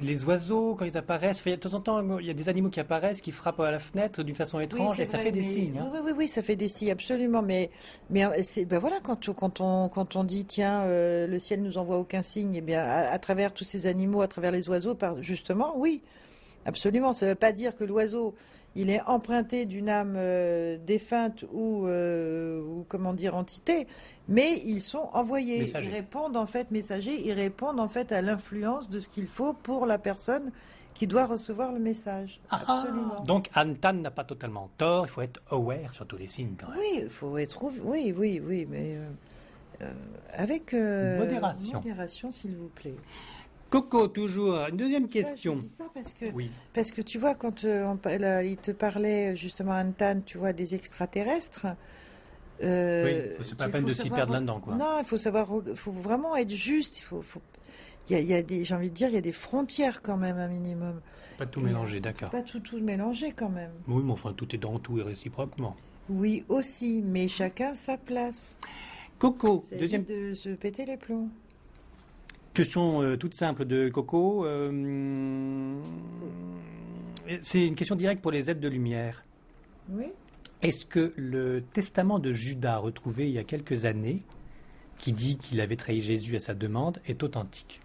les 0.00 0.24
oiseaux, 0.24 0.74
quand 0.74 0.84
ils 0.84 0.96
apparaissent, 0.96 1.44
de 1.44 1.54
temps 1.56 1.74
en 1.74 1.80
temps, 1.80 2.18
il 2.18 2.26
y 2.26 2.30
a 2.30 2.34
des 2.34 2.48
animaux 2.48 2.70
qui 2.70 2.80
apparaissent, 2.80 3.20
qui 3.20 3.32
frappent 3.32 3.60
à 3.60 3.70
la 3.70 3.78
fenêtre 3.78 4.22
d'une 4.22 4.34
façon 4.34 4.60
étrange, 4.60 4.98
et 5.00 5.04
ça 5.04 5.18
fait 5.18 5.32
des 5.32 5.42
signes. 5.42 5.78
Hein. 5.78 5.90
Oui, 5.92 6.00
oui, 6.04 6.12
oui, 6.16 6.28
ça 6.28 6.42
fait 6.42 6.56
des 6.56 6.68
signes, 6.68 6.90
absolument. 6.90 7.42
Mais, 7.42 7.70
mais 8.10 8.42
c'est, 8.42 8.64
ben 8.64 8.78
voilà, 8.78 8.96
quand, 9.02 9.32
quand, 9.34 9.60
on, 9.60 9.88
quand 9.88 10.16
on 10.16 10.24
dit, 10.24 10.44
tiens, 10.44 10.86
le 10.86 11.38
ciel 11.38 11.62
nous 11.62 11.78
envoie 11.78 11.98
aucun 11.98 12.22
signe, 12.22 12.54
eh 12.54 12.60
bien, 12.60 12.82
à, 12.82 13.18
travers 13.18 13.52
tous 13.52 13.64
ces 13.64 13.86
animaux, 13.86 14.22
à 14.22 14.28
travers 14.28 14.50
les 14.50 14.68
oiseaux, 14.68 14.96
justement, 15.20 15.74
oui, 15.76 16.02
absolument. 16.64 17.12
Ça 17.12 17.26
ne 17.26 17.30
veut 17.30 17.36
pas 17.36 17.52
dire 17.52 17.76
que 17.76 17.84
l'oiseau 17.84 18.34
il 18.74 18.90
est 18.90 19.02
emprunté 19.02 19.66
d'une 19.66 19.88
âme 19.88 20.14
euh, 20.16 20.78
défunte 20.78 21.44
ou, 21.52 21.86
euh, 21.86 22.62
ou, 22.62 22.84
comment 22.88 23.12
dire 23.12 23.34
entité, 23.34 23.86
mais 24.28 24.60
ils 24.64 24.80
sont 24.80 25.10
envoyés. 25.12 25.62
Ils 25.64 25.90
répondent 25.90 26.36
en 26.36 26.46
fait 26.46 26.70
messagers. 26.70 27.20
Ils 27.26 27.32
répondent 27.32 27.80
en 27.80 27.88
fait 27.88 28.12
à 28.12 28.22
l'influence 28.22 28.88
de 28.88 29.00
ce 29.00 29.08
qu'il 29.08 29.26
faut 29.26 29.52
pour 29.52 29.86
la 29.86 29.98
personne 29.98 30.52
qui 30.94 31.06
doit 31.06 31.26
recevoir 31.26 31.72
le 31.72 31.80
message. 31.80 32.40
Ah, 32.50 32.62
Absolument. 32.66 33.22
donc 33.24 33.48
Antan 33.56 33.94
n'a 33.94 34.10
pas 34.10 34.24
totalement 34.24 34.70
tort. 34.78 35.06
Il 35.06 35.10
faut 35.10 35.22
être 35.22 35.40
aware 35.50 35.92
sur 35.92 36.06
tous 36.06 36.16
les 36.16 36.28
signes 36.28 36.54
quand 36.58 36.68
même. 36.68 36.78
Oui, 36.78 37.00
il 37.02 37.10
faut 37.10 37.36
être 37.38 37.62
oui, 37.84 38.14
oui, 38.16 38.40
oui, 38.44 38.66
mais 38.70 38.96
euh, 39.82 39.92
avec 40.32 40.72
modération, 40.72 41.74
modération 41.78 42.30
s'il 42.30 42.56
vous 42.56 42.68
plaît. 42.68 42.94
Coco, 43.72 44.06
toujours. 44.08 44.66
Une 44.68 44.76
deuxième 44.76 45.08
question. 45.08 45.56
je 45.56 45.62
dis 45.62 45.68
ça 45.68 45.84
parce 45.94 46.12
que, 46.12 46.26
parce 46.74 46.92
que 46.92 47.00
tu 47.00 47.18
vois, 47.18 47.34
quand 47.34 47.64
euh, 47.64 48.42
il 48.44 48.58
te 48.58 48.70
parlait 48.70 49.34
justement, 49.34 49.72
Antan, 49.72 50.20
tu 50.20 50.36
vois, 50.36 50.52
des 50.52 50.74
extraterrestres. 50.74 51.66
Euh, 52.62 53.34
oui, 53.38 53.44
c'est 53.48 53.56
pas 53.56 53.66
la 53.66 53.72
peine 53.72 53.86
de 53.86 53.92
s'y 53.92 54.10
perdre 54.10 54.34
là-dedans, 54.34 54.60
quoi. 54.60 54.74
Non, 54.74 54.98
il 54.98 55.04
faut 55.04 55.16
savoir, 55.16 55.48
faut 55.74 55.90
vraiment 55.90 56.36
être 56.36 56.50
juste. 56.50 56.98
Il 56.98 57.02
faut, 57.02 57.22
il 58.10 58.12
y 58.12 58.16
a, 58.16 58.20
il 58.20 58.26
y 58.26 58.34
a 58.34 58.42
des, 58.42 58.62
j'ai 58.62 58.74
envie 58.74 58.90
de 58.90 58.94
dire, 58.94 59.08
il 59.08 59.14
y 59.14 59.18
a 59.18 59.22
des 59.22 59.32
frontières 59.32 60.02
quand 60.02 60.18
même, 60.18 60.36
un 60.36 60.48
minimum. 60.48 61.00
Pas 61.38 61.46
tout 61.46 61.60
mélanger, 61.60 62.00
d'accord. 62.00 62.28
Pas 62.28 62.42
tout, 62.42 62.60
tout 62.60 62.78
mélanger 62.78 63.32
quand 63.32 63.48
même. 63.48 63.72
Oui, 63.88 64.02
mais 64.04 64.12
enfin, 64.12 64.34
tout 64.34 64.54
est 64.54 64.58
dans 64.58 64.78
tout 64.80 64.98
et 64.98 65.02
réciproquement. 65.02 65.76
Oui, 66.10 66.44
aussi, 66.50 67.02
mais 67.02 67.26
chacun 67.26 67.74
sa 67.74 67.96
place. 67.96 68.58
Coco, 69.18 69.64
deuxième 69.72 70.04
de 70.04 70.34
se 70.34 70.50
péter 70.50 70.84
les 70.84 70.98
plombs. 70.98 71.30
Question 72.52 73.02
euh, 73.02 73.16
toute 73.16 73.34
simple 73.34 73.64
de 73.64 73.88
Coco. 73.88 74.44
euh, 74.44 75.80
c'est 77.42 77.66
une 77.66 77.74
question 77.74 77.96
directe 77.96 78.20
pour 78.22 78.30
les 78.30 78.50
aides 78.50 78.60
de 78.60 78.68
lumière. 78.68 79.24
Oui. 79.88 80.06
Est-ce 80.60 80.84
que 80.84 81.12
le 81.16 81.62
testament 81.72 82.18
de 82.18 82.32
Judas 82.32 82.78
retrouvé 82.78 83.28
il 83.28 83.32
y 83.32 83.38
a 83.38 83.44
quelques 83.44 83.84
années, 83.84 84.22
qui 84.98 85.12
dit 85.12 85.36
qu'il 85.36 85.60
avait 85.60 85.76
trahi 85.76 86.00
Jésus 86.00 86.36
à 86.36 86.40
sa 86.40 86.54
demande, 86.54 87.00
est 87.06 87.22
authentique? 87.22 87.80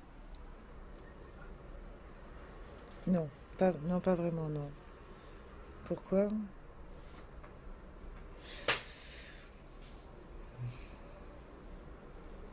Non, 3.07 3.27
pas, 3.57 3.73
non, 3.87 3.99
pas 3.99 4.15
vraiment, 4.15 4.49
non. 4.49 4.69
Pourquoi? 5.85 6.29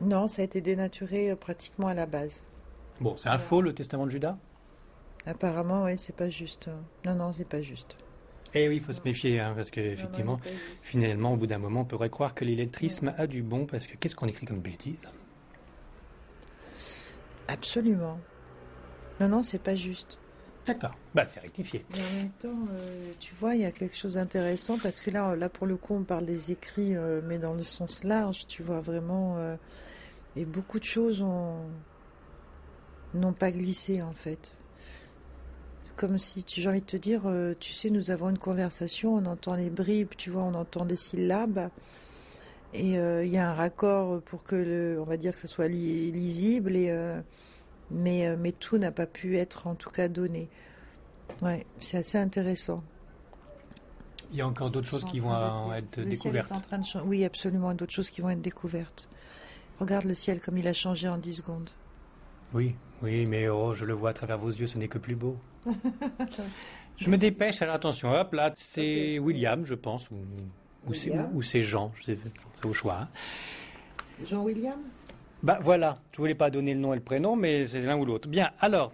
Non, 0.01 0.27
ça 0.27 0.41
a 0.41 0.45
été 0.45 0.61
dénaturé 0.61 1.31
euh, 1.31 1.35
pratiquement 1.35 1.87
à 1.87 1.93
la 1.93 2.05
base. 2.05 2.43
Bon, 2.99 3.15
c'est 3.17 3.29
un 3.29 3.39
faux 3.39 3.61
le 3.61 3.73
testament 3.73 4.05
de 4.05 4.11
Judas? 4.11 4.37
Apparemment, 5.25 5.83
oui, 5.83 5.97
c'est 5.97 6.15
pas 6.15 6.29
juste. 6.29 6.69
Non, 7.05 7.15
non, 7.15 7.33
c'est 7.33 7.47
pas 7.47 7.61
juste. 7.61 7.97
Eh 8.53 8.69
oui, 8.69 8.77
il 8.77 8.81
faut 8.81 8.93
se 8.93 9.01
méfier, 9.03 9.39
hein, 9.39 9.53
parce 9.55 9.69
que 9.69 9.81
Non, 9.81 9.87
non, 9.87 9.93
effectivement, 9.93 10.39
finalement, 10.81 11.33
au 11.33 11.37
bout 11.37 11.47
d'un 11.47 11.57
moment, 11.57 11.81
on 11.81 11.85
pourrait 11.85 12.09
croire 12.09 12.33
que 12.35 12.45
l'illettrisme 12.45 13.13
a 13.17 13.27
du 13.27 13.43
bon, 13.43 13.65
parce 13.65 13.87
que 13.87 13.97
qu'est-ce 13.97 14.15
qu'on 14.15 14.27
écrit 14.27 14.45
comme 14.45 14.61
bêtise? 14.61 15.07
Absolument. 17.47 18.17
Non, 19.19 19.27
non, 19.27 19.41
c'est 19.41 19.59
pas 19.61 19.75
juste. 19.75 20.17
D'accord, 20.65 20.95
bah 21.13 21.25
c'est 21.27 21.39
rectifié. 21.41 21.85
En 21.93 22.15
même 22.15 22.31
temps, 22.41 22.67
euh, 22.71 23.11
tu 23.19 23.35
vois, 23.35 23.53
il 23.55 23.61
y 23.61 23.65
a 23.65 23.71
quelque 23.71 23.95
chose 23.95 24.15
d'intéressant 24.15 24.77
parce 24.81 24.99
que 24.99 25.11
là, 25.11 25.35
là, 25.35 25.47
pour 25.47 25.67
le 25.67 25.77
coup, 25.77 25.93
on 25.95 26.03
parle 26.03 26.25
des 26.25 26.51
écrits, 26.51 26.95
euh, 26.95 27.21
mais 27.23 27.37
dans 27.37 27.53
le 27.53 27.61
sens 27.61 28.03
large, 28.03 28.47
tu 28.47 28.63
vois, 28.63 28.79
vraiment. 28.79 29.35
euh, 29.37 29.55
et 30.35 30.43
beaucoup 30.43 30.79
de 30.79 30.83
choses 30.83 31.21
ont- 31.21 31.69
n'ont 33.13 33.31
pas 33.33 33.51
glissé, 33.51 34.01
en 34.01 34.11
fait. 34.11 34.57
Comme 35.95 36.17
si, 36.17 36.43
j'ai 36.45 36.67
envie 36.67 36.81
de 36.81 36.85
te 36.85 36.97
dire, 36.97 37.21
tu 37.59 37.71
sais, 37.71 37.89
nous 37.89 38.11
avons 38.11 38.29
une 38.29 38.37
conversation, 38.37 39.13
on 39.15 39.25
entend 39.25 39.55
les 39.55 39.69
bribes, 39.69 40.13
tu 40.17 40.29
vois, 40.29 40.41
on 40.43 40.53
entend 40.55 40.83
des 40.83 40.97
syllabes. 40.97 41.69
Et 42.73 42.95
il 42.95 43.27
y 43.29 43.37
a 43.37 43.49
un 43.49 43.53
raccord 43.53 44.21
pour 44.23 44.43
que, 44.43 44.97
on 44.99 45.05
va 45.05 45.15
dire, 45.15 45.31
que 45.33 45.39
ce 45.39 45.47
soit 45.47 45.69
li- 45.69 46.11
lisible, 46.11 46.75
et, 46.75 46.89
mais, 47.91 48.27
euh, 48.27 48.35
mais 48.39 48.51
tout 48.51 48.77
n'a 48.77 48.91
pas 48.91 49.05
pu 49.05 49.37
être, 49.37 49.67
en 49.67 49.75
tout 49.75 49.89
cas, 49.89 50.07
donné. 50.07 50.49
Ouais, 51.41 51.65
c'est 51.79 51.97
assez 51.97 52.17
intéressant. 52.17 52.83
Il 54.31 54.37
y 54.37 54.41
a 54.41 54.47
encore 54.47 54.69
d'autres 54.71 54.87
choses 54.87 55.05
qui 55.05 55.19
vont 55.19 55.73
être 55.73 55.97
le 55.97 56.03
ciel 56.03 56.09
découvertes. 56.09 56.51
est 56.51 56.55
en 56.55 56.59
train 56.61 56.77
de 56.79 57.05
Oui, 57.05 57.23
absolument, 57.23 57.73
d'autres 57.73 57.93
choses 57.93 58.09
qui 58.09 58.21
vont 58.21 58.29
être 58.29 58.41
découvertes. 58.41 59.07
Regarde 59.79 60.05
le 60.05 60.13
ciel 60.13 60.39
comme 60.39 60.57
il 60.57 60.67
a 60.67 60.73
changé 60.73 61.07
en 61.07 61.17
10 61.17 61.33
secondes. 61.35 61.69
Oui, 62.53 62.75
oui, 63.01 63.25
mais 63.25 63.47
oh, 63.49 63.73
je 63.73 63.85
le 63.85 63.93
vois 63.93 64.11
à 64.11 64.13
travers 64.13 64.37
vos 64.37 64.49
yeux, 64.49 64.67
ce 64.67 64.77
n'est 64.77 64.87
que 64.87 64.97
plus 64.97 65.15
beau. 65.15 65.37
je 66.97 67.09
me 67.09 67.17
dépêche, 67.17 67.61
alors 67.61 67.75
attention, 67.75 68.11
hop 68.11 68.33
là, 68.33 68.51
c'est 68.55 69.19
William, 69.19 69.65
je 69.65 69.75
pense, 69.75 70.09
ou, 70.11 70.15
ou 70.87 70.93
c'est 70.93 71.09
William. 71.11 71.61
Jean, 71.61 71.91
c'est 72.03 72.17
au 72.63 72.73
choix. 72.73 73.01
hein. 73.01 73.09
Jean-William? 74.23 74.79
Bah 75.45 75.59
voilà, 75.61 75.99
je 76.11 76.17
voulais 76.17 76.33
pas 76.33 76.49
donner 76.49 76.73
le 76.73 76.79
nom 76.79 76.91
et 76.91 76.95
le 76.95 77.03
prénom, 77.03 77.35
mais 77.35 77.67
c'est 77.67 77.79
l'un 77.81 77.95
ou 77.97 78.03
l'autre. 78.03 78.27
Bien, 78.27 78.49
alors, 78.59 78.91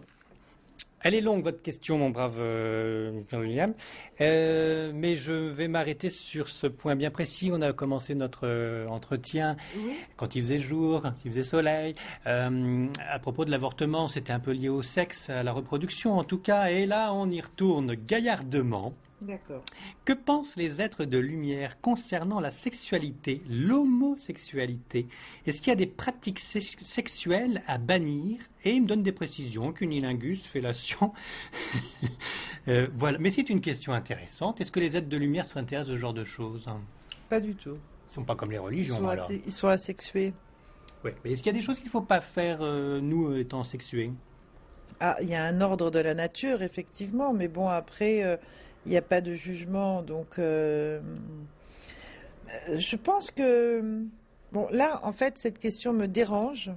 elle 1.02 1.16
est 1.16 1.22
longue 1.22 1.46
votre 1.46 1.62
question, 1.62 1.98
mon 1.98 2.10
brave 2.10 2.36
euh, 2.40 3.22
William, 3.32 3.74
Euh, 4.20 4.92
mais 4.94 5.16
je 5.16 5.32
vais 5.32 5.70
m'arrêter 5.70 6.10
sur 6.10 6.50
ce 6.50 6.68
point 6.68 6.98
bien 6.98 7.10
précis. 7.10 7.52
On 7.54 7.62
a 7.62 7.72
commencé 7.72 8.16
notre 8.16 8.42
euh, 8.44 8.86
entretien 8.88 9.56
Oui. 9.78 9.94
quand 10.18 10.36
il 10.36 10.42
faisait 10.42 10.60
jour, 10.60 11.02
quand 11.04 11.14
il 11.24 11.32
faisait 11.32 11.44
soleil. 11.44 11.96
Euh, 12.28 12.86
à 13.10 13.20
propos 13.20 13.46
de 13.46 13.50
l'avortement, 13.52 14.08
c'était 14.08 14.34
un 14.34 14.40
peu 14.42 14.52
lié 14.52 14.68
au 14.68 14.82
sexe, 14.84 15.30
à 15.30 15.44
la 15.44 15.54
reproduction 15.54 16.18
en 16.18 16.26
tout 16.26 16.38
cas. 16.40 16.66
Et 16.70 16.86
là, 16.86 17.14
on 17.14 17.32
y 17.32 17.40
retourne 17.40 17.96
gaillardement. 17.96 18.94
D'accord. 19.22 19.64
Que 20.04 20.14
pensent 20.14 20.56
les 20.56 20.82
êtres 20.82 21.06
de 21.06 21.20
lumière 21.20 21.80
concernant 21.80 22.40
la 22.40 22.50
sexualité, 22.50 23.42
l'homosexualité? 23.50 25.08
Est-ce 25.46 25.60
qu'il 25.62 25.70
y 25.70 25.74
a 25.74 25.76
des 25.76 25.86
pratiques 25.86 26.40
sex- 26.40 26.78
sexuelles 26.82 27.62
à 27.68 27.78
bannir? 27.78 28.40
Et 28.64 28.72
il 28.72 28.82
me 28.84 28.88
donne 28.88 29.04
des 29.04 29.12
précisions, 29.12 29.72
cunilingus, 29.74 30.42
fellation. 30.46 31.14
Euh, 32.68 32.88
voilà. 32.96 33.18
Mais 33.18 33.32
c'est 33.32 33.50
une 33.50 33.60
question 33.60 33.92
intéressante. 33.92 34.62
Est-ce 34.62 34.72
que 34.72 34.80
les 34.80 34.96
êtres 34.96 35.10
de 35.10 35.18
lumière 35.18 35.46
s'intéressent 35.48 35.90
à 35.90 35.94
ce 35.94 35.98
genre 35.98 36.14
de 36.14 36.24
choses? 36.24 36.70
Pas 37.28 37.40
du 37.40 37.56
tout. 37.56 37.72
Ils 37.72 38.10
ne 38.10 38.14
sont 38.14 38.24
pas 38.24 38.36
comme 38.36 38.52
les 38.52 38.58
Ils 38.58 38.60
religions, 38.60 38.98
sont, 39.00 39.08
alors. 39.08 39.32
ils 39.32 39.52
sont 39.52 39.68
asexués. 39.68 40.32
Ouais. 41.04 41.16
Mais 41.26 41.32
est-ce 41.32 41.42
qu'il 41.42 41.52
y 41.52 41.56
a 41.56 41.60
des 41.60 41.66
choses 41.66 41.78
qu'il 41.78 41.88
ne 41.88 41.92
faut 41.92 42.02
pas 42.02 42.22
faire, 42.22 42.60
euh, 42.62 43.02
nous, 43.02 43.36
étant 43.36 43.64
sexués 43.64 44.12
Ah, 45.04 45.18
il 45.20 45.30
y 45.30 45.34
a 45.34 45.44
un 45.44 45.62
ordre 45.62 45.90
de 45.90 45.98
la 45.98 46.14
nature, 46.14 46.62
effectivement, 46.62 47.34
mais 47.34 47.48
bon, 47.48 47.68
après, 47.68 48.24
euh, 48.24 48.38
il 48.86 48.92
n'y 48.92 48.98
a 48.98 49.02
pas 49.02 49.20
de 49.20 49.34
jugement, 49.34 50.04
donc 50.04 50.38
euh, 50.38 51.02
euh, 52.70 52.78
je 52.78 52.96
pense 52.98 53.32
que, 53.32 54.06
bon, 54.52 54.68
là, 54.70 55.00
en 55.02 55.12
fait, 55.12 55.40
cette 55.40 55.58
question 55.58 55.92
me 55.92 56.06
dérange 56.06 56.70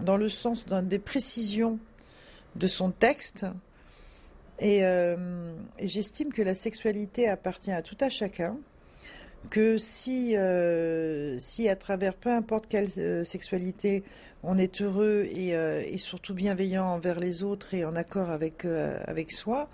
dans 0.00 0.18
le 0.18 0.28
sens 0.28 0.66
des 0.66 0.98
précisions 0.98 1.78
de 2.56 2.66
son 2.66 2.90
texte, 2.90 3.46
et, 4.58 4.80
et 4.80 5.88
j'estime 5.88 6.34
que 6.34 6.42
la 6.42 6.54
sexualité 6.54 7.26
appartient 7.26 7.72
à 7.72 7.80
tout 7.80 7.96
à 8.00 8.10
chacun, 8.10 8.58
que 9.48 9.78
si, 9.78 10.36
euh, 10.36 11.38
si 11.38 11.68
à 11.68 11.76
travers 11.76 12.14
peu 12.14 12.30
importe 12.30 12.66
quelle 12.68 12.90
euh, 12.98 13.24
sexualité, 13.24 14.04
on 14.42 14.58
est 14.58 14.82
heureux 14.82 15.26
et, 15.30 15.54
euh, 15.54 15.82
et 15.86 15.98
surtout 15.98 16.34
bienveillant 16.34 16.86
envers 16.86 17.18
les 17.18 17.42
autres 17.42 17.74
et 17.74 17.84
en 17.84 17.96
accord 17.96 18.30
avec, 18.30 18.64
avec 18.64 19.32
soi, 19.32 19.68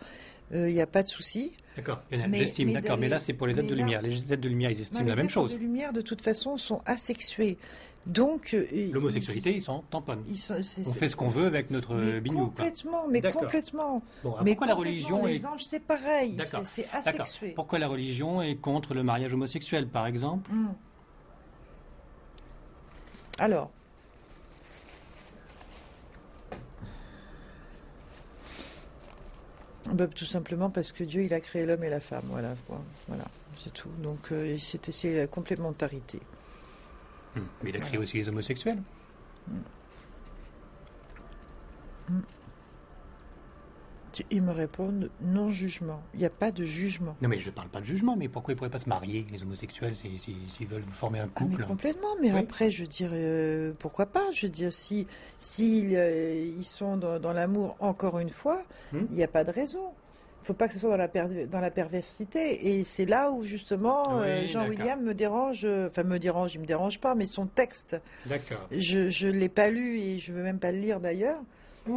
il 0.52 0.72
n'y 0.74 0.80
a 0.80 0.86
pas 0.86 1.02
de 1.02 1.08
souci. 1.08 1.52
D'accord, 1.76 2.00
j'estime, 2.32 2.72
d'accord. 2.72 2.96
Mais 2.96 3.08
là, 3.08 3.18
c'est 3.18 3.32
pour 3.34 3.46
les 3.46 3.54
mais 3.54 3.62
de 3.64 3.68
là- 3.74 3.76
lumière. 3.76 4.02
Les 4.02 4.32
êtres 4.32 4.40
de 4.42 4.48
lumière, 4.48 4.70
ils 4.70 4.80
estiment 4.80 5.02
les 5.02 5.10
la 5.10 5.16
même 5.16 5.28
chose. 5.28 5.52
de 5.52 5.58
lumière, 5.58 5.92
de 5.92 6.00
toute 6.00 6.22
façon, 6.22 6.56
sont 6.56 6.80
asexués. 6.86 7.58
Donc, 8.06 8.54
euh, 8.54 8.64
L'homosexualité, 8.92 9.56
ils 9.56 9.60
s'en 9.62 9.80
tamponnent. 9.90 10.22
ils 10.28 10.38
sont- 10.38 10.54
On 10.54 10.92
fait 10.92 11.08
ce 11.08 11.16
qu'on 11.16 11.28
veut 11.28 11.46
avec 11.46 11.70
notre 11.72 11.94
mais 11.96 12.12
euh, 12.14 12.20
bignou. 12.20 12.46
quoi. 12.46 12.64
complètement, 12.64 13.08
mais 13.08 13.20
complètement. 13.20 14.00
Bon, 14.22 14.30
alors 14.30 14.44
mais 14.44 14.52
pourquoi 14.52 14.66
la 14.68 14.74
religion 14.74 15.26
Les 15.26 15.42
est 15.42 15.44
anges, 15.44 15.64
c'est 15.64 15.80
pareil, 15.80 16.38
c'est 16.62 16.86
asexué. 16.92 17.48
Pourquoi 17.50 17.80
la 17.80 17.88
religion 17.88 18.40
est 18.42 18.54
contre 18.56 18.94
le 18.94 19.02
mariage 19.02 19.34
homosexuel, 19.34 19.88
par 19.88 20.06
exemple 20.06 20.50
Hmm. 20.52 20.68
Alors. 23.38 23.70
Bah, 29.92 30.06
tout 30.08 30.24
simplement 30.24 30.70
parce 30.70 30.92
que 30.92 31.04
Dieu 31.04 31.22
il 31.22 31.34
a 31.34 31.40
créé 31.40 31.64
l'homme 31.64 31.84
et 31.84 31.90
la 31.90 32.00
femme, 32.00 32.24
voilà, 32.28 32.54
voilà, 33.08 33.24
c'est 33.58 33.72
tout. 33.72 33.88
Donc 34.02 34.32
euh, 34.32 34.56
c'était 34.58 34.92
c'est 34.92 35.16
la 35.16 35.26
complémentarité. 35.26 36.20
Hmm. 37.34 37.40
Mais 37.62 37.70
il 37.70 37.76
a 37.76 37.80
créé 37.80 37.98
aussi 37.98 38.16
les 38.16 38.28
homosexuels. 38.28 38.78
Ils 44.30 44.42
me 44.42 44.52
répondent 44.52 45.10
non 45.22 45.50
jugement. 45.50 46.02
Il 46.14 46.20
n'y 46.20 46.26
a 46.26 46.30
pas 46.30 46.50
de 46.52 46.64
jugement. 46.64 47.16
Non, 47.20 47.28
mais 47.28 47.38
je 47.38 47.46
ne 47.46 47.54
parle 47.54 47.68
pas 47.68 47.80
de 47.80 47.84
jugement, 47.84 48.16
mais 48.16 48.28
pourquoi 48.28 48.52
ils 48.52 48.54
ne 48.54 48.58
pourraient 48.58 48.70
pas 48.70 48.78
se 48.78 48.88
marier, 48.88 49.26
les 49.32 49.42
homosexuels, 49.42 49.96
s'ils 49.96 50.18
si, 50.20 50.36
s'ils 50.50 50.66
veulent 50.66 50.84
former 50.92 51.20
un 51.20 51.28
Ah, 51.36 51.40
mais 51.40 51.46
couple 51.50 51.64
complètement, 51.64 52.08
mais 52.22 52.32
Oui. 52.32 52.38
après, 52.40 52.70
je 52.70 52.82
veux 52.82 52.88
dire, 52.88 53.10
euh, 53.12 53.72
pourquoi 53.78 54.06
pas? 54.06 54.24
Je 54.34 54.46
veux 54.46 54.52
dire, 54.52 54.72
si, 54.72 55.06
si 55.40 55.94
euh, 55.96 56.34
ils 56.58 56.64
sont 56.64 56.96
dans, 56.96 57.18
dans 57.18 57.32
l'amour, 57.32 57.76
encore 57.80 58.18
une 58.18 58.30
fois, 58.30 58.62
il 58.92 58.98
Hmm. 59.00 59.06
n'y 59.12 59.22
a 59.22 59.28
pas 59.28 59.44
de 59.44 59.50
raison. 59.50 59.92
Il 60.42 60.46
faut 60.46 60.54
pas 60.54 60.68
que 60.68 60.74
ce 60.74 60.80
soit 60.80 60.90
dans 60.90 60.96
la, 60.96 61.08
per- 61.08 61.46
dans 61.50 61.60
la 61.60 61.72
perversité. 61.72 62.68
Et 62.78 62.84
c'est 62.84 63.04
là 63.06 63.32
où, 63.32 63.44
justement, 63.44 64.18
Oui, 64.20 64.26
euh, 64.26 64.46
Jean-William 64.46 65.02
me 65.02 65.12
dérange, 65.12 65.66
enfin, 65.88 66.04
me 66.04 66.18
dérange, 66.18 66.54
il 66.54 66.60
me 66.60 66.66
dérange 66.66 67.00
pas, 67.00 67.16
mais 67.16 67.26
son 67.26 67.46
texte, 67.46 67.96
je 68.70 69.26
ne 69.26 69.32
l'ai 69.32 69.48
pas 69.48 69.70
lu 69.70 69.98
et 69.98 70.18
je 70.18 70.32
veux 70.32 70.42
même 70.42 70.58
pas 70.60 70.70
le 70.72 70.78
lire 70.78 71.00
d'ailleurs. 71.00 71.40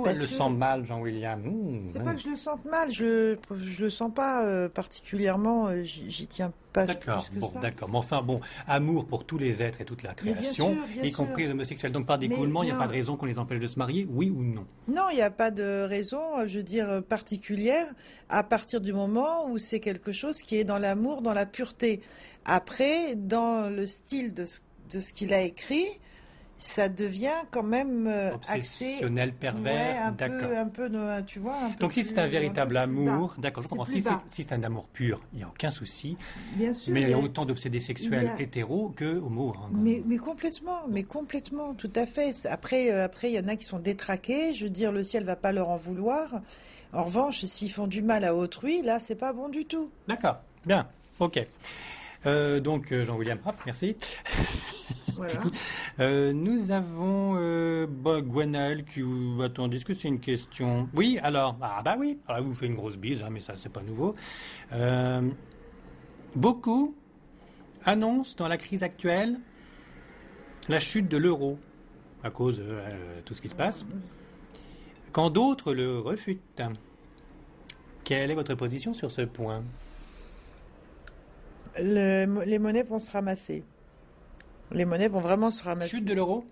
Parce 0.04 0.16
elle 0.16 0.22
le 0.22 0.28
que- 0.28 0.34
sent 0.34 0.50
mal, 0.50 0.86
Jean-William. 0.86 1.42
Hmm, 1.42 1.86
C'est 1.86 2.00
hmm. 2.00 2.04
pas 2.04 2.14
que 2.14 2.22
je 2.22 2.30
le 2.30 2.36
sente 2.36 2.66
mal, 2.66 2.92
je 2.92 3.38
je 3.60 3.84
le 3.84 3.90
sens 3.90 4.14
pas 4.14 4.46
euh, 4.46 4.70
particulièrement, 4.70 5.68
euh, 5.68 5.84
j'y 5.84 6.28
tiens 6.28 6.52
pas 6.74 6.86
D'accord, 6.86 7.28
bon, 7.34 7.52
d'accord. 7.60 7.90
Mais 7.90 7.98
enfin, 7.98 8.22
bon, 8.22 8.42
amour 8.68 9.08
pour 9.08 9.26
tous 9.26 9.40
les 9.40 9.64
êtres 9.64 9.82
et 9.82 9.86
toute 9.86 10.04
la 10.04 10.14
bien 10.14 10.34
création, 10.34 10.76
sûr, 10.76 10.84
bien 10.94 11.04
y 11.04 11.12
compris 11.12 11.46
les 11.46 11.52
homosexuels. 11.52 11.92
Donc, 11.92 12.06
par 12.06 12.20
découlement, 12.20 12.62
il 12.62 12.68
n'y 12.68 12.72
a 12.72 12.78
pas 12.78 12.86
de 12.88 12.92
raison 12.92 13.18
qu'on 13.18 13.26
les 13.26 13.40
empêche 13.40 13.60
de 13.60 13.66
se 13.68 13.80
marier, 13.80 14.08
oui 14.12 14.30
ou 14.30 14.44
non? 14.44 14.66
Non, 14.88 15.10
il 15.12 15.16
n'y 15.16 15.22
a 15.24 15.32
pas 15.32 15.50
de 15.50 15.86
raison, 15.88 16.20
je 16.46 16.58
veux 16.58 16.64
dire, 16.64 17.02
particulière 17.10 17.88
à 18.30 18.44
partir 18.44 18.82
du 18.82 18.94
moment 18.94 19.48
où 19.50 19.58
c'est 19.58 19.80
quelque 19.80 20.12
chose 20.12 20.44
qui 20.44 20.58
est 20.58 20.64
dans 20.64 20.78
l'amour, 20.78 21.24
dans 21.24 21.34
la 21.34 21.48
pureté. 21.48 22.02
Après, 22.46 23.16
dans 23.16 23.70
le 23.70 23.86
style 23.88 24.34
de 24.34 24.46
ce, 24.46 24.60
de 24.92 25.00
ce 25.00 25.12
qu'il 25.12 25.34
a 25.34 25.42
écrit, 25.42 25.86
ça 26.60 26.90
devient 26.90 27.46
quand 27.52 27.64
même 27.64 28.06
euh, 28.08 28.34
obsessionnel, 28.34 29.34
pervers, 29.34 30.12
d'accord. 30.12 30.52
Un 30.52 30.68
peu, 30.68 30.92
tu 31.26 31.40
vois. 31.40 31.56
Un 31.56 31.70
peu 31.72 31.80
Donc 31.80 31.94
si 31.94 32.04
c'est 32.04 32.20
un 32.20 32.28
véritable 32.28 32.76
amour, 32.76 33.36
d'accord, 33.38 33.64
je 33.64 33.70
comprends. 33.70 33.86
Si 33.86 34.04
c'est 34.30 34.52
un 34.52 34.64
amour 34.64 34.88
pur, 34.90 35.22
il 35.34 35.38
n'y 35.38 35.44
a 35.44 35.48
aucun 35.48 35.72
souci. 35.72 36.18
Bien 36.56 36.74
sûr. 36.74 36.94
Mais 36.94 37.04
il 37.04 37.10
y 37.10 37.14
a 37.14 37.18
autant 37.18 37.46
d'obsédés 37.46 37.80
sexuels 37.80 38.32
hétéros 38.38 38.90
que 38.96 39.06
homo. 39.06 39.56
Hein, 39.58 39.70
mais, 39.72 40.04
mais, 40.06 40.18
complètement, 40.18 40.82
mais 40.90 41.04
complètement, 41.04 41.74
tout 41.74 41.92
à 41.96 42.06
fait. 42.06 42.46
Après, 42.46 42.92
euh, 42.92 43.06
après, 43.06 43.32
il 43.32 43.36
y 43.36 43.40
en 43.40 43.48
a 43.48 43.56
qui 43.56 43.64
sont 43.66 43.80
détraqués. 43.80 44.54
Je 44.54 44.66
veux 44.66 44.70
dire, 44.70 44.92
le 44.92 45.04
ciel 45.04 45.24
va 45.24 45.38
pas 45.38 45.54
leur 45.54 45.70
en 45.70 45.78
vouloir. 45.78 46.42
En 46.92 47.04
revanche, 47.04 47.46
s'ils 47.46 47.72
font 47.72 47.88
du 47.88 48.02
mal 48.02 48.26
à 48.26 48.36
autrui, 48.36 48.82
là, 48.82 49.00
c'est 49.00 49.16
pas 49.16 49.32
bon 49.32 49.48
du 49.48 49.66
tout. 49.66 49.90
D'accord. 50.10 50.40
Bien. 50.66 50.88
Ok. 51.20 51.40
Euh, 52.26 52.60
donc, 52.60 52.94
Jean-William 52.94 53.40
merci. 53.66 53.96
Euh, 56.00 56.34
nous 56.34 56.72
avons 56.72 57.36
euh, 57.38 57.88
bah, 57.88 58.22
qui. 58.94 59.04
Attendez, 59.44 59.78
est-ce 59.78 59.86
que 59.86 59.94
c'est 59.94 60.08
une 60.08 60.20
question? 60.20 60.90
Oui, 60.94 61.20
alors. 61.22 61.58
Ah, 61.62 61.82
bah 61.84 61.96
oui. 61.98 62.20
Ah, 62.28 62.42
vous 62.42 62.54
faites 62.54 62.70
une 62.70 62.76
grosse 62.76 62.98
bise, 62.98 63.22
hein, 63.22 63.30
mais 63.32 63.42
ça, 63.42 63.54
c'est 63.58 63.72
pas 63.72 63.82
nouveau. 63.82 64.16
Euh, 64.74 65.30
beaucoup 66.36 66.96
annoncent 67.86 68.36
dans 68.38 68.48
la 68.48 68.58
crise 68.58 68.84
actuelle 68.84 69.40
la 70.68 70.80
chute 70.80 71.08
de 71.08 71.18
l'euro 71.18 71.58
à 72.24 72.30
cause 72.30 72.60
de 72.60 72.64
euh, 72.68 73.22
tout 73.26 73.34
ce 73.34 73.42
qui 73.42 73.50
se 73.50 73.56
passe, 73.56 73.86
quand 75.12 75.30
d'autres 75.30 75.74
le 75.74 76.00
refutent. 76.00 76.62
Quelle 78.04 78.32
est 78.32 78.36
votre 78.36 78.56
position 78.56 78.94
sur 78.94 79.12
ce 79.12 79.22
point? 79.22 79.64
Les 81.78 82.60
monnaies 82.60 82.84
vont 82.84 83.00
se 83.00 83.12
ramasser. 83.12 83.64
Les 84.72 84.86
monnaies 84.86 85.08
vont 85.08 85.20
vraiment 85.20 85.52
se 85.52 85.64
ramasser. 85.64 85.90
Chute 85.90 86.06
de 86.06 86.14
l'euro 86.14 86.46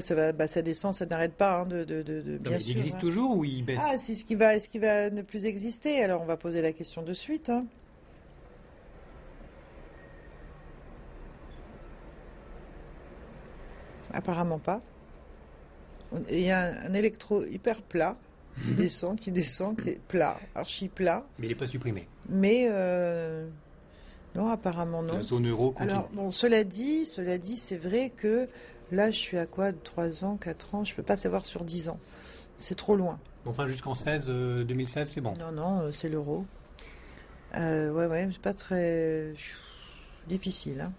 ça, 0.00 0.14
va, 0.14 0.32
bah, 0.32 0.46
ça 0.46 0.62
descend, 0.62 0.94
ça 0.94 1.06
n'arrête 1.06 1.34
pas. 1.34 1.60
Hein, 1.60 1.66
de, 1.66 1.84
de, 1.84 2.02
de, 2.02 2.38
bien 2.38 2.56
il 2.56 2.70
existe 2.70 2.98
toujours 2.98 3.36
ou 3.36 3.44
il 3.44 3.64
baisse 3.64 3.80
Ah, 3.82 3.98
c'est 3.98 4.14
ce 4.14 4.24
qui 4.24 4.34
va, 4.34 4.54
est-ce 4.54 4.68
qu'il 4.68 4.80
va 4.80 5.10
ne 5.10 5.22
plus 5.22 5.44
exister 5.44 6.02
Alors, 6.02 6.22
on 6.22 6.24
va 6.24 6.36
poser 6.36 6.62
la 6.62 6.72
question 6.72 7.02
de 7.02 7.12
suite. 7.12 7.50
Hein. 7.50 7.66
Apparemment 14.12 14.58
pas. 14.58 14.80
Il 16.30 16.40
y 16.40 16.50
a 16.50 16.86
un, 16.86 16.92
électro 16.92 17.44
hyper 17.44 17.82
plat 17.82 18.16
qui 18.62 18.70
mhm. 18.70 18.76
descend, 18.76 19.18
qui 19.18 19.32
descend, 19.32 19.80
qui 19.80 19.88
est 19.90 20.00
plat, 20.00 20.38
archi 20.54 20.88
plat. 20.88 21.24
Mais 21.38 21.46
il 21.46 21.48
n'est 21.48 21.54
pas 21.54 21.66
supprimé. 21.66 22.06
Mais 22.28 22.66
euh, 22.68 23.48
non, 24.34 24.48
apparemment 24.48 25.02
non. 25.02 25.14
La 25.14 25.22
zone 25.22 25.48
euro 25.48 25.72
continue. 25.72 25.90
Alors, 25.90 26.08
bon, 26.12 26.30
cela 26.30 26.64
dit, 26.64 27.04
cela 27.04 27.38
dit, 27.38 27.56
c'est 27.56 27.76
vrai 27.76 28.10
que 28.10 28.48
là, 28.90 29.10
je 29.10 29.16
suis 29.16 29.38
à 29.38 29.46
quoi 29.46 29.72
3 29.72 30.24
ans, 30.24 30.36
4 30.36 30.74
ans 30.74 30.84
Je 30.84 30.92
ne 30.92 30.96
peux 30.96 31.02
pas 31.02 31.16
savoir 31.16 31.44
sur 31.44 31.64
10 31.64 31.90
ans. 31.90 31.98
C'est 32.58 32.76
trop 32.76 32.96
loin. 32.96 33.18
Enfin, 33.44 33.66
jusqu'en 33.66 33.94
16, 33.94 34.28
2016, 34.28 35.08
euh, 35.08 35.10
c'est 35.12 35.20
bon. 35.20 35.34
Non, 35.38 35.52
non, 35.52 35.80
euh, 35.80 35.92
c'est 35.92 36.08
l'euro. 36.08 36.46
Euh, 37.56 37.90
ouais, 37.90 38.06
ouais, 38.06 38.28
c'est 38.32 38.40
pas 38.40 38.54
très 38.54 39.34
difficile. 40.28 40.80
Hein. 40.80 40.92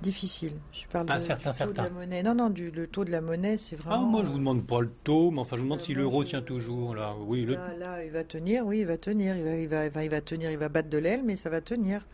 Difficile. 0.00 0.52
Je 0.72 0.86
parle 0.86 1.04
pas 1.04 1.18
certain, 1.18 1.52
taux 1.52 1.72
de 1.72 1.76
la 1.76 1.90
monnaie. 1.90 2.22
Non, 2.22 2.34
non, 2.34 2.48
du, 2.48 2.70
le 2.70 2.86
taux 2.86 3.04
de 3.04 3.10
la 3.10 3.20
monnaie, 3.20 3.58
c'est 3.58 3.76
ah, 3.80 3.82
vraiment. 3.82 4.06
Ah, 4.06 4.10
moi, 4.10 4.22
je 4.24 4.30
vous 4.30 4.38
demande 4.38 4.66
pas 4.66 4.80
le 4.80 4.90
taux, 5.04 5.30
mais 5.30 5.40
enfin, 5.40 5.56
je 5.56 5.60
vous 5.60 5.66
demande 5.66 5.82
si 5.82 5.92
l'euro 5.92 6.24
tient 6.24 6.40
toujours. 6.40 6.94
Là, 6.94 7.14
oui, 7.26 7.44
là, 7.44 7.74
là, 7.78 8.02
il 8.02 8.10
va 8.10 8.24
tenir, 8.24 8.64
oui, 8.64 8.78
il 8.78 8.86
va 8.86 8.96
tenir, 8.96 9.36
il 9.36 9.44
va, 9.68 9.84
il 9.84 9.90
va, 9.90 10.04
il 10.04 10.10
va 10.10 10.20
tenir, 10.22 10.50
il 10.50 10.56
va 10.56 10.70
battre 10.70 10.88
de 10.88 10.96
l'aile, 10.96 11.22
mais 11.22 11.36
ça 11.36 11.50
va 11.50 11.60
tenir. 11.60 12.06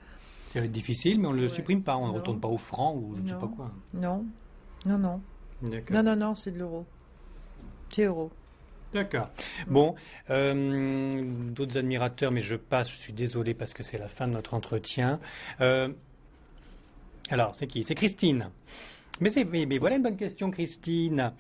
Ça 0.57 0.61
va 0.61 0.67
être 0.69 0.73
difficile, 0.73 1.21
mais 1.21 1.29
on 1.29 1.35
ne 1.35 1.43
le 1.43 1.51
supprime 1.51 1.83
pas, 1.83 1.99
on 1.99 2.09
ne 2.09 2.13
retourne 2.13 2.41
pas 2.41 2.49
au 2.49 2.57
franc 2.57 2.95
ou 2.95 3.15
je 3.15 3.21
ne 3.21 3.29
sais 3.29 3.35
pas 3.35 3.47
quoi. 3.47 3.71
Non, 3.93 4.25
non, 4.87 4.97
non. 4.97 5.21
Non, 5.91 6.03
non, 6.03 6.17
non, 6.17 6.35
c'est 6.35 6.51
de 6.51 6.59
l'euro. 6.59 6.87
C'est 7.91 8.05
euro. 8.05 8.31
D'accord. 8.95 9.29
Bon, 9.67 9.95
euh, 10.31 11.31
d'autres 11.51 11.77
admirateurs, 11.77 12.33
mais 12.33 12.41
je 12.41 12.57
passe, 12.57 12.91
je 12.91 12.97
suis 12.97 13.13
désolé 13.13 13.53
parce 13.53 13.75
que 13.75 13.83
c'est 13.83 13.99
la 13.99 14.09
fin 14.09 14.27
de 14.27 14.33
notre 14.33 14.55
entretien. 14.55 15.21
Euh, 15.61 15.93
alors, 17.29 17.55
c'est 17.55 17.67
qui? 17.67 17.85
C'est 17.85 17.95
Christine. 17.95 18.49
Mais, 19.21 19.29
mais, 19.53 19.67
mais 19.67 19.77
voilà 19.77 19.97
une 19.97 20.05
bonne 20.05 20.17
question, 20.17 20.51
Christine. 20.51 21.35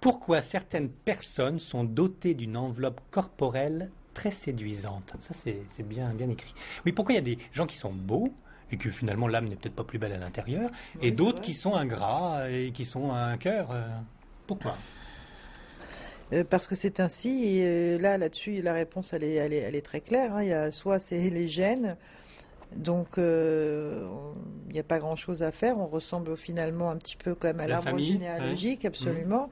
Pourquoi 0.00 0.42
certaines 0.42 0.88
personnes 0.88 1.60
sont 1.60 1.84
dotées 1.84 2.34
d'une 2.34 2.56
enveloppe 2.56 3.00
corporelle 3.12 3.92
très 4.12 4.32
séduisante? 4.32 5.14
Ça, 5.20 5.34
c'est 5.34 5.86
bien, 5.86 6.12
bien 6.14 6.28
écrit. 6.28 6.52
Oui, 6.84 6.90
pourquoi 6.90 7.12
il 7.12 7.18
y 7.18 7.20
a 7.20 7.36
des 7.36 7.38
gens 7.52 7.66
qui 7.66 7.76
sont 7.76 7.92
beaux, 7.92 8.28
et 8.72 8.76
que 8.76 8.90
finalement 8.90 9.28
l'âme 9.28 9.48
n'est 9.48 9.56
peut-être 9.56 9.74
pas 9.74 9.84
plus 9.84 9.98
belle 9.98 10.12
à 10.12 10.18
l'intérieur, 10.18 10.70
et 11.00 11.10
d'autres 11.10 11.40
qui 11.40 11.54
sont 11.54 11.74
ingrats 11.74 12.50
et 12.50 12.72
qui 12.72 12.84
sont 12.84 13.12
un 13.12 13.36
cœur. 13.36 13.70
Euh, 13.70 13.86
pourquoi? 14.46 14.76
Euh, 16.32 16.42
parce 16.42 16.66
que 16.66 16.74
c'est 16.74 16.98
ainsi, 16.98 17.44
et 17.44 17.62
euh, 17.64 17.98
là, 17.98 18.18
là-dessus, 18.18 18.60
la 18.60 18.72
réponse, 18.72 19.12
elle 19.12 19.22
est, 19.22 19.34
elle 19.34 19.52
est, 19.52 19.84
très 19.84 20.00
claire. 20.00 20.34
Hein. 20.34 20.42
Il 20.42 20.48
y 20.48 20.52
a, 20.52 20.72
soit 20.72 20.98
c'est 20.98 21.30
les 21.30 21.46
gènes, 21.46 21.96
donc 22.74 23.16
il 23.18 24.72
n'y 24.72 24.80
a 24.80 24.84
pas 24.84 24.98
grand-chose 24.98 25.44
à 25.44 25.52
faire. 25.52 25.78
On 25.78 25.86
ressemble 25.86 26.36
finalement 26.36 26.90
un 26.90 26.96
petit 26.96 27.16
peu 27.16 27.34
quand 27.36 27.48
même 27.48 27.60
à 27.60 27.68
l'arbre 27.68 27.98
généalogique, 27.98 28.84
absolument. 28.84 29.50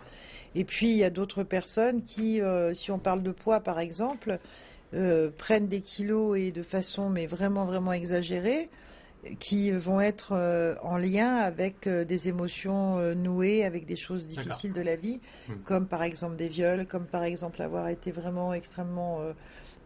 Et 0.56 0.64
puis, 0.64 0.90
il 0.90 0.96
y 0.96 1.04
a 1.04 1.10
d'autres 1.10 1.44
personnes 1.44 2.02
qui, 2.02 2.40
si 2.72 2.90
on 2.90 2.98
parle 2.98 3.22
de 3.22 3.30
poids, 3.30 3.60
par 3.60 3.78
exemple, 3.78 4.38
prennent 5.38 5.68
des 5.68 5.80
kilos 5.80 6.36
et 6.36 6.50
de 6.50 6.62
façon, 6.64 7.08
mais 7.08 7.26
vraiment, 7.26 7.66
vraiment 7.66 7.92
exagérée 7.92 8.68
qui 9.38 9.70
vont 9.70 10.00
être 10.00 10.32
euh, 10.32 10.74
en 10.82 10.96
lien 10.96 11.36
avec 11.36 11.86
euh, 11.86 12.04
des 12.04 12.28
émotions 12.28 12.98
euh, 12.98 13.14
nouées, 13.14 13.64
avec 13.64 13.86
des 13.86 13.96
choses 13.96 14.26
difficiles 14.26 14.72
de 14.72 14.80
la 14.80 14.96
vie, 14.96 15.20
hmm. 15.48 15.52
comme 15.64 15.86
par 15.86 16.02
exemple 16.02 16.36
des 16.36 16.48
viols, 16.48 16.86
comme 16.86 17.06
par 17.06 17.22
exemple 17.22 17.62
avoir 17.62 17.88
été 17.88 18.10
vraiment 18.10 18.52
extrêmement 18.54 19.20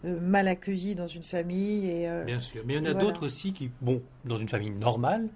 mal 0.04 0.48
accueilli 0.48 0.94
dans 0.94 1.06
une 1.06 1.22
famille. 1.22 1.88
Et, 1.88 2.08
Bien 2.26 2.40
sûr, 2.40 2.62
mais 2.64 2.74
il 2.74 2.84
y 2.84 2.88
en 2.88 2.90
a 2.90 2.94
d'autres 2.94 3.26
aussi 3.26 3.52
qui, 3.52 3.70
bon, 3.80 4.02
dans 4.24 4.38
une 4.38 4.48
famille 4.48 4.70
normale, 4.70 5.28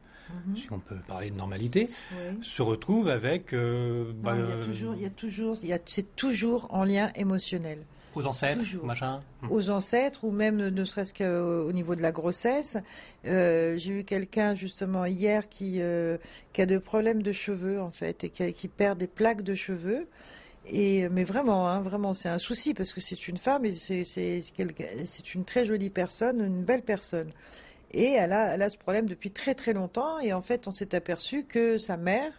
mhm. 0.47 0.57
si 0.57 0.73
on 0.73 0.79
peut 0.79 0.97
parler 1.07 1.31
de 1.31 1.37
normalité, 1.37 1.89
se 2.41 2.63
retrouvent 2.63 3.09
avec. 3.09 3.55
Bah, 3.55 4.35
il 4.37 4.49
y 4.49 4.53
a 4.53 4.65
toujours, 4.65 4.95
il 4.95 5.03
y 5.03 5.07
a 5.07 5.11
toujours, 5.11 5.57
c'est 5.87 6.17
toujours 6.17 6.69
en 6.71 6.85
lien 6.85 7.11
émotionnel. 7.15 7.79
Aux 8.15 8.27
ancêtres, 8.27 8.63
machin. 8.83 9.21
Hmm. 9.43 9.51
Aux 9.51 9.71
ancêtres, 9.71 10.25
ou 10.25 10.31
même 10.31 10.57
ne 10.57 10.85
serait-ce 10.85 11.15
qu'au 11.15 11.73
niveau 11.73 11.95
de 11.95 12.03
la 12.03 12.13
grossesse. 12.13 12.77
Euh, 13.27 13.77
j'ai 13.79 14.01
eu 14.01 14.05
quelqu'un 14.05 14.55
justement 14.55 15.07
hier 15.07 15.49
qui, 15.49 15.81
euh, 15.81 16.19
qui 16.53 16.63
a 16.63 16.67
des 16.67 16.79
problèmes 16.79 17.23
de 17.23 17.33
cheveux 17.33 17.81
en 17.81 17.91
fait 17.91 18.25
et 18.25 18.53
qui, 18.53 18.69
perd 18.69 18.99
des 18.99 19.07
plaques 19.07 19.43
de 19.43 19.55
cheveux. 19.55 20.09
Et 20.67 21.09
mais 21.09 21.25
vraiment, 21.25 21.69
hein, 21.69 21.81
vraiment, 21.81 22.15
c'est 22.15 22.29
un 22.29 22.39
souci 22.39 22.75
parce 22.75 22.93
que 22.93 23.01
c'est 23.01 23.27
une 23.29 23.37
femme 23.37 23.65
et 23.65 23.73
c'est 23.73 24.05
c'est 24.05 25.35
une 25.35 25.45
très 25.45 25.67
jolie 25.67 25.91
personne, 25.91 26.41
une 26.41 26.63
belle 26.63 26.83
personne. 26.83 27.33
Et 27.95 28.13
elle 28.13 28.33
a, 28.33 28.55
elle 28.55 28.63
a 28.63 28.71
ce 28.71 28.79
problème 28.79 29.07
depuis 29.07 29.31
très 29.31 29.55
très 29.55 29.73
longtemps. 29.73 30.19
Et 30.21 30.33
en 30.33 30.43
fait, 30.43 30.67
on 30.69 30.71
s'est 30.71 30.95
aperçu 30.95 31.45
que 31.45 31.79
sa 31.79 31.97
mère, 31.97 32.33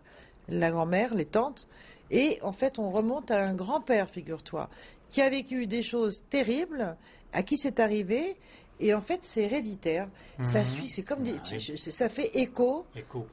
la 0.50 0.72
grand-mère, 0.72 1.14
les 1.14 1.26
tantes, 1.26 1.68
et 2.12 2.40
en 2.42 2.52
fait, 2.52 2.80
on 2.80 2.90
remonte 2.90 3.32
à 3.32 3.48
un 3.48 3.54
grand-père, 3.54 4.10
figure-toi, 4.10 4.70
qui 5.12 5.22
a 5.22 5.30
vécu 5.30 5.68
des 5.68 5.82
choses 5.82 6.26
terribles, 6.30 6.96
à 7.34 7.44
qui 7.44 7.58
c'est 7.58 7.80
arrivé. 7.80 8.38
Et 8.80 8.94
en 8.94 9.02
fait, 9.02 9.20
c'est 9.22 9.44
héréditaire. 9.44 10.10
Ça 10.42 10.60
mhm. 10.60 10.66
suit, 10.66 10.90
c'est 10.90 11.04
comme 11.04 11.24
des, 11.24 11.36
ah 11.36 11.76
ça 11.76 12.10
fait 12.10 12.32
écho, 12.34 12.86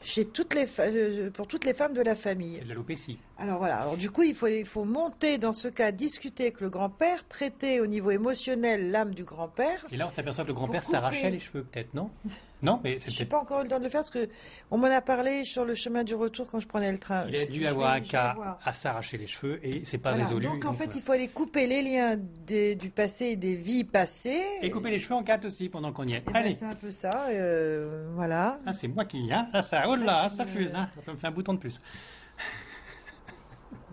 chez 0.02 0.26
toutes 0.26 0.54
les 0.54 0.66
euh, 0.78 1.30
pour 1.30 1.46
toutes 1.46 1.64
les 1.64 1.72
femmes 1.72 1.94
de 1.94 2.02
la 2.02 2.14
famille. 2.14 2.56
C'est 2.56 2.64
de 2.64 2.68
l'alopécie. 2.68 3.18
Alors 3.38 3.58
voilà. 3.58 3.78
Alors 3.78 3.96
du 3.96 4.10
coup, 4.10 4.22
il 4.22 4.34
faut 4.34 4.46
il 4.46 4.66
faut 4.66 4.84
monter 4.84 5.38
dans 5.38 5.54
ce 5.54 5.66
cas, 5.66 5.92
discuter 5.92 6.44
avec 6.44 6.60
le 6.60 6.68
grand-père, 6.68 7.26
traiter 7.26 7.80
au 7.80 7.86
niveau 7.86 8.10
émotionnel 8.10 8.90
l'âme 8.90 9.14
du 9.14 9.24
grand-père. 9.24 9.86
Et 9.90 9.96
là, 9.96 10.06
on 10.06 10.14
s'aperçoit 10.14 10.44
que 10.44 10.48
le 10.48 10.54
grand-père 10.54 10.84
s'arrachait 10.84 11.30
les 11.30 11.40
cheveux, 11.40 11.64
peut-être, 11.64 11.94
non? 11.94 12.10
Non, 12.62 12.80
mais 12.82 12.98
c'est. 12.98 13.10
Je 13.10 13.20
n'ai 13.20 13.26
pas 13.26 13.38
encore 13.38 13.60
eu 13.60 13.64
le 13.64 13.68
temps 13.68 13.78
de 13.78 13.84
le 13.84 13.90
faire 13.90 14.00
parce 14.00 14.10
que 14.10 14.28
on 14.70 14.78
m'en 14.78 14.86
a 14.86 15.00
parlé 15.00 15.44
sur 15.44 15.64
le 15.64 15.74
chemin 15.74 16.04
du 16.04 16.14
retour 16.14 16.46
quand 16.46 16.60
je 16.60 16.66
prenais 16.66 16.92
le 16.92 16.98
train. 16.98 17.24
Il 17.28 17.36
a 17.36 17.46
dû 17.46 17.66
avoir 17.66 17.92
un 17.92 18.00
cas 18.00 18.58
à 18.64 18.72
s'arracher 18.72 19.18
les 19.18 19.26
cheveux 19.26 19.64
et 19.64 19.84
c'est 19.84 19.98
pas 19.98 20.12
résolu. 20.12 20.46
Donc 20.46 20.64
en 20.64 20.72
fait, 20.72 20.90
il 20.94 21.00
faut 21.00 21.12
aller 21.12 21.28
couper 21.28 21.66
les 21.66 21.82
liens 21.82 22.16
du 22.16 22.90
passé 22.90 23.26
et 23.26 23.36
des 23.36 23.54
vies 23.54 23.84
passées. 23.84 24.42
Et 24.62 24.70
couper 24.70 24.90
les 24.90 24.98
cheveux 24.98 25.14
en 25.14 25.22
quatre 25.22 25.46
aussi 25.46 25.68
pendant 25.68 25.92
qu'on 25.92 26.06
y 26.06 26.14
est. 26.14 26.22
Eh 26.28 26.32
ben, 26.32 26.56
c'est 26.58 26.64
un 26.64 26.74
peu 26.74 26.90
ça. 26.90 27.28
Euh, 27.28 28.10
voilà. 28.14 28.58
Ah, 28.66 28.72
c'est 28.72 28.88
moi 28.88 29.04
qui 29.04 29.32
hein 29.32 29.48
ah, 29.52 29.62
ça, 29.62 29.84
oh 29.88 29.96
là, 29.96 30.28
ça 30.28 30.44
fuse, 30.44 30.74
hein. 30.74 30.88
ça 31.04 31.12
me 31.12 31.16
fait 31.16 31.26
un 31.26 31.30
bouton 31.30 31.54
de 31.54 31.58
plus. 31.58 31.80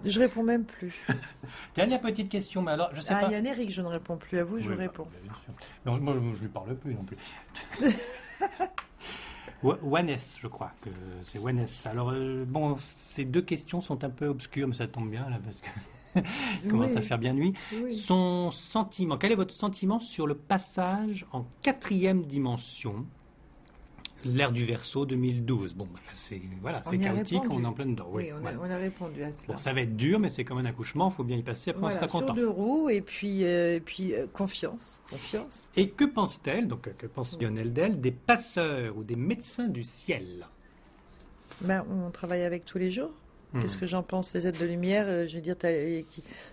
Je 0.05 0.19
réponds 0.19 0.43
même 0.43 0.63
plus. 0.65 1.05
Dernière 1.75 1.99
petite 1.99 2.29
question, 2.29 2.61
mais 2.61 2.71
alors, 2.71 2.91
je 2.93 3.01
sais 3.01 3.13
ah, 3.13 3.21
pas. 3.21 3.27
il 3.27 3.33
y 3.33 3.35
a 3.35 3.51
Eric, 3.51 3.71
je 3.71 3.81
ne 3.81 3.87
réponds 3.87 4.17
plus. 4.17 4.37
À 4.37 4.43
vous, 4.43 4.59
je 4.59 4.69
bah, 4.69 4.75
réponds. 4.75 5.07
bien 5.23 5.33
sûr. 5.43 5.53
Non, 5.85 5.99
moi, 5.99 6.13
je 6.13 6.19
ne 6.19 6.35
lui 6.35 6.47
parle 6.47 6.75
plus 6.75 6.93
non 6.93 7.03
plus. 7.03 7.17
Wanes, 9.63 10.17
je 10.39 10.47
crois 10.47 10.71
que 10.81 10.89
c'est 11.23 11.39
Wanes. 11.39 11.65
Alors, 11.85 12.11
euh, 12.11 12.45
bon, 12.47 12.75
ces 12.77 13.25
deux 13.25 13.41
questions 13.41 13.81
sont 13.81 14.03
un 14.03 14.09
peu 14.09 14.27
obscures, 14.27 14.67
mais 14.67 14.73
ça 14.73 14.87
tombe 14.87 15.09
bien, 15.09 15.29
là, 15.29 15.39
parce 15.43 16.23
que 16.23 16.69
commence 16.69 16.95
à 16.95 17.01
faire 17.01 17.17
bien 17.17 17.33
nuit. 17.33 17.53
Son 17.89 18.51
sentiment, 18.51 19.17
quel 19.17 19.31
est 19.31 19.35
votre 19.35 19.53
sentiment 19.53 19.99
sur 19.99 20.27
le 20.27 20.35
passage 20.35 21.25
en 21.31 21.45
quatrième 21.61 22.25
dimension 22.25 23.05
l'ère 24.27 24.51
du 24.51 24.65
verso 24.65 25.05
2012. 25.05 25.73
Bon, 25.73 25.87
bah, 25.91 25.99
c'est 26.13 26.41
voilà, 26.61 26.81
c'est 26.83 26.97
chaotique, 26.97 27.43
on 27.49 27.63
est 27.63 27.65
en 27.65 27.73
plein 27.73 27.85
dedans. 27.85 28.07
Oui, 28.11 28.29
on, 28.33 28.69
a, 28.69 28.77
répondu 28.77 29.23
à 29.23 29.33
ça. 29.33 29.45
Bon, 29.47 29.57
ça 29.57 29.73
va 29.73 29.81
être 29.81 29.95
dur, 29.95 30.19
mais 30.19 30.29
c'est 30.29 30.43
comme 30.43 30.57
un 30.57 30.65
accouchement, 30.65 31.09
il 31.09 31.15
faut 31.15 31.23
bien 31.23 31.37
y 31.37 31.43
passer, 31.43 31.71
après 31.71 31.85
on 31.85 31.91
sera 31.91 32.07
content. 32.07 32.27
Sur 32.27 32.35
deux 32.35 32.49
roues, 32.49 32.89
et 32.89 33.01
puis, 33.01 33.45
euh, 33.45 33.79
puis 33.83 34.13
euh, 34.13 34.25
confiance, 34.31 35.01
confiance. 35.09 35.69
Et 35.75 35.89
que 35.89 36.05
pense-t-elle, 36.05 36.67
donc 36.67 36.89
que 36.97 37.07
pense 37.07 37.39
Lionel 37.39 37.73
Del, 37.73 38.01
des 38.01 38.11
passeurs 38.11 38.97
ou 38.97 39.03
des 39.03 39.15
médecins 39.15 39.67
du 39.67 39.83
ciel? 39.83 40.47
Ben, 41.61 41.85
On 41.89 42.11
travaille 42.11 42.43
avec 42.43 42.65
tous 42.65 42.77
les 42.77 42.91
jours. 42.91 43.11
Hmm. 43.53 43.61
Qu'est-ce 43.61 43.77
que 43.77 43.87
j'en 43.87 44.03
pense 44.03 44.33
Les 44.33 44.45
aides 44.47 44.57
de 44.57 44.65
lumière, 44.65 45.05
euh, 45.07 45.27
je 45.27 45.35
veux 45.35 45.41
dire, 45.41 45.55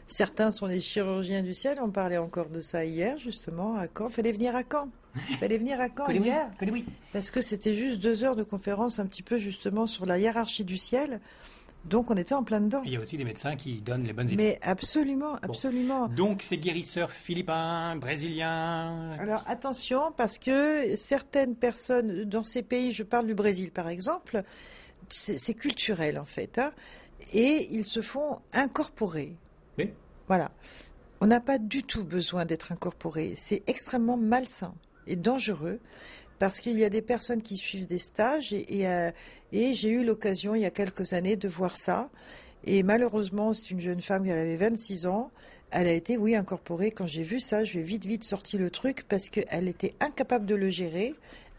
certains 0.07 0.53
sont 0.53 0.66
les 0.66 0.80
chirurgiens 0.80 1.42
du 1.42 1.53
ciel. 1.53 1.78
On 1.82 1.90
parlait 1.90 2.18
encore 2.18 2.51
de 2.51 2.61
ça 2.61 2.84
hier, 2.84 3.18
justement, 3.18 3.76
à 3.76 3.86
Caen. 3.86 4.11
Fallait 4.11 4.32
venir 4.32 4.55
à 4.55 4.62
Caen. 4.70 4.88
Fallait 5.38 5.59
venir 5.59 5.80
à 5.80 5.88
Caen 5.88 6.11
hier. 6.11 6.51
Parce 7.12 7.30
que 7.30 7.40
c'était 7.40 7.74
juste 7.74 8.01
deux 8.01 8.24
heures 8.24 8.36
de 8.36 8.45
conférence, 8.45 8.99
un 8.99 9.07
petit 9.07 9.22
peu 9.22 9.38
justement 9.38 9.86
sur 9.86 10.07
la 10.07 10.18
hiérarchie 10.18 10.64
du 10.64 10.78
ciel. 10.78 11.20
Donc 11.84 12.11
on 12.11 12.16
était 12.16 12.34
en 12.34 12.42
plein 12.42 12.61
dedans. 12.61 12.80
il 12.84 12.92
y 12.92 12.97
a 12.97 13.01
aussi 13.01 13.16
des 13.16 13.24
médecins 13.24 13.57
qui 13.57 13.82
donnent 13.82 14.05
les 14.05 14.14
bonnes 14.14 14.28
idées. 14.28 14.36
Mais 14.36 14.59
absolument, 14.62 15.36
absolument. 15.42 16.09
Donc 16.09 16.42
ces 16.42 16.57
guérisseurs 16.57 17.11
philippins, 17.11 17.97
brésiliens. 17.97 19.11
Alors 19.18 19.45
attention, 19.47 20.12
parce 20.16 20.38
que 20.38 20.97
certaines 20.97 21.55
personnes 21.55 22.24
dans 22.24 22.42
ces 22.42 22.62
pays, 22.62 22.92
je 22.92 23.03
parle 23.03 23.26
du 23.26 23.34
Brésil 23.34 23.70
par 23.70 23.88
exemple, 23.88 24.42
c'est 25.09 25.55
culturel 25.55 26.18
en 26.18 26.24
fait, 26.24 26.59
hein, 26.59 26.72
et 27.32 27.68
ils 27.70 27.84
se 27.84 28.00
font 28.00 28.40
incorporer. 28.52 29.36
Oui. 29.78 29.90
Voilà. 30.28 30.50
On 31.20 31.26
n'a 31.26 31.40
pas 31.40 31.59
du 31.59 31.82
tout 31.82 32.05
besoin 32.05 32.44
d'être 32.44 32.72
incorporé. 32.72 33.34
C'est 33.36 33.62
extrêmement 33.66 34.16
malsain 34.16 34.74
et 35.07 35.16
dangereux 35.16 35.80
parce 36.38 36.61
qu'il 36.61 36.78
y 36.78 36.84
a 36.84 36.90
des 36.90 37.02
personnes 37.02 37.42
qui 37.42 37.57
suivent 37.57 37.86
des 37.86 37.98
stages 37.98 38.52
et, 38.52 38.86
euh, 38.86 39.11
et, 39.52 39.74
j'ai 39.74 39.90
eu 39.90 40.05
l'occasion 40.05 40.55
il 40.55 40.62
y 40.62 40.66
a 40.66 40.70
quelques 40.70 41.12
années 41.12 41.36
de 41.36 41.48
voir 41.48 41.76
ça. 41.76 42.11
Et 42.64 42.82
malheureusement, 42.82 43.52
c'est 43.52 43.70
une 43.70 43.80
jeune 43.80 44.00
femme 44.00 44.24
qui 44.24 44.30
avait 44.30 44.57
26 44.57 45.07
ans. 45.07 45.30
Elle 45.70 45.88
a 45.88 45.92
été, 45.92 46.16
oui, 46.16 46.34
incorporée. 46.34 46.90
Quand 46.90 47.07
j'ai 47.07 47.22
vu 47.22 47.40
ça, 47.40 47.64
je 47.64 47.78
ai 47.78 47.82
vite, 47.82 48.05
vite 48.05 48.24
sorti 48.24 48.59
le 48.59 48.70
truc 48.70 49.05
parce 49.09 49.28
qu'elle 49.28 49.68
était 49.68 49.94
incapable 50.00 50.46
de 50.46 50.55
le 50.55 50.70
gérer, 50.70 51.14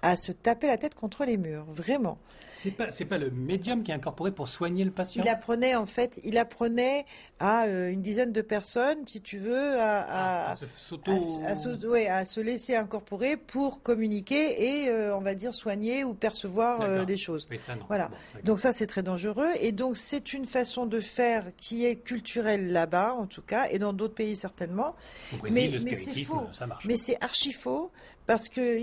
à 0.06 0.18
se 0.18 0.32
taper 0.32 0.68
la 0.68 0.78
tête 0.78 0.94
contre 0.94 1.26
les 1.26 1.36
murs, 1.36 1.66
vraiment. 1.68 2.20
C'est 2.56 2.72
pas, 2.72 2.90
c'est 2.90 3.06
pas 3.06 3.18
le 3.18 3.32
médium 3.32 3.84
qui 3.84 3.92
est 3.92 3.94
incorporé 3.94 4.32
pour 4.32 4.48
soigner 4.48 4.86
le 4.86 4.92
patient. 4.92 5.24
Il 5.24 5.30
apprenait 5.30 5.76
en 5.76 5.86
fait, 5.86 6.20
il 6.24 6.38
apprenait 6.38 7.06
à 7.40 7.66
euh, 7.66 7.90
une 7.92 8.02
dizaine 8.02 8.32
de 8.32 8.42
personnes, 8.42 9.06
si 9.08 9.22
tu 9.22 9.38
veux, 9.38 9.80
à, 9.80 10.00
à, 10.00 10.52
à, 10.52 10.56
se, 10.56 11.88
ouais, 11.88 12.08
à, 12.08 12.26
se 12.26 12.40
laisser 12.40 12.76
incorporer 12.76 13.36
pour 13.36 13.82
communiquer 13.82 14.84
et 14.86 14.90
euh, 14.90 15.16
on 15.16 15.22
va 15.22 15.34
dire 15.34 15.54
soigner 15.54 16.04
ou 16.04 16.14
percevoir 16.14 16.82
euh, 16.82 17.04
des 17.04 17.18
choses. 17.18 17.48
voilà. 17.88 18.10
donc 18.44 18.60
ça 18.60 18.74
c'est 18.74 18.88
très 18.88 19.04
dangereux 19.04 19.50
et 19.60 19.72
donc 19.72 19.98
c'est 19.98 20.34
une 20.34 20.46
façon 20.46 20.86
de 20.86 21.00
faire 21.00 21.46
qui 21.58 21.86
est 21.86 21.98
culturelle 21.98 22.72
là-bas 22.72 23.14
en 23.14 23.26
tout 23.26 23.42
cas 23.42 23.68
et 23.70 23.80
dans 23.80 23.94
d'autres 23.94 24.16
pays 24.16 24.36
certainement. 24.36 24.96
Au 25.34 25.38
Brésil, 25.38 25.62
mais, 25.62 25.68
le 25.72 25.80
spiritisme, 25.80 26.48
ça 26.54 26.68
marche. 26.68 26.86
Mais 26.86 26.98
c'est 26.98 27.18
archi 27.22 27.52
faux 27.52 27.92
parce 28.28 28.50
que 28.50 28.78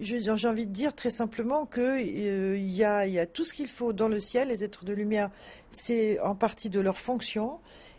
j'ai 0.00 0.48
envie 0.48 0.66
de 0.66 0.72
dire 0.72 0.94
très 0.94 1.10
simplement 1.10 1.66
que 1.66 2.00
il 2.00 2.70
y 2.70 2.84
a 2.84 3.06
il 3.06 3.12
y 3.12 3.18
a 3.18 3.26
tout 3.26 3.44
ce 3.44 3.52
qu'il 3.52 3.66
faut 3.66 3.92
dans 3.92 4.08
le 4.08 4.20
ciel. 4.20 4.48
Les 4.48 4.62
êtres 4.62 4.84
de 4.84 4.92
lumière, 4.92 5.30
c'est 5.70 6.20
en 6.20 6.34
partie 6.34 6.70
de 6.70 6.80
leur 6.80 6.98
fonction 6.98 7.58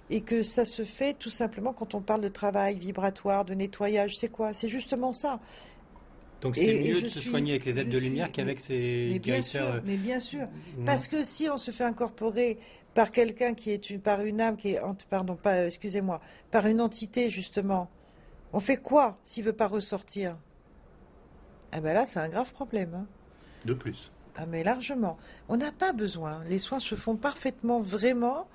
et 0.10 0.22
que 0.22 0.43
ça 0.43 0.66
se 0.66 0.84
fait 0.84 1.14
tout 1.14 1.30
simplement 1.30 1.74
quand 1.74 1.96
on 1.96 2.02
parle 2.02 2.22
de 2.22 2.28
travail 2.28 2.78
vibratoire, 2.78 3.43
de 3.43 3.54
nettoyage. 3.54 4.18
C'est 4.18 4.30
quoi? 4.30 4.54
C'est 4.54 4.68
justement 4.68 5.12
ça. 5.12 5.39
Donc 6.41 6.56
c'est 6.56 6.80
mieux 6.80 7.02
de 7.02 7.10
se 7.10 7.20
soigner 7.22 7.54
avec 7.54 7.66
les 7.66 7.80
aides 7.80 7.89
de 7.89 7.98
lumière 7.98 8.32
qu'avec 8.32 8.60
ces 8.60 9.10
mais 9.12 9.20
bien 9.20 9.41
sûr, 9.41 9.66
euh, 9.66 9.80
mais 9.84 9.98
bien 9.98 10.20
sûr, 10.20 10.48
parce 10.86 11.08
que 11.08 11.24
si 11.24 11.50
on 11.50 11.58
se 11.58 11.72
fait 11.72 11.86
incorporer 11.86 12.60
par 12.93 13.12
quelqu'un 13.12 13.54
qui 13.56 13.72
est 13.72 13.89
une, 13.89 14.00
par 14.00 14.24
une 14.24 14.39
âme 14.39 14.56
qui 14.56 14.70
est, 14.70 14.80
pardon, 15.10 15.36
pas, 15.36 15.66
excusez-moi, 15.66 16.22
par 16.52 16.68
une 16.68 16.82
entité 16.82 17.30
justement, 17.30 17.89
on 18.54 18.60
fait 18.60 18.78
quoi 18.78 19.18
s'il 19.24 19.43
veut 19.43 19.54
pas 19.54 19.68
ressortir? 19.68 20.38
Ah 21.78 21.82
ben 21.82 21.93
là, 21.93 22.05
c'est 22.05 22.19
un 22.19 22.30
grave 22.30 22.53
problème. 22.53 22.93
Hein. 22.95 23.05
De 23.65 23.73
plus. 23.73 24.09
Ah 24.38 24.45
mais 24.45 24.63
largement. 24.63 25.17
On 25.49 25.57
n'a 25.57 25.73
pas 25.73 25.91
besoin. 25.91 26.41
Les 26.47 26.57
soins 26.57 26.80
se 26.80 26.95
font 26.95 27.17
parfaitement, 27.17 27.82
vraiment, 27.82 28.47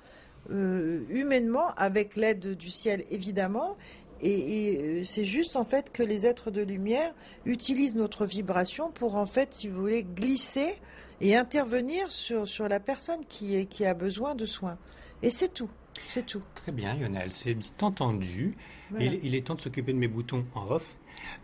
euh, 0.49 1.03
humainement, 1.07 1.71
avec 1.75 2.15
l'aide 2.15 2.57
du 2.57 2.71
ciel 2.71 3.03
évidemment. 3.11 3.77
Et, 4.23 4.79
euh, 4.79 5.03
c'est 5.03 5.25
juste 5.25 5.55
en 5.55 5.63
fait 5.63 5.91
que 5.91 6.01
les 6.01 6.25
êtres 6.25 6.49
de 6.49 6.63
lumière 6.63 7.13
utilisent 7.45 7.95
notre 7.95 8.25
vibration 8.25 8.89
pour 8.89 9.15
en 9.15 9.27
fait, 9.27 9.53
si 9.53 9.67
vous 9.67 9.79
voulez, 9.79 10.03
glisser 10.03 10.73
et 11.19 11.35
intervenir 11.35 12.11
sur, 12.11 12.47
sur 12.47 12.67
la 12.67 12.79
personne 12.79 13.23
qui, 13.29 13.55
est, 13.55 13.65
qui 13.65 13.85
a 13.85 13.93
besoin 13.93 14.33
de 14.33 14.45
soins. 14.45 14.79
Et 15.21 15.29
c'est 15.29 15.53
tout. 15.53 15.69
C'est 16.07 16.25
tout. 16.25 16.41
Très 16.55 16.71
bien, 16.71 16.95
Lionel, 16.95 17.31
c'est 17.31 17.55
entendu. 17.81 18.55
Il, 18.99 19.35
est 19.35 19.45
temps 19.45 19.55
de 19.55 19.61
s'occuper 19.61 19.93
de 19.93 19.99
mes 19.99 20.07
boutons 20.07 20.43
en 20.55 20.71
off. 20.71 20.95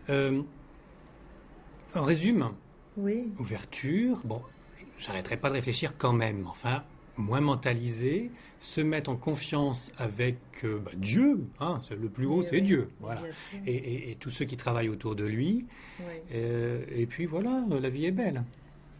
Euh, 0.08 0.42
en 1.98 2.04
résumé, 2.04 2.46
oui. 2.96 3.32
ouverture. 3.38 4.20
Bon, 4.24 4.42
j'arrêterai 4.98 5.36
pas 5.36 5.48
de 5.48 5.54
réfléchir 5.54 5.94
quand 5.98 6.12
même. 6.12 6.46
Enfin, 6.46 6.84
moins 7.16 7.40
mentalisé, 7.40 8.30
se 8.58 8.80
mettre 8.80 9.10
en 9.10 9.16
confiance 9.16 9.92
avec 9.98 10.38
euh, 10.64 10.78
bah, 10.78 10.92
Dieu. 10.96 11.46
Hein, 11.60 11.80
le 11.90 12.08
plus 12.08 12.26
haut, 12.26 12.42
c'est 12.42 12.60
Dieu. 12.60 12.90
Voilà. 13.00 13.22
Et, 13.66 14.16
tous 14.20 14.30
ceux 14.30 14.44
qui 14.44 14.56
travaillent 14.56 14.88
autour 14.88 15.14
de 15.14 15.24
lui. 15.24 15.66
Euh, 16.32 16.84
et 16.90 17.06
puis 17.06 17.26
voilà, 17.26 17.64
la 17.68 17.88
vie 17.90 18.06
est 18.06 18.12
belle. 18.12 18.44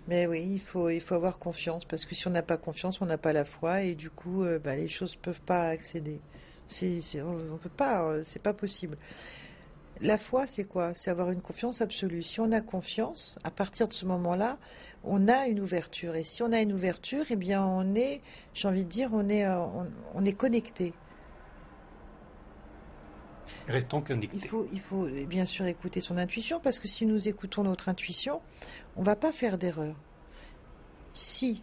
Mais 0.08 0.26
oui, 0.26 0.42
il 0.42 0.60
faut, 0.60 0.88
il 0.88 1.00
faut 1.00 1.14
avoir 1.14 1.38
confiance 1.38 1.84
parce 1.84 2.06
que 2.06 2.14
si 2.14 2.26
on 2.26 2.30
n'a 2.30 2.42
pas 2.42 2.56
confiance, 2.56 3.00
on 3.02 3.06
n'a 3.06 3.18
pas 3.18 3.32
la 3.32 3.44
foi 3.44 3.82
et 3.82 3.94
du 3.94 4.10
coup, 4.10 4.42
euh, 4.42 4.58
bah, 4.58 4.74
les 4.74 4.88
choses 4.88 5.16
ne 5.16 5.20
peuvent 5.20 5.42
pas 5.42 5.68
accéder. 5.68 6.20
C'est, 6.66 7.00
on 7.22 7.56
peut 7.56 7.70
pas, 7.70 8.22
c'est 8.24 8.42
pas 8.42 8.52
possible. 8.52 8.98
La 10.00 10.16
foi, 10.16 10.46
c'est 10.46 10.64
quoi? 10.64 10.92
C'est 10.94 11.10
avoir 11.10 11.30
une 11.30 11.40
confiance 11.40 11.80
absolue. 11.80 12.22
Si 12.22 12.40
on 12.40 12.52
a 12.52 12.60
confiance, 12.60 13.36
à 13.42 13.50
partir 13.50 13.88
de 13.88 13.92
ce 13.92 14.06
moment-là, 14.06 14.58
on 15.02 15.26
a 15.28 15.48
une 15.48 15.60
ouverture. 15.60 16.14
Et 16.14 16.22
si 16.22 16.42
on 16.42 16.52
a 16.52 16.60
une 16.60 16.72
ouverture, 16.72 17.24
eh 17.30 17.36
bien, 17.36 17.64
on 17.64 17.94
est, 17.94 18.20
j'ai 18.54 18.68
envie 18.68 18.84
de 18.84 18.88
dire, 18.88 19.10
on 19.12 19.28
est, 19.28 19.44
euh, 19.44 19.58
on, 20.14 20.24
est 20.24 20.32
connecté. 20.32 20.92
Restons 23.66 24.00
connectés. 24.00 24.36
Il 24.40 24.48
faut, 24.48 24.68
il 24.72 24.80
faut 24.80 25.06
bien 25.26 25.46
sûr 25.46 25.66
écouter 25.66 26.00
son 26.00 26.16
intuition 26.16 26.60
parce 26.60 26.78
que 26.78 26.86
si 26.86 27.04
nous 27.04 27.28
écoutons 27.28 27.64
notre 27.64 27.88
intuition, 27.88 28.40
on 28.96 29.00
ne 29.00 29.06
va 29.06 29.16
pas 29.16 29.32
faire 29.32 29.58
d'erreur. 29.58 29.96
Si 31.14 31.62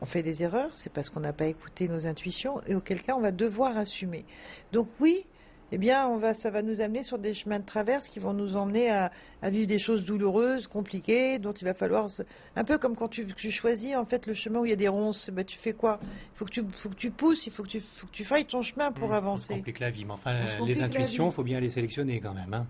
on 0.00 0.06
fait 0.06 0.22
des 0.22 0.42
erreurs, 0.42 0.70
c'est 0.74 0.92
parce 0.92 1.10
qu'on 1.10 1.20
n'a 1.20 1.32
pas 1.32 1.46
écouté 1.46 1.88
nos 1.88 2.06
intuitions 2.06 2.60
et 2.66 2.74
auquel 2.74 3.02
cas 3.02 3.16
on 3.16 3.20
va 3.20 3.32
devoir 3.32 3.76
assumer. 3.76 4.24
Donc 4.72 4.88
oui, 5.00 5.26
eh 5.72 5.78
bien, 5.78 6.06
on 6.08 6.16
va, 6.16 6.34
ça 6.34 6.50
va 6.50 6.62
nous 6.62 6.80
amener 6.80 7.02
sur 7.02 7.18
des 7.18 7.34
chemins 7.34 7.58
de 7.58 7.64
traverse 7.64 8.08
qui 8.08 8.18
vont 8.18 8.32
nous 8.32 8.56
emmener 8.56 8.90
à, 8.90 9.10
vivre 9.42 9.66
des 9.66 9.78
choses 9.78 10.04
douloureuses, 10.04 10.66
compliquées, 10.66 11.38
dont 11.38 11.52
il 11.52 11.64
va 11.64 11.74
falloir, 11.74 12.06
un 12.54 12.64
peu 12.64 12.78
comme 12.78 12.94
quand 12.94 13.08
tu, 13.08 13.26
choisis 13.50 13.96
en 13.96 14.04
fait 14.04 14.26
le 14.26 14.34
chemin 14.34 14.60
où 14.60 14.64
il 14.64 14.70
y 14.70 14.72
a 14.72 14.76
des 14.76 14.88
ronces, 14.88 15.30
ben, 15.30 15.44
tu 15.44 15.58
fais 15.58 15.72
quoi? 15.72 15.98
Il 16.02 16.38
faut 16.38 16.44
que 16.44 16.50
tu, 16.50 16.64
faut 16.70 16.88
que 16.88 16.94
tu 16.94 17.10
pousses, 17.10 17.46
il 17.46 17.52
faut 17.52 17.62
que 17.62 17.68
tu, 17.68 17.80
faut 17.80 18.06
que 18.06 18.12
tu 18.12 18.24
failles 18.24 18.44
ton 18.44 18.62
chemin 18.62 18.92
pour 18.92 19.12
avancer. 19.12 19.48
Ça 19.48 19.54
complique 19.54 19.80
la 19.80 19.90
vie, 19.90 20.04
mais 20.04 20.12
enfin, 20.12 20.44
les 20.64 20.82
intuitions, 20.82 21.30
il 21.30 21.32
faut 21.32 21.44
bien 21.44 21.60
les 21.60 21.68
sélectionner 21.68 22.20
quand 22.20 22.34
même. 22.34 22.54
Hein. 22.54 22.66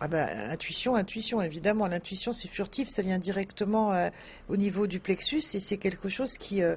Ah 0.00 0.06
ben, 0.06 0.28
intuition, 0.50 0.94
intuition, 0.94 1.42
évidemment. 1.42 1.88
L'intuition, 1.88 2.30
c'est 2.30 2.46
furtif, 2.46 2.88
ça 2.88 3.02
vient 3.02 3.18
directement 3.18 3.92
euh, 3.92 4.10
au 4.48 4.56
niveau 4.56 4.86
du 4.86 5.00
plexus 5.00 5.42
et 5.54 5.60
c'est 5.60 5.76
quelque 5.76 6.08
chose 6.08 6.38
qui, 6.38 6.62
euh, 6.62 6.76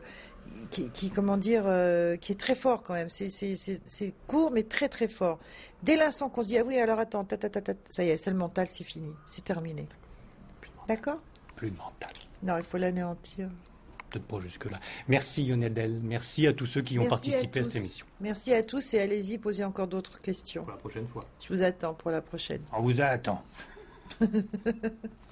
qui, 0.70 1.10
comment 1.10 1.38
dire, 1.38 1.64
euh, 1.66 2.16
qui 2.18 2.32
est 2.32 2.40
très 2.40 2.56
fort 2.56 2.84
quand 2.84 2.94
même. 2.94 3.10
C'est 3.10 4.14
court, 4.28 4.52
mais 4.52 4.64
très 4.64 4.90
très 4.90 5.08
fort. 5.08 5.40
Dès 5.84 5.98
l'instant 5.98 6.30
qu'on 6.30 6.44
se 6.44 6.48
dit, 6.48 6.58
ah 6.58 6.64
oui, 6.66 6.78
alors 6.78 7.00
attends, 7.00 7.28
ça 7.90 8.04
y 8.04 8.10
est, 8.10 8.18
c'est 8.18 8.32
le 8.32 8.38
mental, 8.38 8.68
c'est 8.68 8.84
fini, 8.84 9.12
c'est 9.28 9.44
terminé. 9.44 9.88
D'accord? 10.88 11.20
Plus 11.56 11.72
de 11.72 11.78
mental. 11.78 12.12
Non, 12.44 12.58
il 12.58 12.64
faut 12.64 12.78
l'anéantir. 12.78 13.50
Peut-être 14.10 14.26
pas 14.26 14.40
jusque-là. 14.40 14.80
Merci 15.08 15.46
Lionel 15.46 16.00
Merci 16.04 16.46
à 16.46 16.54
tous 16.54 16.66
ceux 16.66 16.82
qui 16.82 17.00
ont 17.00 17.08
participé 17.08 17.62
à, 17.62 17.64
cette 17.64 17.76
émission. 17.78 18.06
Merci 18.20 18.54
à 18.54 18.62
tous 18.62 18.94
et 18.94 19.00
allez-y 19.00 19.38
poser 19.38 19.64
encore 19.64 19.88
d'autres 19.88 20.20
questions. 20.22 20.64
Pour 20.64 20.74
la 20.74 20.78
prochaine 20.78 21.08
fois. 21.08 21.24
Je 21.40 21.54
vous 21.54 21.64
attends 21.64 21.94
pour 21.94 22.12
la 22.12 22.22
prochaine. 22.22 22.62
On 22.74 22.82
vous 22.82 23.00
attend. 23.00 23.42